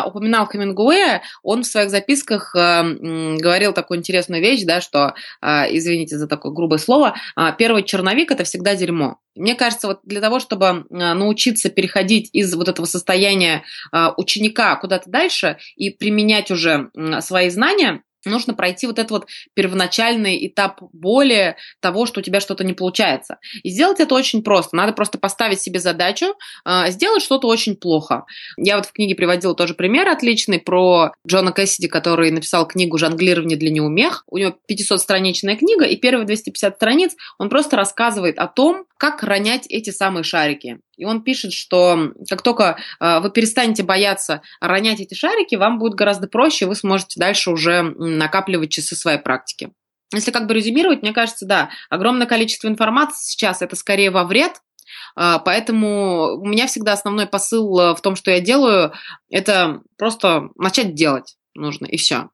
упоминал 0.06 0.48
Хемингуэя, 0.48 1.22
он 1.42 1.64
в 1.64 1.68
своих 1.68 1.90
записках 1.90 2.56
а, 2.56 2.84
говорил 2.84 3.74
такую 3.74 4.00
интересную 4.00 4.42
вещь, 4.42 4.64
да, 4.64 4.82
что, 4.82 5.14
а, 5.42 5.66
извините 5.70 6.18
за 6.18 6.28
такое 6.28 6.52
грубое 6.52 6.80
слово, 6.80 7.16
а, 7.36 7.52
первый 7.52 7.84
черновик– 7.84 8.32
это 8.32 8.44
всегда 8.44 8.76
дерьмо. 8.76 9.18
Мне 9.36 9.56
кажется, 9.56 9.88
вот 9.88 10.00
для 10.04 10.22
того, 10.22 10.40
чтобы 10.40 10.66
а, 10.66 10.84
научиться 10.90 11.70
переходить 11.70 12.30
из 12.34 12.54
вот 12.56 12.70
этого 12.70 12.86
состояния 12.86 13.64
а, 13.92 14.14
ученика 14.16 14.76
куда-то 14.76 15.10
дальше 15.10 15.58
и 15.76 15.90
применять 15.90 16.52
уже 16.52 16.90
свои 17.22 17.50
знания, 17.50 18.04
нужно 18.26 18.54
пройти 18.54 18.88
вот 18.88 19.00
этот 19.00 19.12
вот 19.12 19.28
первоначальный 19.54 20.48
этап 20.48 20.82
боли 20.94 21.56
того, 21.80 22.06
что 22.06 22.20
у 22.20 22.24
тебя 22.24 22.40
что-то 22.40 22.64
не 22.64 22.74
получается. 22.74 23.38
И 23.64 23.70
сделать 23.70 24.00
это 24.00 24.16
очень 24.16 24.44
просто. 24.44 24.76
Надо 24.76 24.94
просто 24.94 25.18
поставить 25.18 25.62
себе 25.62 25.80
задачу, 25.80 26.36
э, 26.66 26.92
сделать 26.92 27.24
что-то 27.24 27.48
очень 27.48 27.76
плохо. 27.76 28.26
Я 28.58 28.78
вот 28.78 28.86
в 28.86 28.94
книге 28.94 29.16
приводила 29.16 29.56
тоже 29.56 29.74
пример 29.74 30.08
отличный 30.08 30.60
про 30.60 31.12
Джона 31.28 31.52
Кэссиди, 31.52 31.88
который 31.88 32.32
написал 32.32 32.68
книгу 32.68 32.98
«Жонглирование 32.98 33.58
для 33.58 33.70
неумех». 33.70 34.24
У 34.28 34.38
него 34.38 34.56
500-страничная 34.70 35.56
книга, 35.56 35.86
и 35.86 35.96
первые 35.96 36.26
250 36.26 36.76
страниц 36.76 37.16
он 37.38 37.50
просто 37.50 37.76
рассказывает 37.76 38.40
о 38.40 38.48
том, 38.48 38.86
как 38.98 39.24
ронять 39.24 39.68
эти 39.68 39.90
самые 39.90 40.24
шарики. 40.24 40.80
И 40.98 41.06
он 41.06 41.24
пишет, 41.24 41.54
что 41.54 42.12
как 42.30 42.42
только 42.42 42.78
э, 43.00 43.20
вы 43.20 43.32
перестанете 43.32 43.84
бояться 43.84 44.42
ронять 44.60 45.00
эти 45.00 45.14
шарики, 45.14 45.56
вам 45.56 45.80
будет 45.80 45.96
гораздо 45.96 46.28
проще, 46.28 46.66
вы 46.66 46.76
сможете 46.76 47.20
дальше 47.20 47.52
уже 47.52 47.82
накапливать 47.82 48.72
часы 48.72 48.96
своей 48.96 49.20
практики. 49.20 49.72
Если 50.14 50.32
как 50.32 50.48
бы 50.48 50.54
резюмировать, 50.54 51.02
мне 51.02 51.14
кажется, 51.14 51.46
да, 51.46 51.70
огромное 51.90 52.28
количество 52.28 52.68
информации 52.68 53.32
сейчас 53.32 53.62
это 53.62 53.76
скорее 53.76 54.12
во 54.12 54.24
вред, 54.24 54.62
э, 55.18 55.38
поэтому 55.44 56.38
у 56.38 56.46
меня 56.46 56.68
всегда 56.68 56.94
основной 56.94 57.26
посыл 57.26 57.80
э, 57.80 57.96
в 57.96 58.02
том, 58.02 58.16
что 58.16 58.32
я 58.32 58.40
делаю, 58.40 58.94
это 59.30 59.82
просто 59.98 60.50
начать 60.56 60.94
делать 60.94 61.38
нужно, 61.56 61.86
и 61.86 61.98
все. 61.98 62.30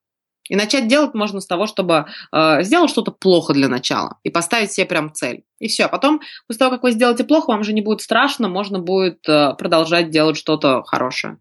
И 0.49 0.55
начать 0.55 0.87
делать 0.87 1.13
можно 1.13 1.39
с 1.39 1.47
того, 1.47 1.67
чтобы 1.67 2.07
э, 2.33 2.63
сделать 2.63 2.89
что-то 2.89 3.11
плохо 3.11 3.53
для 3.53 3.69
начала 3.69 4.17
и 4.23 4.29
поставить 4.29 4.71
себе 4.71 4.87
прям 4.87 5.13
цель. 5.13 5.43
И 5.59 5.67
все. 5.67 5.85
А 5.85 5.87
потом, 5.87 6.21
после 6.47 6.59
того, 6.59 6.71
как 6.71 6.83
вы 6.83 6.91
сделаете 6.91 7.23
плохо, 7.23 7.51
вам 7.51 7.63
же 7.63 7.71
не 7.71 7.81
будет 7.81 8.01
страшно, 8.01 8.49
можно 8.49 8.79
будет 8.79 9.27
э, 9.29 9.53
продолжать 9.57 10.09
делать 10.09 10.37
что-то 10.37 10.83
хорошее. 10.83 11.37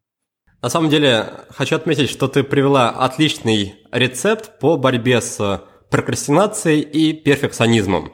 На 0.61 0.68
самом 0.68 0.90
деле, 0.90 1.32
хочу 1.50 1.76
отметить, 1.76 2.11
что 2.11 2.28
ты 2.28 2.42
привела 2.42 2.90
отличный 2.90 3.76
рецепт 3.92 4.59
по 4.59 4.76
борьбе 4.76 5.20
с 5.20 5.62
прокрастинацией 5.90 6.80
и 6.80 7.12
перфекционизмом. 7.14 8.12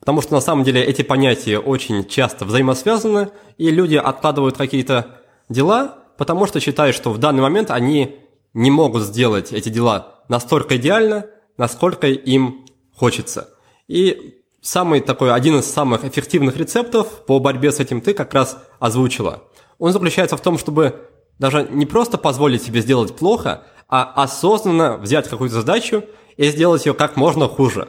Потому 0.00 0.20
что 0.20 0.34
на 0.34 0.40
самом 0.40 0.64
деле 0.64 0.82
эти 0.82 1.02
понятия 1.02 1.58
очень 1.58 2.04
часто 2.06 2.44
взаимосвязаны, 2.44 3.30
и 3.56 3.70
люди 3.70 3.96
откладывают 3.96 4.56
какие-то 4.56 5.20
дела, 5.48 5.98
потому 6.18 6.46
что 6.46 6.60
считают, 6.60 6.94
что 6.94 7.10
в 7.10 7.18
данный 7.18 7.42
момент 7.42 7.70
они 7.70 8.27
не 8.58 8.72
могут 8.72 9.04
сделать 9.04 9.52
эти 9.52 9.68
дела 9.68 10.16
настолько 10.28 10.76
идеально, 10.76 11.26
насколько 11.56 12.08
им 12.08 12.66
хочется. 12.92 13.50
И 13.86 14.42
самый 14.60 15.00
такой, 15.00 15.32
один 15.32 15.60
из 15.60 15.66
самых 15.66 16.04
эффективных 16.04 16.56
рецептов 16.56 17.24
по 17.24 17.38
борьбе 17.38 17.70
с 17.70 17.78
этим 17.78 18.00
ты 18.00 18.14
как 18.14 18.34
раз 18.34 18.58
озвучила. 18.80 19.44
Он 19.78 19.92
заключается 19.92 20.36
в 20.36 20.40
том, 20.40 20.58
чтобы 20.58 21.08
даже 21.38 21.68
не 21.70 21.86
просто 21.86 22.18
позволить 22.18 22.62
себе 22.64 22.80
сделать 22.80 23.14
плохо, 23.14 23.62
а 23.88 24.02
осознанно 24.24 24.96
взять 24.96 25.28
какую-то 25.28 25.54
задачу 25.54 26.04
и 26.36 26.50
сделать 26.50 26.84
ее 26.84 26.94
как 26.94 27.16
можно 27.16 27.46
хуже. 27.46 27.88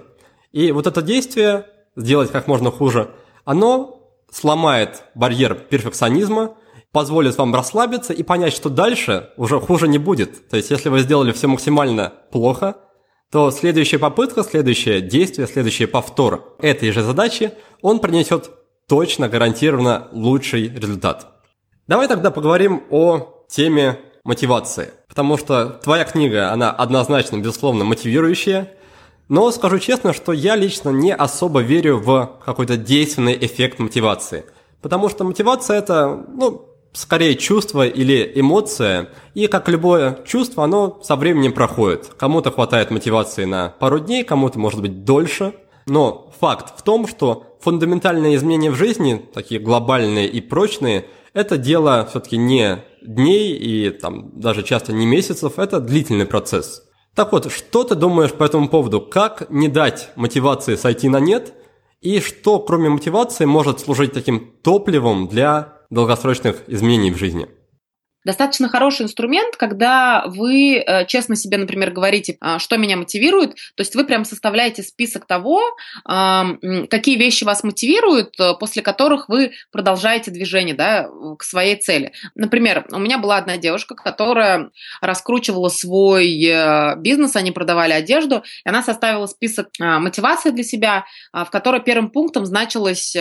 И 0.52 0.72
вот 0.72 0.86
это 0.86 1.02
действие, 1.02 1.66
сделать 1.96 2.32
как 2.32 2.46
можно 2.46 2.70
хуже, 2.70 3.10
оно 3.44 4.14
сломает 4.32 5.04
барьер 5.16 5.56
перфекционизма, 5.56 6.56
позволит 6.92 7.38
вам 7.38 7.54
расслабиться 7.54 8.14
и 8.14 8.24
понять, 8.24 8.54
что 8.54 8.70
дальше 8.70 9.30
уже 9.38 9.60
хуже 9.60 9.88
не 9.88 9.98
будет. 9.98 10.50
То 10.50 10.58
есть, 10.58 10.72
если 10.72 10.90
вы 10.90 11.00
сделали 11.00 11.32
все 11.32 11.48
максимально 11.48 12.14
плохо, 12.32 12.78
то 13.32 13.52
следующая 13.52 14.00
попытка, 14.00 14.44
следующее 14.44 15.02
действие, 15.02 15.48
следующий 15.48 15.86
повтор 15.86 16.56
этой 16.60 16.92
же 16.92 17.04
задачи, 17.04 17.52
он 17.82 18.00
принесет 18.00 18.50
точно, 18.88 19.30
гарантированно 19.30 20.08
лучший 20.12 20.68
результат. 20.70 21.28
Давай 21.88 22.08
тогда 22.08 22.32
поговорим 22.32 22.84
о 22.90 23.46
теме 23.48 24.00
мотивации. 24.24 24.92
Потому 25.08 25.38
что 25.38 25.80
твоя 25.84 26.04
книга, 26.06 26.52
она 26.52 26.72
однозначно, 26.72 27.38
безусловно, 27.38 27.84
мотивирующая. 27.84 28.72
Но 29.28 29.52
скажу 29.52 29.80
честно, 29.80 30.14
что 30.14 30.34
я 30.34 30.56
лично 30.56 30.90
не 30.90 31.14
особо 31.14 31.62
верю 31.62 31.98
в 31.98 32.40
какой-то 32.44 32.78
действенный 32.78 33.38
эффект 33.40 33.80
мотивации. 33.80 34.46
Потому 34.82 35.10
что 35.10 35.24
мотивация 35.24 35.78
это, 35.78 36.26
ну, 36.28 36.69
скорее 36.94 37.36
чувство 37.36 37.88
или 37.88 38.32
эмоция, 38.36 39.10
и 39.34 39.48
как 39.48 39.70
любое 39.70 40.20
чувство, 40.26 40.64
оно 40.64 41.00
со 41.04 41.16
временем 41.16 41.54
проходит. 41.54 42.12
Кому-то 42.18 42.52
хватает 42.52 42.92
мотивации 42.92 43.46
на 43.46 43.70
пару 43.70 44.00
дней, 44.00 44.24
кому-то 44.24 44.60
может 44.60 44.82
быть 44.82 45.04
дольше. 45.04 45.54
Но 45.86 46.32
факт 46.40 46.74
в 46.78 46.84
том, 46.84 47.08
что 47.08 47.58
фундаментальные 47.62 48.36
изменения 48.36 48.72
в 48.72 48.76
жизни, 48.76 49.26
такие 49.34 49.60
глобальные 49.60 50.28
и 50.28 50.42
прочные, 50.42 51.06
это 51.34 51.58
дело 51.58 52.08
все-таки 52.10 52.38
не 52.38 52.84
дней 53.02 53.54
и 53.54 53.90
там 53.90 54.40
даже 54.40 54.64
часто 54.64 54.94
не 54.94 55.06
месяцев, 55.06 55.58
это 55.58 55.80
длительный 55.80 56.26
процесс. 56.26 56.84
Так 57.16 57.32
вот, 57.32 57.52
что 57.52 57.84
ты 57.84 57.96
думаешь 57.96 58.32
по 58.32 58.44
этому 58.44 58.70
поводу? 58.70 59.02
Как 59.02 59.50
не 59.50 59.68
дать 59.68 60.10
мотивации 60.16 60.76
сойти 60.76 61.10
на 61.10 61.20
нет? 61.20 61.54
И 62.02 62.22
что, 62.22 62.60
кроме 62.60 62.90
мотивации, 62.90 63.46
может 63.46 63.80
служить 63.80 64.14
таким 64.14 64.54
топливом 64.64 65.28
для 65.28 65.79
долгосрочных 65.90 66.64
изменений 66.68 67.12
в 67.12 67.18
жизни? 67.18 67.48
Достаточно 68.26 68.68
хороший 68.68 69.04
инструмент, 69.04 69.56
когда 69.56 70.26
вы 70.28 70.76
э, 70.76 71.06
честно 71.06 71.38
себе, 71.38 71.58
например, 71.58 71.92
говорите, 71.92 72.38
а, 72.42 72.60
что 72.60 72.76
меня 72.76 72.98
мотивирует, 72.98 73.56
то 73.76 73.82
есть 73.82 73.96
вы 73.96 74.04
прям 74.04 74.26
составляете 74.26 74.84
список 74.84 75.26
того, 75.26 75.62
какие 76.04 77.18
вещи 77.18 77.44
вас 77.44 77.64
мотивируют, 77.64 78.38
э, 78.40 78.54
после 78.60 78.82
которых 78.82 79.30
вы 79.30 79.54
продолжаете 79.72 80.32
движение 80.32 80.76
да, 80.76 81.10
к 81.38 81.44
своей 81.44 81.78
цели. 81.78 82.12
Например, 82.36 82.86
у 82.92 83.00
меня 83.00 83.20
была 83.20 83.38
одна 83.38 83.58
девушка, 83.58 83.96
которая 83.96 84.72
раскручивала 85.02 85.70
свой 85.70 86.44
э, 86.44 86.98
бизнес, 86.98 87.38
они 87.38 87.52
продавали 87.52 87.94
одежду, 87.94 88.44
и 88.66 88.70
она 88.70 88.84
составила 88.84 89.28
список 89.28 89.70
а, 89.80 90.00
мотивации 90.00 90.50
для 90.50 90.64
себя, 90.64 91.06
а, 91.32 91.46
в 91.46 91.52
которой 91.52 91.82
первым 91.82 92.10
пунктом 92.10 92.46
значилась 92.46 93.16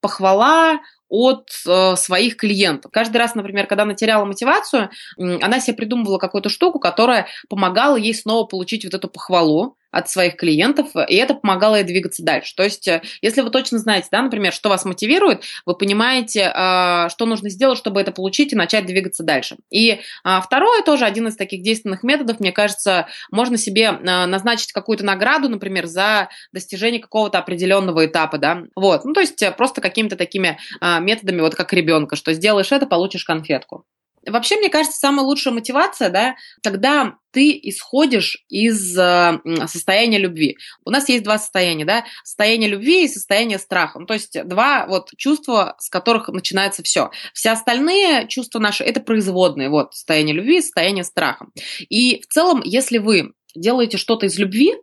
похвала, 0.00 0.80
от 1.10 1.50
э, 1.66 1.96
своих 1.96 2.36
клиентов. 2.36 2.90
Каждый 2.92 3.18
раз, 3.18 3.34
например, 3.34 3.66
когда 3.66 3.82
она 3.82 3.94
теряла 3.94 4.24
мотивацию, 4.24 4.90
она 5.18 5.60
себе 5.60 5.76
придумывала 5.76 6.18
какую-то 6.18 6.48
штуку, 6.48 6.78
которая 6.78 7.26
помогала 7.48 7.96
ей 7.96 8.14
снова 8.14 8.46
получить 8.46 8.84
вот 8.84 8.94
эту 8.94 9.08
похвалу, 9.08 9.76
от 9.90 10.08
своих 10.08 10.36
клиентов, 10.36 10.88
и 11.08 11.14
это 11.14 11.34
помогало 11.34 11.76
ей 11.76 11.84
двигаться 11.84 12.22
дальше. 12.22 12.54
То 12.54 12.62
есть, 12.62 12.86
э, 12.88 13.02
если 13.22 13.40
вы 13.40 13.50
точно 13.50 13.78
знаете, 13.78 14.08
да, 14.10 14.22
например, 14.22 14.52
что 14.52 14.68
вас 14.68 14.84
мотивирует, 14.84 15.42
вы 15.66 15.76
понимаете, 15.76 16.50
а, 16.54 17.08
что 17.08 17.26
нужно 17.26 17.50
сделать, 17.50 17.78
чтобы 17.78 18.00
это 18.00 18.12
получить 18.12 18.52
и 18.52 18.56
начать 18.56 18.86
двигаться 18.86 19.22
дальше. 19.22 19.56
И 19.70 20.00
а, 20.24 20.40
второе, 20.40 20.82
тоже 20.82 21.04
один 21.04 21.28
из 21.28 21.36
таких 21.36 21.62
действенных 21.62 22.02
методов, 22.02 22.40
мне 22.40 22.52
кажется, 22.52 23.08
можно 23.30 23.56
себе 23.56 23.88
а, 23.88 24.26
назначить 24.26 24.72
какую-то 24.72 25.04
награду, 25.04 25.48
например, 25.48 25.86
за 25.86 26.28
достижение 26.52 27.00
какого-то 27.00 27.38
определенного 27.38 28.06
этапа, 28.06 28.38
да, 28.38 28.62
вот, 28.76 29.04
ну, 29.04 29.12
то 29.12 29.20
есть 29.20 29.42
э, 29.42 29.50
просто 29.50 29.80
какими-то 29.80 30.16
такими 30.16 30.58
методами, 30.80 31.40
вот 31.40 31.54
как 31.54 31.72
ребенка, 31.72 32.16
что 32.16 32.32
сделаешь 32.32 32.72
это, 32.72 32.86
получишь 32.86 33.24
конфетку. 33.24 33.84
Вообще, 34.30 34.56
мне 34.56 34.68
кажется, 34.68 34.98
самая 34.98 35.24
лучшая 35.26 35.54
мотивация, 35.54 36.10
да, 36.10 36.36
когда 36.62 37.14
ты 37.32 37.58
исходишь 37.62 38.44
из 38.48 38.98
э, 38.98 39.40
состояния 39.66 40.18
любви. 40.18 40.56
У 40.84 40.90
нас 40.90 41.08
есть 41.08 41.22
два 41.22 41.38
состояния, 41.38 41.84
да, 41.84 42.04
состояние 42.24 42.68
любви 42.68 43.04
и 43.04 43.08
состояние 43.08 43.58
страха. 43.58 44.00
Ну, 44.00 44.06
то 44.06 44.14
есть 44.14 44.36
два 44.44 44.86
вот 44.86 45.10
чувства, 45.16 45.76
с 45.78 45.88
которых 45.88 46.28
начинается 46.28 46.82
все. 46.82 47.10
Все 47.32 47.50
остальные 47.50 48.26
чувства 48.28 48.58
наши 48.58 48.82
это 48.82 49.00
производные, 49.00 49.68
вот 49.68 49.94
состояние 49.94 50.34
любви 50.34 50.60
состояние 50.60 51.04
страха. 51.04 51.46
И 51.88 52.20
в 52.20 52.26
целом, 52.26 52.62
если 52.64 52.98
вы 52.98 53.32
делаете 53.54 53.96
что-то 53.96 54.26
из 54.26 54.38
любви, 54.38 54.74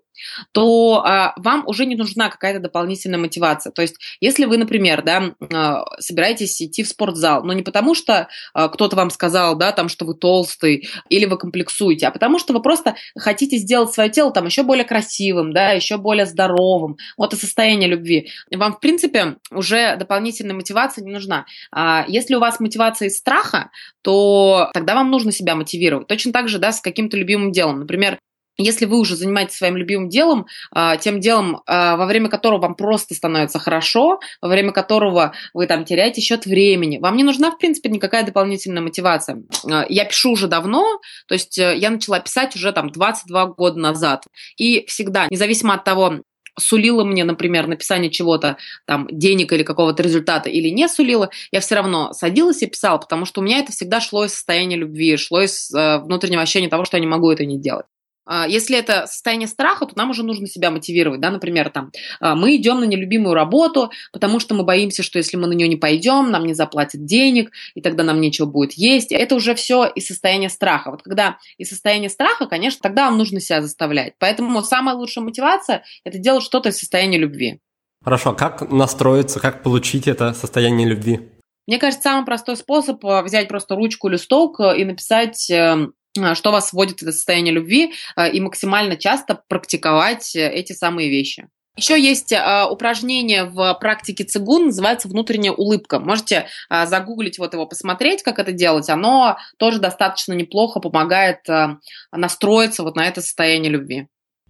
то 0.52 1.04
а, 1.06 1.34
вам 1.38 1.64
уже 1.68 1.86
не 1.86 1.96
нужна 1.96 2.30
какая-то 2.30 2.60
дополнительная 2.60 3.20
мотивация. 3.20 3.72
То 3.72 3.82
есть, 3.82 3.96
если 4.20 4.46
вы, 4.46 4.58
например, 4.58 5.04
да, 5.04 5.34
а, 5.54 5.84
собираетесь 6.00 6.62
идти 6.62 6.84
в 6.84 6.88
спортзал, 6.88 7.44
но 7.44 7.54
не 7.54 7.64
потому, 7.64 7.96
что 7.96 8.28
а, 8.54 8.68
кто-то 8.70 8.96
вам 8.96 9.10
сказал, 9.10 9.56
да, 9.56 9.72
там, 9.72 9.90
что 9.90 10.06
вы 10.06 10.16
толстый, 10.16 10.88
или 11.10 11.26
вы 11.26 11.38
комплексуете, 11.38 12.08
а 12.08 12.12
потому 12.12 12.40
что 12.40 12.54
вы 12.54 12.62
просто 12.62 12.96
хотите 13.18 13.58
сделать 13.58 13.94
свое 13.94 14.10
тело 14.10 14.32
там 14.32 14.46
еще 14.46 14.64
более 14.64 14.86
красивым, 14.86 15.54
да, 15.54 15.72
еще 15.72 15.98
более 15.98 16.26
здоровым. 16.26 16.98
Вот 17.18 17.34
это 17.34 17.42
состояние 17.42 17.90
любви. 17.90 18.30
Вам, 18.54 18.74
в 18.74 18.80
принципе, 18.80 19.38
уже 19.52 19.96
дополнительная 19.98 20.56
мотивация 20.56 21.04
не 21.04 21.12
нужна. 21.12 21.46
А 21.72 22.06
если 22.08 22.36
у 22.36 22.40
вас 22.40 22.60
мотивация 22.60 23.08
из 23.08 23.18
страха, 23.18 23.72
то 24.02 24.70
тогда 24.74 24.96
вам 24.96 25.12
нужно 25.12 25.32
себя 25.32 25.56
мотивировать. 25.56 26.08
Точно 26.08 26.32
так 26.32 26.50
же, 26.50 26.60
да, 26.60 26.72
с 26.72 26.82
каким-то 26.82 27.18
любимым 27.18 27.52
делом. 27.52 27.80
Например, 27.80 28.20
если 28.58 28.86
вы 28.86 29.00
уже 29.00 29.16
занимаетесь 29.16 29.56
своим 29.56 29.78
любимым 29.78 30.10
делом, 30.10 30.48
а, 30.72 30.98
тем 30.98 31.20
делом, 31.20 31.62
а, 31.66 31.96
во 31.96 32.06
время 32.06 32.30
которого 32.30 32.62
вам 32.62 32.76
просто 32.76 33.14
становится 33.16 33.60
хорошо, 33.60 34.20
во 34.42 34.50
время 34.50 34.72
которого 34.72 35.34
вы 35.54 35.68
там 35.68 35.86
теряете 35.86 36.22
счет 36.22 36.46
времени, 36.46 36.98
вам 36.98 37.16
не 37.16 37.24
нужна, 37.24 37.52
в 37.52 37.58
принципе, 37.58 37.90
никакая 37.90 38.24
дополнительная 38.24 38.82
мотивация. 38.82 39.44
А, 39.70 39.86
я 39.90 40.06
пишу 40.06 40.32
уже 40.32 40.48
давно, 40.48 41.00
то 41.28 41.34
есть 41.34 41.58
э, 41.60 41.78
я 41.78 41.90
начала 41.90 42.20
писать 42.20 42.56
уже 42.56 42.72
там 42.72 42.90
22 42.90 43.46
года 43.48 43.80
назад. 43.80 44.26
И 44.58 44.86
всегда, 44.88 45.28
независимо 45.30 45.76
от 45.76 45.84
того, 45.84 46.22
сулила 46.60 47.04
мне, 47.04 47.24
например, 47.24 47.68
написание 47.68 48.10
чего-то, 48.10 48.58
там, 48.86 49.08
денег 49.12 49.54
или 49.54 49.64
какого-то 49.64 50.04
результата, 50.04 50.50
или 50.50 50.70
не 50.70 50.88
сулила, 50.90 51.30
я 51.52 51.60
все 51.60 51.76
равно 51.76 52.14
садилась 52.14 52.62
и 52.64 52.68
писала, 52.68 52.98
потому 52.98 53.26
что 53.26 53.42
у 53.42 53.44
меня 53.44 53.60
это 53.60 53.72
всегда 53.72 54.02
шло 54.02 54.26
из 54.26 54.34
состояния 54.34 54.76
любви, 54.76 55.18
шло 55.18 55.42
из 55.42 55.72
э, 55.74 56.00
внутреннего 56.00 56.42
ощущения 56.42 56.70
того, 56.70 56.86
что 56.86 56.98
я 56.98 57.02
не 57.02 57.08
могу 57.08 57.30
это 57.32 57.46
не 57.46 57.60
делать. 57.60 57.86
А, 58.28 58.46
если 58.48 58.78
это 58.78 59.08
состояние 59.08 59.48
страха, 59.48 59.86
то 59.86 59.94
нам 59.96 60.10
уже 60.10 60.24
нужно 60.24 60.48
себя 60.48 60.70
мотивировать, 60.70 61.22
да, 61.22 61.32
например, 61.32 61.70
там, 61.70 61.92
а, 62.20 62.36
мы 62.36 62.56
идем 62.58 62.82
на 62.82 62.84
нелюбимую 62.84 63.34
работу, 63.34 63.90
потому 64.12 64.40
что 64.40 64.54
мы 64.54 64.64
боимся, 64.64 65.02
что 65.02 65.18
если 65.18 65.38
мы 65.38 65.48
на 65.48 65.54
нее 65.54 65.68
не 65.70 65.78
пойдем, 65.78 66.30
нам 66.30 66.46
не 66.46 66.54
заплатят 66.54 67.06
денег, 67.06 67.52
и 67.74 67.82
тогда 67.82 68.04
нам 68.04 68.20
нечего 68.20 68.46
будет 68.46 68.74
есть. 68.74 69.12
Это 69.12 69.36
уже 69.36 69.56
все 69.56 69.86
из 69.86 70.08
состояния 70.08 70.50
страха. 70.50 70.92
Вот 70.92 71.04
когда 71.04 71.38
из 71.58 71.70
состояния 71.70 72.10
страха, 72.10 72.48
конечно, 72.48 72.80
тогда 72.82 73.06
вам 73.06 73.18
нужно 73.18 73.40
себя 73.40 73.62
заставлять. 73.62 74.14
Поэтому 74.20 74.62
самая 74.62 74.96
лучшая 74.96 75.24
мотивация– 75.24 75.84
это 76.04 76.18
делать 76.18 76.44
что-то 76.44 76.70
из 76.70 76.78
состояния 76.78 77.18
любви. 77.18 77.60
Хорошо, 78.04 78.34
как 78.34 78.70
настроиться, 78.72 79.40
как 79.40 79.64
получить 79.64 80.08
это 80.08 80.34
состояние 80.34 80.88
любви? 80.88 81.30
Мне 81.68 81.80
кажется, 81.80 82.04
самый 82.04 82.26
простой 82.26 82.56
способ 82.56 83.04
э, 83.04 83.22
взять 83.24 83.50
просто 83.50 83.76
ручку, 83.76 84.08
листок 84.08 84.60
и 84.60 84.86
написать 84.86 85.50
эм, 85.50 85.58
а, 85.58 85.97
что 86.36 86.52
вас 86.52 86.74
вводит 86.74 87.00
в 87.00 87.04
это 87.04 87.12
состояние 87.12 87.54
любви, 87.54 87.94
а, 88.16 88.28
и 88.28 88.40
максимально 88.40 88.98
часто 88.98 89.42
практиковать 89.48 90.36
э, 90.36 90.52
эти 90.52 90.74
самые 90.74 91.10
вещи. 91.10 91.48
Еще 91.78 92.02
есть 92.02 92.32
э, 92.32 92.66
упражнение 92.70 93.46
в 93.46 93.76
практике 93.76 94.24
цигун, 94.24 94.66
называется 94.66 95.08
внутренняя 95.08 95.54
улыбка. 95.54 96.00
Можете 96.00 96.48
э, 96.70 96.88
загуглить 96.88 97.38
вот 97.38 97.54
его, 97.54 97.68
посмотреть, 97.68 98.24
как 98.24 98.40
это 98.40 98.52
делать. 98.52 98.90
Оно 98.90 99.38
тоже 99.58 99.80
достаточно 99.80 100.34
неплохо 100.34 100.80
помогает 100.80 101.48
э, 101.48 101.78
настроиться 102.12 102.82
вот 102.82 102.96
на 102.96 103.08
это 103.08 103.22
состояние 103.22 103.72
любви. 103.72 104.08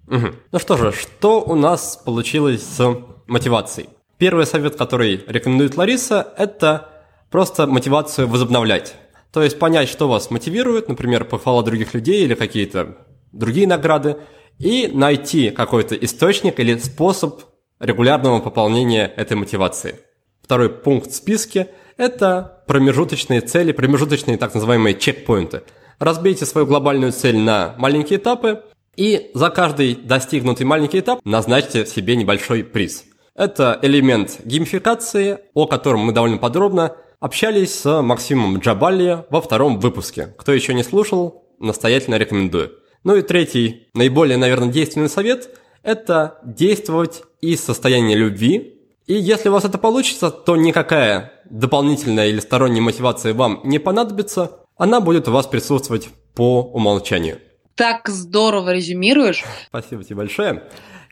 Угу. 0.07 0.27
Ну 0.53 0.59
что 0.59 0.77
же, 0.77 0.93
что 0.93 1.41
у 1.41 1.55
нас 1.55 1.97
получилось 1.97 2.63
с 2.63 2.97
мотивацией? 3.27 3.89
Первый 4.17 4.45
совет, 4.45 4.77
который 4.77 5.21
рекомендует 5.27 5.75
Лариса, 5.75 6.33
это 6.37 6.89
просто 7.29 7.67
мотивацию 7.67 8.29
возобновлять. 8.29 8.95
То 9.31 9.43
есть 9.43 9.59
понять, 9.59 9.89
что 9.89 10.07
вас 10.07 10.31
мотивирует, 10.31 10.87
например, 10.87 11.25
похвала 11.25 11.63
других 11.63 11.93
людей 11.93 12.23
или 12.23 12.33
какие-то 12.33 12.97
другие 13.31 13.67
награды, 13.67 14.17
и 14.59 14.87
найти 14.87 15.51
какой-то 15.51 15.95
источник 15.95 16.59
или 16.59 16.77
способ 16.77 17.41
регулярного 17.79 18.39
пополнения 18.39 19.05
этой 19.05 19.37
мотивации. 19.37 19.99
Второй 20.41 20.69
пункт 20.69 21.11
в 21.11 21.15
списке– 21.15 21.69
это 21.97 22.63
промежуточные 22.67 23.41
цели, 23.41 23.71
промежуточные 23.71 24.37
так 24.37 24.53
называемые 24.53 24.95
чекпоинты. 24.95 25.63
Разбейте 25.99 26.45
свою 26.45 26.65
глобальную 26.65 27.11
цель 27.11 27.37
на 27.37 27.75
маленькие 27.77 28.17
этапы 28.17 28.63
и 28.95 29.29
за 29.33 29.49
каждый 29.49 29.95
достигнутый 29.95 30.65
маленький 30.65 30.99
этап 30.99 31.19
назначьте 31.23 31.85
себе 31.85 32.15
небольшой 32.15 32.63
приз. 32.63 33.03
Это 33.35 33.77
элемент 33.83 34.39
геймификации, 34.43 35.39
о 35.53 35.67
котором 35.67 36.01
мы 36.01 36.13
довольно 36.13 36.37
подробно 36.37 36.95
общались 37.19 37.73
с 37.73 38.01
Максимом 38.01 38.59
Джабали 38.59 39.25
во 39.29 39.41
втором 39.41 39.79
выпуске. 39.79 40.33
Кто 40.37 40.53
еще 40.53 40.73
не 40.73 40.83
слушал, 40.83 41.45
настоятельно 41.59 42.15
рекомендую. 42.15 42.71
Ну 43.03 43.15
и 43.15 43.21
третий, 43.21 43.87
наиболее, 43.93 44.37
наверное, 44.37 44.69
действенный 44.69 45.09
совет– 45.09 45.49
это 45.83 46.39
действовать 46.43 47.23
из 47.41 47.63
состояния 47.63 48.15
любви. 48.15 48.81
И 49.05 49.13
если 49.13 49.49
у 49.49 49.53
вас 49.53 49.63
это 49.63 49.77
получится, 49.77 50.29
то 50.29 50.55
никакая 50.55 51.31
дополнительная 51.49 52.27
или 52.27 52.39
сторонняя 52.39 52.81
мотивация 52.81 53.33
вам 53.33 53.61
не 53.63 53.79
понадобится, 53.79 54.59
она 54.75 54.99
будет 54.99 55.27
у 55.27 55.31
вас 55.31 55.47
присутствовать 55.47 56.09
по 56.35 56.61
умолчанию. 56.61 57.39
Так 57.75 58.09
здорово 58.09 58.73
резюмируешь. 58.73 59.43
Спасибо 59.67 60.03
тебе 60.03 60.17
большое. 60.17 60.63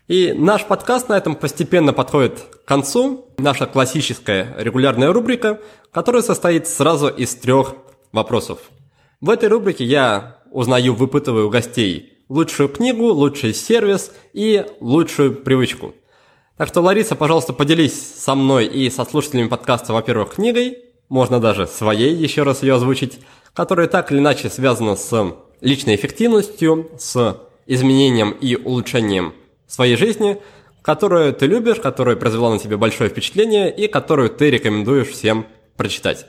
И 0.07 0.33
наш 0.33 0.65
подкаст 0.65 1.09
на 1.09 1.17
этом 1.17 1.35
постепенно 1.35 1.91
подходит 1.91 2.39
к 2.39 2.65
концу. 2.65 3.25
Наша 3.39 3.65
классическая 3.65 4.53
регулярная 4.55 5.11
рубрика, 5.11 5.59
которая 5.91 6.21
состоит 6.21 6.67
сразу 6.67 7.07
из 7.07 7.33
трех 7.33 7.73
вопросов. 8.11 8.59
В 9.19 9.31
этой 9.31 9.49
рубрике 9.49 9.83
я 9.83 10.37
узнаю, 10.51 10.93
выпытываю 10.93 11.47
у 11.47 11.49
гостей 11.49 12.19
лучшую 12.29 12.69
книгу, 12.69 13.05
лучший 13.05 13.55
сервис 13.55 14.11
и 14.33 14.63
лучшую 14.79 15.33
привычку. 15.37 15.95
Так 16.55 16.67
что, 16.67 16.81
Лариса, 16.81 17.15
пожалуйста, 17.15 17.53
поделись 17.53 17.99
со 17.99 18.35
мной 18.35 18.67
и 18.67 18.91
со 18.91 19.05
слушателями 19.05 19.47
подкаста, 19.47 19.91
во-первых, 19.91 20.35
книгой, 20.35 20.77
можно 21.09 21.39
даже 21.39 21.65
своей 21.65 22.13
еще 22.13 22.43
раз 22.43 22.61
ее 22.61 22.75
озвучить, 22.75 23.19
которая 23.53 23.87
так 23.87 24.11
или 24.11 24.19
иначе 24.19 24.51
связана 24.51 24.95
с 24.95 25.35
личной 25.61 25.95
эффективностью, 25.95 26.91
с 26.99 27.41
изменением 27.65 28.31
и 28.31 28.55
улучшением 28.55 29.33
своей 29.75 29.97
жизни, 29.97 30.41
которую 30.81 31.33
ты 31.33 31.45
любишь, 31.45 31.79
которая 31.79 32.15
произвела 32.15 32.49
на 32.49 32.59
тебя 32.59 32.77
большое 32.77 33.09
впечатление 33.09 33.75
и 33.75 33.87
которую 33.87 34.29
ты 34.29 34.49
рекомендуешь 34.49 35.09
всем 35.09 35.47
прочитать. 35.77 36.25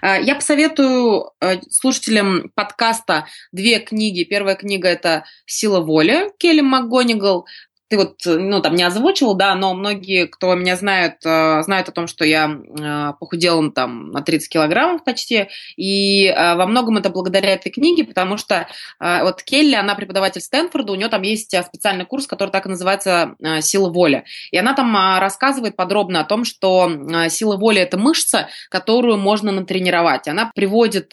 А, 0.00 0.18
я 0.18 0.34
посоветую 0.34 1.30
э, 1.40 1.60
слушателям 1.70 2.50
подкаста 2.54 3.26
две 3.52 3.80
книги. 3.80 4.24
Первая 4.24 4.56
книга– 4.56 4.88
это 4.96 5.24
«Сила 5.46 5.80
воли» 5.80 6.30
Келли 6.38 6.60
МакГонигал 6.60 7.46
ты 7.94 7.98
вот, 7.98 8.16
ну, 8.26 8.60
там, 8.60 8.74
не 8.74 8.82
озвучивал, 8.82 9.34
да, 9.34 9.54
но 9.54 9.74
многие, 9.74 10.26
кто 10.26 10.54
меня 10.54 10.76
знают, 10.76 11.24
э, 11.24 11.62
знают 11.62 11.88
о 11.88 11.92
том, 11.92 12.06
что 12.06 12.24
я 12.24 12.50
э, 12.50 13.12
похудела 13.20 13.70
там 13.70 14.10
на 14.10 14.20
30 14.20 14.48
килограммов 14.48 15.04
почти, 15.04 15.48
и 15.76 16.26
э, 16.26 16.56
во 16.56 16.66
многом 16.66 16.96
это 16.96 17.10
благодаря 17.10 17.50
этой 17.50 17.70
книге, 17.70 18.04
потому 18.04 18.36
что 18.36 18.66
вот 18.98 19.42
Келли, 19.42 19.74
она 19.74 19.94
преподаватель 19.94 20.40
Стэнфорда, 20.40 20.92
у 20.92 20.94
нее 20.96 21.08
там 21.08 21.22
есть 21.22 21.54
специальный 21.64 22.04
курс, 22.04 22.26
который 22.26 22.50
так 22.50 22.66
и 22.66 22.68
называется 22.68 23.34
«Сила 23.60 23.90
воли», 23.90 24.24
и 24.50 24.56
она 24.56 24.74
там 24.74 24.96
рассказывает 25.18 25.76
подробно 25.76 26.20
о 26.20 26.24
том, 26.24 26.44
что 26.44 26.90
сила 27.28 27.56
воли– 27.56 27.80
это 27.80 27.98
мышца, 27.98 28.48
которую 28.70 29.18
можно 29.18 29.52
натренировать. 29.52 30.28
Она 30.28 30.50
приводит 30.54 31.12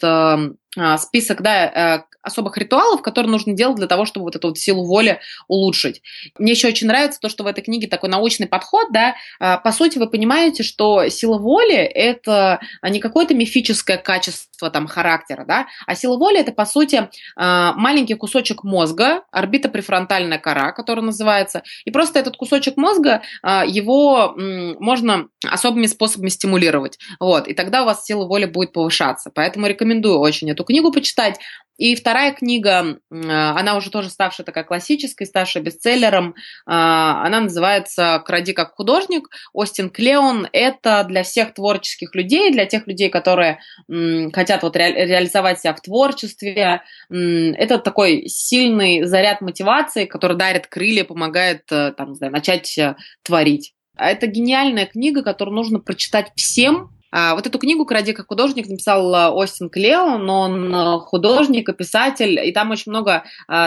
список 0.98 1.42
да, 1.42 2.04
особых 2.22 2.56
ритуалов, 2.56 3.02
которые 3.02 3.30
нужно 3.30 3.52
делать 3.52 3.76
для 3.76 3.86
того, 3.86 4.04
чтобы 4.04 4.24
вот 4.24 4.36
эту 4.36 4.48
вот 4.48 4.58
силу 4.58 4.86
воли 4.86 5.20
улучшить. 5.48 6.02
Мне 6.38 6.52
еще 6.52 6.68
очень 6.68 6.86
нравится 6.86 7.20
то, 7.20 7.28
что 7.28 7.44
в 7.44 7.46
этой 7.46 7.62
книге 7.62 7.88
такой 7.88 8.08
научный 8.08 8.46
подход, 8.46 8.88
да, 8.92 9.16
а, 9.40 9.58
по 9.58 9.72
сути 9.72 9.98
вы 9.98 10.08
понимаете, 10.08 10.62
что 10.62 11.08
сила 11.08 11.38
воли– 11.38 11.74
это 11.74 12.60
не 12.82 13.00
какое-то 13.00 13.34
мифическое 13.34 13.98
качество 13.98 14.70
там 14.70 14.86
характера, 14.86 15.44
да, 15.46 15.66
а 15.86 15.94
сила 15.94 16.16
воли– 16.16 16.38
это, 16.40 16.52
по 16.52 16.64
сути, 16.64 17.08
а, 17.36 17.72
маленький 17.72 18.14
кусочек 18.14 18.62
мозга, 18.62 19.24
орбита 19.32 19.68
префронтальная 19.68 20.38
кора, 20.38 20.72
которая 20.72 21.04
называется, 21.04 21.64
и 21.84 21.90
просто 21.90 22.20
этот 22.20 22.36
кусочек 22.36 22.76
мозга, 22.76 23.22
а, 23.42 23.64
его 23.66 24.34
можно 24.36 25.28
особыми 25.44 25.86
способами 25.86 26.28
стимулировать, 26.28 26.98
вот, 27.18 27.48
и 27.48 27.54
тогда 27.54 27.82
у 27.82 27.86
вас 27.86 28.04
сила 28.04 28.26
воли 28.26 28.44
будет 28.44 28.72
повышаться, 28.72 29.32
поэтому 29.34 29.66
рекомендую 29.66 30.20
очень 30.20 30.48
эту 30.50 30.61
книгу 30.64 30.92
почитать, 30.92 31.38
и 31.78 31.96
вторая 31.96 32.32
книга, 32.32 32.98
она 33.10 33.76
уже 33.76 33.90
тоже 33.90 34.10
ставшая 34.10 34.44
такая 34.44 34.62
классической, 34.62 35.26
ставшая 35.26 35.62
бестселлером, 35.62 36.34
а, 36.66 37.26
она 37.26 37.40
называется 37.40 38.22
«Кради 38.24 38.52
как 38.52 38.74
художник». 38.76 39.28
Остин 39.52 39.90
Клеон– 39.90 40.46
это 40.52 41.04
для 41.08 41.22
всех 41.22 41.54
творческих 41.54 42.14
людей, 42.14 42.52
для 42.52 42.66
тех 42.66 42.86
людей, 42.86 43.08
которые 43.08 43.58
хотят 43.88 44.62
вот 44.62 44.76
ре 44.76 45.06
реализовать 45.06 45.60
себя 45.60 45.74
в 45.74 45.80
творчестве. 45.80 46.82
Это 47.10 47.78
такой 47.78 48.28
сильный 48.28 49.02
заряд 49.04 49.40
мотивации, 49.40 50.04
который 50.04 50.36
дарит 50.36 50.66
крылья, 50.66 51.04
помогает 51.04 51.62
э, 51.70 51.92
там, 51.96 52.10
не 52.10 52.14
знаю, 52.14 52.32
начать 52.32 52.78
э, 52.78 52.96
творить. 53.22 53.74
Это 53.96 54.26
гениальная 54.26 54.86
книга, 54.86 55.22
которую 55.22 55.56
нужно 55.56 55.80
прочитать 55.80 56.32
всем, 56.36 56.76
а, 56.84 57.01
вот 57.12 57.46
эту 57.46 57.58
книгу 57.58 57.84
«Кради 57.84 58.12
как 58.12 58.28
художник» 58.28 58.68
написал 58.68 59.14
а, 59.14 59.30
Остин 59.30 59.68
Клеон, 59.68 60.28
он 60.30 60.74
а, 60.74 60.98
художник 60.98 61.68
и 61.68 61.74
писатель, 61.74 62.40
и 62.40 62.52
там 62.52 62.70
очень 62.70 62.90
много 62.90 63.24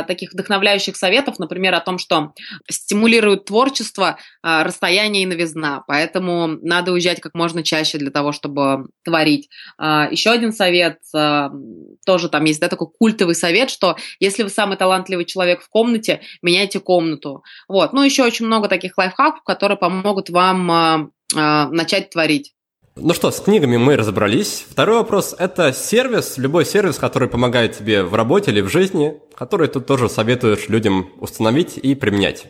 таких 0.07 0.33
вдохновляющих 0.33 0.95
советов, 0.95 1.37
например, 1.37 1.75
о 1.75 1.79
том, 1.79 1.97
что 1.99 2.33
стимулирует 2.69 3.45
творчество 3.45 4.17
расстояние 4.41 5.23
и 5.23 5.25
новизна, 5.25 5.83
поэтому 5.87 6.47
надо 6.47 6.91
уезжать 6.91 7.21
как 7.21 7.35
можно 7.35 7.63
чаще 7.63 7.97
для 7.97 8.09
того, 8.09 8.31
чтобы 8.31 8.87
творить. 9.03 9.49
Еще 9.79 10.31
один 10.31 10.53
совет, 10.53 10.99
тоже 11.11 12.29
там 12.29 12.45
есть 12.45 12.59
да, 12.59 12.67
такой 12.67 12.87
культовый 12.87 13.35
совет, 13.35 13.69
что 13.69 13.97
если 14.19 14.43
вы 14.43 14.49
самый 14.49 14.77
талантливый 14.77 15.25
человек 15.25 15.61
в 15.61 15.69
комнате, 15.69 16.21
меняйте 16.41 16.79
комнату. 16.79 17.43
Вот. 17.67 17.93
Ну, 17.93 18.01
еще 18.01 18.23
очень 18.23 18.45
много 18.45 18.67
таких 18.67 18.97
лайфхаков, 18.97 19.43
которые 19.43 19.77
помогут 19.77 20.29
вам 20.29 21.11
начать 21.33 22.09
творить. 22.09 22.53
Ну 22.97 23.13
что, 23.13 23.29
с 23.29 23.41
книгами 23.41 23.75
мы 23.75 23.97
разобрались. 23.97 24.65
Второй 24.69 24.99
вопрос– 24.99 25.35
это 25.39 25.73
сервис, 25.73 26.37
любой 26.37 26.65
сервис, 26.65 26.97
который 26.97 27.27
помогает 27.27 27.77
тебе 27.77 28.03
в 28.03 28.15
работе 28.15 28.51
или 28.51 28.61
в 28.61 28.69
жизни, 28.69 29.19
который 29.35 29.67
ты 29.67 29.81
тоже 29.81 30.07
советуешь 30.07 30.69
людям 30.69 31.09
установить 31.19 31.77
и 31.77 31.93
применять. 31.93 32.45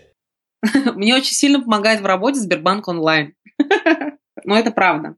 Мне 0.94 1.16
очень 1.16 1.34
сильно 1.34 1.62
помогает 1.62 2.02
в 2.02 2.06
работе 2.06 2.40
Сбербанк 2.40 2.88
онлайн. 2.88 3.34
Но 4.44 4.56
это 4.56 4.70
правда. 4.70 5.16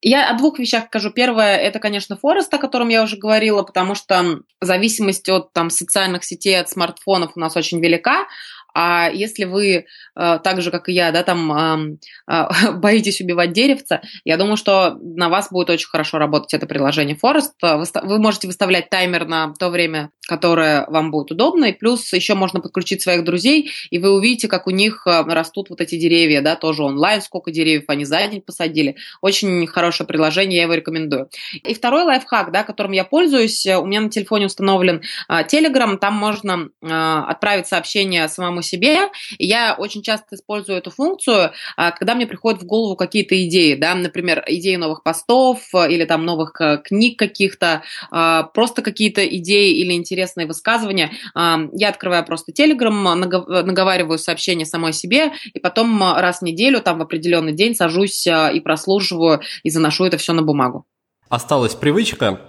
Я 0.00 0.30
о 0.30 0.38
двух 0.38 0.60
вещах 0.60 0.84
скажу. 0.86 1.10
Первое, 1.10 1.56
это, 1.56 1.80
конечно, 1.80 2.16
Форест, 2.16 2.54
о 2.54 2.58
котором 2.58 2.88
я 2.88 3.02
уже 3.02 3.16
говорила, 3.16 3.64
потому 3.64 3.96
что 3.96 4.42
зависимость 4.60 5.28
от 5.28 5.52
там, 5.52 5.70
социальных 5.70 6.22
сетей, 6.22 6.54
от 6.60 6.68
смартфонов 6.68 7.32
у 7.34 7.40
нас 7.40 7.56
очень 7.56 7.80
велика. 7.80 8.28
А 8.74 9.10
если 9.10 9.44
вы 9.44 9.66
э, 9.74 9.84
так 10.14 10.62
же, 10.62 10.70
как 10.70 10.88
и 10.88 10.92
я, 10.92 11.10
да, 11.10 11.22
там 11.22 11.98
э, 12.28 12.46
боитесь 12.74 13.20
убивать 13.20 13.52
деревца, 13.52 14.02
я 14.24 14.36
думаю, 14.36 14.56
что 14.56 14.96
на 15.00 15.28
вас 15.28 15.50
будет 15.50 15.70
очень 15.70 15.88
хорошо 15.88 16.18
работать 16.18 16.54
это 16.54 16.66
приложение 16.66 17.16
Forest. 17.16 17.52
Вы 17.62 18.18
можете 18.18 18.46
выставлять 18.46 18.90
таймер 18.90 19.26
на 19.26 19.52
то 19.58 19.70
время, 19.70 20.10
которое 20.28 20.86
вам 20.88 21.10
будет 21.10 21.32
удобно, 21.32 21.66
и 21.66 21.72
плюс 21.72 22.12
еще 22.12 22.34
можно 22.34 22.60
подключить 22.60 23.02
своих 23.02 23.24
друзей, 23.24 23.70
и 23.90 23.98
вы 23.98 24.12
увидите, 24.12 24.48
как 24.48 24.66
у 24.66 24.70
них 24.70 25.02
э, 25.06 25.22
растут 25.22 25.70
вот 25.70 25.80
эти 25.80 25.98
деревья, 25.98 26.42
да, 26.42 26.54
тоже 26.54 26.82
онлайн, 26.82 27.22
сколько 27.22 27.50
деревьев 27.50 27.84
они 27.88 28.04
за 28.04 28.26
день 28.28 28.42
посадили. 28.42 28.96
Очень 29.22 29.66
хорошее 29.66 30.06
приложение, 30.06 30.58
я 30.58 30.62
его 30.64 30.74
рекомендую. 30.74 31.30
И 31.52 31.74
второй 31.74 32.04
лайфхак, 32.04 32.52
да, 32.52 32.62
которым 32.62 32.92
я 32.92 33.04
пользуюсь, 33.04 33.66
у 33.66 33.86
меня 33.86 34.02
на 34.02 34.10
телефоне 34.10 34.46
установлен 34.46 35.02
Telegram, 35.28 35.96
там 35.96 36.14
можно 36.14 36.68
отправить 36.80 37.66
сообщение 37.66 38.28
самому 38.28 38.62
себе. 38.68 39.08
Я 39.38 39.74
очень 39.76 40.02
часто 40.02 40.36
использую 40.36 40.78
эту 40.78 40.90
функцию, 40.90 41.52
а, 41.76 41.90
когда 41.90 42.14
мне 42.14 42.26
приходят 42.26 42.62
в 42.62 42.66
голову 42.66 42.96
какие-то 42.96 43.34
идеи, 43.46 43.74
да, 43.74 43.94
например, 43.94 44.44
идеи 44.46 44.76
новых 44.76 45.02
постов 45.02 45.60
э, 45.74 45.90
или 45.90 46.04
там 46.04 46.24
новых 46.24 46.60
э, 46.60 46.78
книг 46.84 47.18
каких-то, 47.18 47.82
а, 48.10 48.44
просто 48.44 48.82
какие-то 48.82 49.26
идеи 49.26 49.72
или 49.78 49.92
интересные 49.92 50.46
высказывания. 50.46 51.10
А, 51.34 51.58
я 51.72 51.88
открываю 51.88 52.24
просто 52.24 52.52
Telegram, 52.52 53.14
наговариваю 53.14 54.18
сообщение 54.18 54.66
самой 54.66 54.92
себе, 54.92 55.32
и 55.52 55.58
потом 55.58 56.02
раз 56.02 56.40
в 56.40 56.42
неделю, 56.42 56.80
там 56.80 56.98
в 56.98 57.02
определенный 57.02 57.52
день 57.52 57.74
сажусь 57.74 58.26
и 58.26 58.60
прослушиваю, 58.60 59.40
и 59.62 59.70
заношу 59.70 60.04
это 60.04 60.16
все 60.18 60.32
на 60.32 60.42
бумагу. 60.42 60.86
Осталась 61.28 61.74
привычка, 61.74 62.40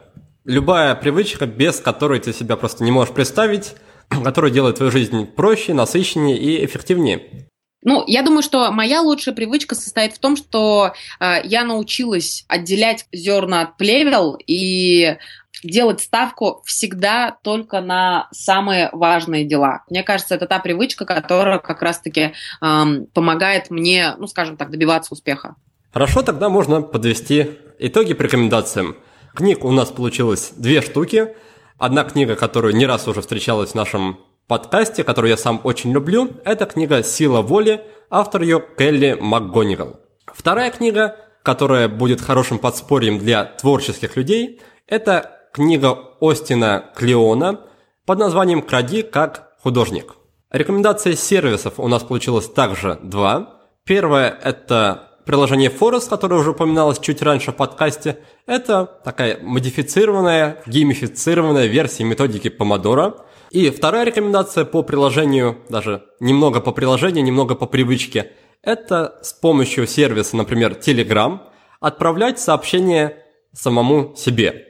любая 0.45 0.95
привычка, 0.95 1.45
без 1.45 1.79
которой 1.79 2.19
ты 2.19 2.33
себя 2.33 2.55
просто 2.55 2.83
не 2.83 2.91
можешь 2.91 3.13
представить, 3.13 3.75
который 4.23 4.51
делает 4.51 4.77
твою 4.77 4.91
жизнь 4.91 5.25
проще, 5.25 5.73
насыщеннее 5.73 6.37
и 6.37 6.65
эффективнее. 6.65 7.47
Ну, 7.81 8.03
я 8.07 8.23
думаю, 8.23 8.43
что 8.43 8.71
моя 8.71 9.01
лучшая 9.01 9.33
привычка 9.33 9.73
состоит 9.73 10.13
в 10.13 10.19
том, 10.19 10.35
что 10.35 10.93
э, 11.19 11.35
я 11.45 11.63
научилась 11.63 12.43
отделять 12.49 13.05
зерна 13.13 13.61
от 13.61 13.77
плевел 13.77 14.37
и 14.45 15.15
делать 15.63 16.01
ставку 16.01 16.61
всегда 16.65 17.37
только 17.41 17.79
на 17.79 18.27
самые 18.31 18.89
важные 18.91 19.45
дела. 19.45 19.83
Мне 19.89 20.03
кажется, 20.03 20.35
это 20.35 20.45
та 20.45 20.59
привычка, 20.59 21.05
которая 21.05 21.59
как 21.59 21.81
раз-таки 21.81 22.33
э, 22.61 22.85
помогает 23.13 23.69
мне, 23.69 24.13
ну, 24.17 24.27
скажем 24.27 24.57
так, 24.57 24.71
добиваться 24.71 25.13
успеха. 25.13 25.55
Хорошо, 25.93 26.21
тогда 26.21 26.49
можно 26.49 26.81
подвести 26.81 27.51
итоги 27.79 28.13
по 28.13 28.23
рекомендациям. 28.23 28.97
Книг 29.33 29.63
у 29.63 29.71
нас 29.71 29.89
получилось 29.89 30.51
две 30.55 30.81
штуки. 30.81 31.33
Одна 31.79 32.03
книга, 32.03 32.35
которую 32.35 32.75
не 32.75 32.85
раз 32.85 33.07
уже 33.07 33.21
встречалась 33.21 33.71
в 33.71 33.75
нашем 33.75 34.19
подкасте, 34.47 35.05
которую 35.05 35.31
я 35.31 35.37
сам 35.37 35.61
очень 35.63 35.93
люблю, 35.93 36.29
это 36.43 36.65
книга 36.65 37.03
«Сила 37.03 37.41
воли», 37.41 37.81
автор 38.09 38.41
ее 38.41 38.61
Келли 38.77 39.17
МакГонигал. 39.17 40.01
Вторая 40.25 40.71
книга, 40.71 41.15
которая 41.41 41.87
будет 41.87 42.19
хорошим 42.19 42.59
подспорьем 42.59 43.17
для 43.17 43.45
творческих 43.45 44.17
людей, 44.17 44.59
это 44.87 45.39
книга 45.53 45.97
Остина 46.19 46.91
Клеона 46.97 47.61
под 48.05 48.19
названием 48.19 48.61
«Кради 48.61 49.01
как 49.01 49.53
художник». 49.63 50.15
Рекомендации 50.51 51.13
сервисов 51.13 51.75
у 51.79 51.87
нас 51.87 52.03
получилось 52.03 52.49
также 52.49 52.99
два. 53.01 53.61
Первое– 53.85 54.37
это 54.43 55.08
приложение 55.29 55.69
Forest, 55.69 56.09
которое 56.09 56.41
уже 56.41 56.51
упоминалось 56.51 56.97
чуть 56.97 57.21
раньше 57.21 57.51
в 57.51 57.55
подкасте. 57.55 58.17
Это 58.47 58.99
такая 59.05 59.37
модифицированная, 59.41 60.63
геймифицированная 60.65 61.67
версия 61.67 62.03
методики 62.03 62.49
Помодоро– 62.49 63.15
и 63.51 63.71
вторая 63.71 64.05
рекомендация 64.05 64.63
по 64.63 64.83
приложению, 64.83 65.57
даже 65.69 66.03
немного 66.19 66.61
по 66.61 66.71
приложению, 66.71 67.23
немного 67.23 67.55
по 67.55 67.65
привычке, 67.65 68.31
это 68.61 69.17
с 69.23 69.33
помощью 69.33 69.87
сервиса, 69.87 70.37
например, 70.37 70.73
Telegram, 70.73 71.39
отправлять 71.79 72.39
сообщение 72.39 73.23
самому 73.53 74.13
себе. 74.15 74.67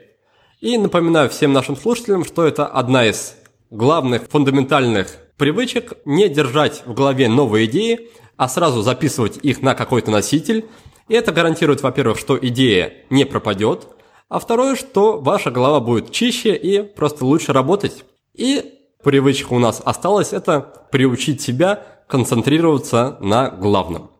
И 0.62 0.78
напоминаю 0.78 1.30
всем 1.30 1.51
нашим 1.51 1.76
слушателям, 1.76 2.24
что 2.24 2.45
это 2.45 2.68
одна 2.68 3.05
из 3.05 3.36
главных 3.70 4.30
фундаментальных 4.30 5.18
привычек 5.36 5.93
не 6.05 6.30
держать 6.30 6.84
в 6.86 6.93
голове 6.93 7.28
новые 7.28 7.66
идеи, 7.66 8.10
а 8.39 8.47
сразу 8.47 8.81
записывать 8.81 9.37
их 9.43 9.61
на 9.61 9.75
какой-то 9.75 10.11
носитель. 10.11 10.65
И 11.09 11.13
это 11.13 11.33
гарантирует, 11.33 11.83
во-первых, 11.83 12.17
что 12.17 12.39
идея 12.41 12.93
не 13.09 13.25
пропадет, 13.25 13.89
а 14.29 14.39
второе, 14.39 14.77
что 14.77 15.19
ваша 15.19 15.51
голова 15.51 15.81
будет 15.81 16.13
чище 16.13 16.55
и 16.55 16.81
просто 16.81 17.25
лучше 17.25 17.51
работать. 17.51 18.05
И 18.33 18.79
привычка 19.03 19.51
у 19.51 19.59
нас 19.59 19.81
осталась– 19.83 20.31
это 20.31 20.61
приучить 20.89 21.41
себя 21.41 21.83
концентрироваться 22.07 23.17
на 23.19 23.49
главном. 23.49 24.11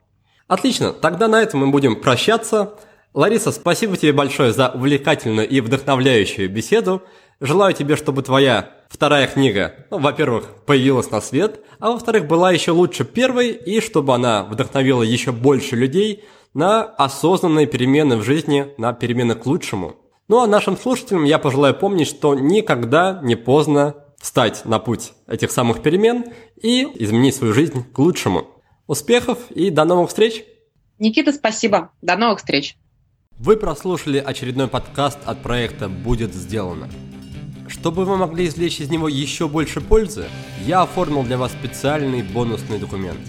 Отлично, 0.50 0.92
тогда 0.92 1.30
на 1.30 1.42
этом 1.42 1.62
мы 1.62 1.68
будем 1.68 2.02
прощаться. 2.02 2.74
Лариса, 3.14 3.54
спасибо 3.54 3.96
тебе 3.96 4.12
большое 4.12 4.52
за 4.52 4.68
увлекательную 4.68 5.48
и 5.48 5.62
вдохновляющую 5.62 6.50
беседу. 6.50 7.04
Желаю 7.42 7.74
тебе, 7.74 7.96
чтобы 7.96 8.22
твоя 8.22 8.72
вторая 8.90 9.26
книга, 9.26 9.86
ну, 9.92 10.00
во-первых, 10.00 10.66
появилась 10.66 11.10
на 11.10 11.22
свет, 11.22 11.62
а 11.80 11.92
во-вторых, 11.92 12.28
была 12.28 12.52
еще 12.52 12.72
лучше 12.72 13.06
первой, 13.06 13.52
и 13.52 13.80
чтобы 13.80 14.14
она 14.14 14.44
вдохновила 14.44 15.04
еще 15.04 15.32
больше 15.32 15.78
людей 15.78 16.26
на 16.54 16.84
осознанные 16.84 17.66
перемены 17.66 18.18
в 18.18 18.24
жизни, 18.24 18.74
на 18.78 18.92
перемены 18.92 19.36
к 19.36 19.46
лучшему. 19.46 19.96
Ну 20.28 20.42
а 20.42 20.48
нашим 20.48 20.78
слушателям 20.78 21.24
я 21.24 21.40
пожелаю 21.40 21.76
помнить, 21.76 22.10
что 22.10 22.36
никогда 22.36 23.20
не 23.24 23.36
поздно 23.36 23.96
встать 24.20 24.66
на 24.66 24.80
путь 24.80 25.14
этих 25.26 25.52
самых 25.52 25.82
перемен 25.82 26.26
и 26.62 26.84
изменить 26.96 27.36
свою 27.36 27.54
жизнь 27.54 27.86
к 27.94 28.00
лучшему. 28.00 28.48
Успехов 28.86 29.38
и 29.52 29.70
до 29.70 29.86
новых 29.86 30.10
встреч! 30.10 30.44
Никита, 30.98 31.32
спасибо. 31.32 31.92
До 32.02 32.18
новых 32.18 32.40
встреч. 32.40 32.76
Вы 33.38 33.56
прослушали 33.56 34.18
очередной 34.18 34.68
подкаст 34.68 35.20
от 35.26 35.42
проекта 35.42 35.88
«Будет 35.88 36.34
сделано». 36.34 36.90
Чтобы 37.80 38.04
вы 38.04 38.18
могли 38.18 38.46
извлечь 38.46 38.82
из 38.82 38.90
него 38.90 39.08
еще 39.08 39.48
больше 39.48 39.80
пользы, 39.80 40.26
я 40.66 40.82
оформил 40.82 41.24
для 41.24 41.38
вас 41.38 41.54
специальный 41.54 42.24
бонусный 42.24 42.78
документ. 42.78 43.20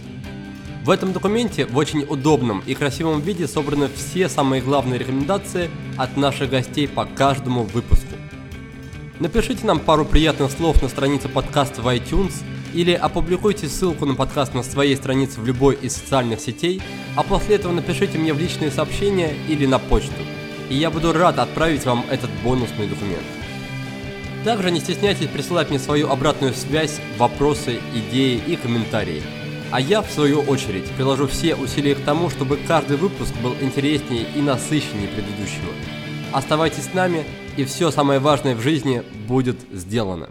В 0.85 0.91
этом 0.91 1.13
документе 1.13 1.67
в 1.67 1.77
очень 1.77 2.03
удобном 2.03 2.61
и 2.67 2.75
красивом 2.75 3.21
виде 3.21 3.47
собраны 3.47 3.89
все 3.95 4.29
самые 4.29 4.61
главные 4.61 4.99
рекомендации 4.99 5.71
от 5.97 6.17
наших 6.17 6.51
гостей 6.51 6.89
по 6.89 7.05
каждому 7.05 7.63
выпуску. 7.63 8.09
Напишите 9.21 9.65
нам 9.65 9.79
пару 9.79 10.05
приятных 10.05 10.51
слов 10.51 10.83
на 10.83 10.89
странице 10.89 11.29
подкаста 11.29 11.81
в 11.81 11.87
iTunes 11.87 12.33
или 12.75 12.93
опубликуйте 12.93 13.69
ссылку 13.69 14.05
на 14.05 14.17
подкаст 14.17 14.53
на 14.55 14.65
своей 14.65 14.97
странице 14.97 15.41
в 15.41 15.47
любой 15.47 15.77
из 15.77 15.95
социальных 15.95 16.41
сетей, 16.41 16.83
а 17.15 17.23
после 17.23 17.55
этого 17.55 17.73
напишите 17.73 18.19
мне 18.19 18.33
в 18.33 18.41
личные 18.41 18.73
сообщения 18.73 19.33
или 19.49 19.67
на 19.67 19.79
почту, 19.79 20.23
и 20.69 20.75
я 20.75 20.91
буду 20.91 21.13
рад 21.13 21.39
отправить 21.39 21.85
вам 21.85 22.05
этот 22.11 22.31
бонусный 22.43 22.89
документ. 22.89 23.40
Также 24.45 24.71
не 24.71 24.81
стесняйтесь 24.81 25.29
присылать 25.29 25.69
мне 25.69 25.79
свою 25.79 26.09
обратную 26.09 26.55
связь, 26.55 26.99
вопросы, 27.19 27.79
идеи 27.95 28.41
и 28.47 28.57
комментарии. 28.57 29.23
А 29.71 29.81
я, 29.81 30.01
в 30.01 30.11
свою 30.11 30.41
очередь, 30.41 30.91
приложу 30.97 31.29
все 31.29 31.55
усилия 31.55 31.95
к 31.95 32.01
тому, 32.01 32.31
чтобы 32.31 32.57
каждый 32.57 32.97
выпуск 32.97 33.35
был 33.43 33.55
интереснее 33.61 34.27
и 34.35 34.41
насыщеннее 34.41 35.09
предыдущего. 35.09 35.73
Оставайтесь 36.33 36.85
с 36.85 36.95
нами, 36.95 37.25
и 37.57 37.65
все 37.65 37.91
самое 37.91 38.19
важное 38.19 38.57
в 38.57 38.61
жизни 38.61 39.03
будет 39.29 39.59
сделано. 39.73 40.31